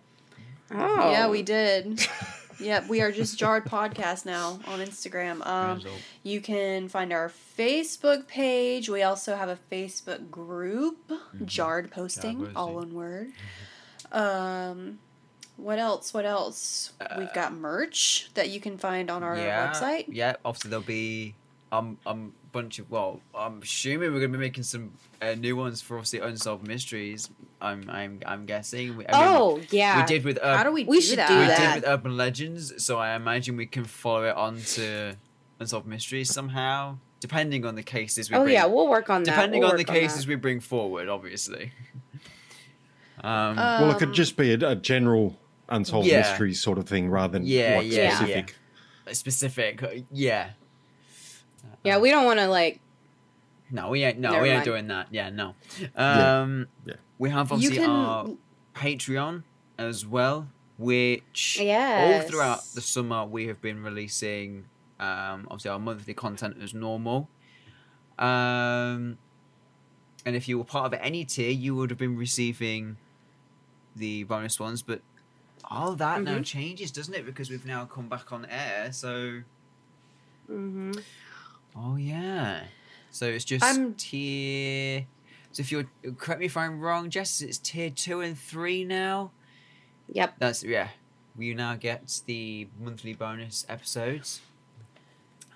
oh. 0.72 1.12
Yeah, 1.12 1.30
we 1.30 1.41
did. 1.41 2.08
yep, 2.60 2.88
we 2.88 3.02
are 3.02 3.12
just 3.12 3.38
Jarred 3.38 3.66
Podcast 3.66 4.26
now 4.26 4.60
on 4.68 4.80
Instagram. 4.80 5.45
Um, 5.45 5.82
you 6.24 6.41
can 6.41 6.88
find 6.88 7.12
our 7.12 7.32
Facebook 7.58 8.28
page. 8.28 8.89
We 8.89 9.04
also 9.04 9.36
have 9.36 9.50
a 9.50 9.58
Facebook 9.72 10.30
group, 10.30 11.12
Jarred 11.45 11.91
Posting, 11.91 12.39
Jarred 12.39 12.56
all 12.56 12.74
Posting. 12.74 12.93
one 12.93 12.93
word. 12.93 13.32
Um, 14.12 15.00
what 15.58 15.80
else? 15.80 16.14
What 16.14 16.26
else? 16.26 16.91
We've 17.18 17.34
got 17.34 17.54
merch 17.54 18.30
that 18.36 18.50
you 18.50 18.60
can 18.60 18.78
find 18.78 19.10
on 19.10 19.24
our 19.24 19.36
yeah, 19.36 19.72
website. 19.72 20.06
Yeah, 20.10 20.36
obviously 20.45 20.70
there'll 20.70 20.86
be 20.86 21.34
um 21.72 21.97
um 22.05 22.34
bunch 22.51 22.80
of 22.80 22.89
well, 22.89 23.20
I'm 23.36 23.61
assuming 23.61 24.13
we're 24.13 24.20
gonna 24.22 24.32
be 24.34 24.38
making 24.39 24.63
some 24.63 24.93
uh, 25.22 25.34
new 25.36 25.55
ones 25.55 25.82
for 25.82 25.97
obviously 25.97 26.20
unsolved 26.20 26.65
mysteries. 26.68 27.30
I'm 27.61 27.89
I'm 27.89 28.22
I'm 28.26 28.45
guessing. 28.45 28.97
We, 28.97 29.05
I 29.07 29.11
mean, 29.11 29.36
Oh, 29.38 29.61
yeah. 29.72 29.99
we 29.99 30.05
did 30.05 30.24
with 30.24 30.38
Ur- 30.43 30.55
How 30.57 30.63
do 30.63 30.72
we, 30.72 30.84
We 30.86 30.97
do 30.97 31.01
should 31.01 31.18
that? 31.20 31.28
do 31.28 31.39
we 31.39 31.45
that. 31.45 31.74
did 31.74 31.82
with 31.84 31.89
Urban 31.89 32.15
Legends, 32.18 32.84
so 32.86 32.97
I 32.97 33.15
imagine 33.15 33.57
we 33.57 33.65
can 33.65 33.84
follow 33.84 34.24
it 34.24 34.36
on 34.36 34.61
to 34.76 35.15
unsolved 35.59 35.88
mysteries 35.88 36.32
somehow, 36.34 36.97
depending 37.20 37.65
on 37.65 37.76
the 37.76 37.84
cases 37.84 38.30
we 38.30 38.38
Oh 38.38 38.43
bring. 38.43 38.53
yeah, 38.53 38.65
we'll 38.65 38.88
work 38.88 39.09
on 39.09 39.24
that. 39.24 39.32
depending 39.32 39.61
We'll 39.61 39.72
on 39.72 39.78
the 39.78 39.84
work 39.84 39.88
cases 39.88 40.22
that. 40.26 40.30
we 40.30 40.36
bring 40.36 40.59
forward, 40.59 41.09
obviously. 41.09 41.72
um, 43.24 43.55
Well, 43.57 43.91
it 43.91 43.97
could 43.97 44.09
Um, 44.09 44.13
just 44.13 44.38
be 44.38 44.53
a, 44.53 44.70
a 44.70 44.76
general 44.76 45.38
unsolved 45.70 46.07
Yeah. 46.07 46.20
mystery 46.22 46.53
sort 46.53 46.78
of 46.78 46.88
thing 46.88 47.09
rather 47.09 47.34
than 47.34 47.45
Yeah, 47.47 47.78
like 47.78 47.91
yeah, 47.91 48.15
specific. 48.15 48.55
specific, 49.11 49.84
uh, 49.84 49.88
yeah. 50.11 50.49
Yeah, 51.84 51.97
we 51.99 52.09
don't 52.09 52.26
want 52.26 52.39
to 52.39 52.47
like. 52.47 52.80
No, 53.72 53.89
we 53.89 54.03
ain't. 54.03 54.20
No, 54.20 54.32
Never 54.32 54.43
we 54.43 54.49
ain't 54.49 54.57
mind. 54.57 54.65
doing 54.65 54.88
that. 54.88 55.07
Yeah, 55.11 55.30
no. 55.30 55.55
Um, 55.95 56.68
Yeah. 56.86 56.95
we 57.18 57.30
have 57.30 57.49
you 57.49 57.55
obviously 57.55 57.78
can. 57.78 57.89
our 57.89 58.28
Patreon 58.76 59.43
as 59.78 60.05
well, 60.05 60.47
which 60.78 61.57
all 61.59 61.65
Yes. 61.65 62.30
throughout 62.30 62.61
the 62.74 62.82
summer 62.82 63.26
we 63.26 63.47
have 63.47 63.61
been 63.61 63.84
releasing. 63.84 64.65
Um, 64.99 65.47
obviously 65.51 65.72
our 65.72 65.80
monthly 65.80 66.13
content 66.13 66.57
as 66.61 66.74
normal. 66.74 67.30
Um, 68.18 69.18
and 70.26 70.36
if 70.36 70.47
you 70.47 70.57
were 70.57 70.63
part 70.63 70.91
of 70.93 70.99
any 71.01 71.24
tier, 71.26 71.51
you 71.51 71.76
would 71.76 71.89
have 71.91 71.99
been 71.99 72.18
receiving 72.18 72.97
the 73.95 74.24
bonus 74.24 74.59
ones. 74.59 74.82
But 74.82 75.01
all 75.70 75.93
that 75.95 76.24
now 76.24 76.38
Mhm. 76.39 76.45
changes, 76.45 76.91
doesn't 76.91 77.13
it? 77.13 77.26
Because 77.26 77.49
we've 77.49 77.65
now 77.65 77.86
come 77.86 78.07
back 78.09 78.32
on 78.32 78.45
air. 78.45 78.91
So 78.91 79.41
hmm 80.47 80.91
Oh 81.76 81.95
yeah. 81.95 82.63
So 83.11 83.26
it's 83.28 83.45
just 83.45 83.63
I'm- 83.63 83.93
tier. 83.95 85.06
So 85.52 85.61
if 85.61 85.72
you're 85.72 85.85
correct 86.18 86.39
me 86.39 86.45
if 86.45 86.56
I'm 86.57 86.80
wrong, 86.80 87.10
Jess, 87.10 87.41
it's 87.41 87.57
tier 87.57 87.89
two 87.89 88.22
and 88.22 88.38
three 88.38 88.84
now. 88.84 89.31
Yep. 90.10 90.35
That's 90.39 90.64
yeah. 90.64 90.89
You 91.38 91.56
now 91.56 91.76
get 91.76 92.22
the 92.26 92.68
monthly 92.80 93.14
bonus 93.14 93.65
episodes. 93.69 94.41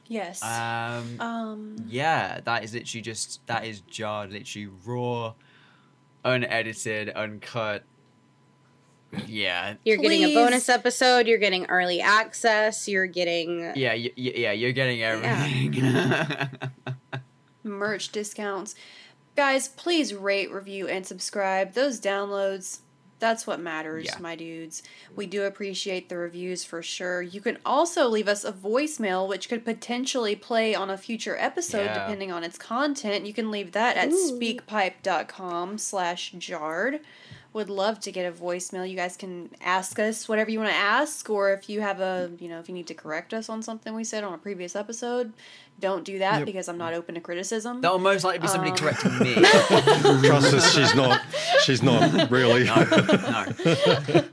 yes. 0.08 0.44
Um, 0.44 1.20
um. 1.20 1.76
yeah, 1.88 2.40
that 2.44 2.64
is 2.64 2.74
literally 2.74 3.02
just 3.02 3.46
that 3.48 3.66
is 3.66 3.82
jarred, 3.82 4.32
literally 4.32 4.70
raw, 4.86 5.34
unedited, 6.24 7.10
uncut. 7.10 7.84
Yeah, 9.28 9.76
You're 9.84 9.98
getting 9.98 10.24
a 10.24 10.34
bonus 10.34 10.70
episode. 10.70 11.28
You're 11.28 11.38
getting 11.38 11.66
early 11.66 12.00
access. 12.02 12.88
You're 12.88 13.08
getting. 13.08 13.60
yeah, 13.76 13.94
y- 13.94 14.12
y- 14.18 14.34
yeah. 14.36 14.52
You're 14.54 14.72
getting 14.72 15.04
everything. 15.04 16.50
merch 17.64 18.12
discounts. 18.12 18.76
Guys, 19.36 19.68
please 19.70 20.14
rate, 20.14 20.52
review, 20.52 20.88
and 20.88 21.06
subscribe. 21.06 21.74
Those 21.74 22.00
downloads, 22.02 22.80
that's 23.20 23.46
what 23.48 23.60
matters, 23.60 24.06
Yeah. 24.08 24.18
my 24.20 24.36
dudes. 24.36 24.84
We 25.16 25.26
do 25.26 25.44
appreciate 25.44 26.10
the 26.10 26.18
reviews 26.18 26.64
for 26.64 26.82
sure. 26.82 27.22
You 27.22 27.40
can 27.40 27.58
also 27.66 28.08
leave 28.10 28.28
us 28.28 28.44
a 28.44 28.52
voicemail, 28.52 29.28
which 29.28 29.48
could 29.48 29.64
potentially 29.64 30.36
play 30.36 30.74
on 30.76 30.90
a 30.90 30.98
future 30.98 31.38
episode 31.38 31.86
Yeah. 31.86 31.94
depending 32.00 32.32
on 32.32 32.44
its 32.44 32.58
content. 32.58 33.26
You 33.26 33.34
can 33.34 33.52
leave 33.52 33.72
that 33.74 33.96
at 33.96 34.10
Ooh. 34.12 34.40
speakpipe.com 34.40 35.78
slash 35.78 36.32
jarred. 36.38 37.00
Would 37.54 37.70
love 37.70 38.00
to 38.02 38.14
get 38.14 38.26
a 38.26 38.32
voicemail. 38.32 38.90
You 38.90 38.96
guys 38.96 39.18
can 39.18 39.50
ask 39.60 40.00
us 40.00 40.30
whatever 40.30 40.50
you 40.50 40.60
want 40.60 40.72
to 40.72 40.76
ask, 40.78 41.30
or 41.30 41.52
if 41.52 41.70
you 41.70 41.82
have 41.82 42.00
a, 42.00 42.32
you 42.40 42.48
know, 42.48 42.60
if 42.60 42.70
you 42.70 42.74
need 42.74 42.88
to 42.88 42.94
correct 42.94 43.34
us 43.34 43.50
on 43.50 43.62
something 43.62 43.94
we 43.94 44.06
said 44.06 44.24
on 44.24 44.34
a 44.34 44.38
previous 44.38 44.74
episode, 44.74 45.34
don't 45.78 46.06
do 46.06 46.20
that 46.20 46.38
Yep. 46.40 46.46
because 46.46 46.70
I'm 46.70 46.78
not 46.78 46.94
open 46.94 47.16
to 47.16 47.22
criticism. 47.22 47.82
That'll 47.82 48.00
most 48.00 48.24
likely 48.24 48.40
be 48.40 48.48
somebody 48.48 48.72
Um. 48.72 48.78
correcting 48.78 49.20
me. 49.20 49.34
Trust 50.30 50.54
us, 50.54 50.74
she's 50.74 50.96
not. 50.96 51.22
She's 51.64 51.84
not 51.84 52.32
really. 52.32 52.64
no, 52.64 52.76
no. 52.76 54.24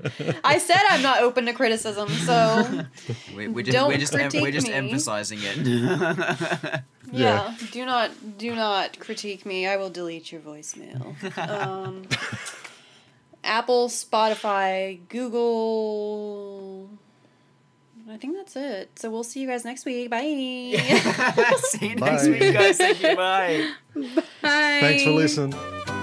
I 0.45 0.59
said 0.59 0.81
I'm 0.90 1.03
not 1.03 1.20
open 1.20 1.47
to 1.47 1.53
criticism, 1.53 2.09
so 2.11 2.85
We, 3.36 3.49
we're 3.49 3.65
just, 3.65 3.74
Don't 3.77 3.89
we're 3.89 3.99
just, 3.99 4.15
em- 4.15 4.31
we're 4.40 4.53
just 4.53 4.69
me. 4.69 4.74
emphasizing 4.74 5.40
it. 5.43 6.82
yeah, 7.12 7.53
do 7.73 7.85
not 7.85 8.11
do 8.39 8.55
not 8.55 9.01
critique 9.01 9.45
me. 9.45 9.66
I 9.66 9.77
will 9.77 9.90
delete 9.90 10.31
your 10.31 10.40
voicemail. 10.40 11.16
Um, 11.49 12.03
Apple, 13.48 13.88
Spotify, 13.88 15.00
Google. 15.08 16.88
I 18.10 18.16
think 18.16 18.36
that's 18.36 18.56
it. 18.56 18.98
So 18.98 19.10
we'll 19.10 19.24
see 19.24 19.40
you 19.40 19.46
guys 19.48 19.64
next 19.64 19.84
week. 19.84 20.08
Bye. 20.10 20.20
See 21.58 21.88
you 21.88 21.94
next 21.96 22.24
Bye. 22.26 22.30
week, 22.30 22.54
guys. 22.54 22.76
Thank 22.78 23.02
you. 23.02 23.16
Bye. 23.16 23.70
Bye. 23.94 24.78
Thanks 24.80 25.02
for 25.04 25.10
listening. 25.10 25.97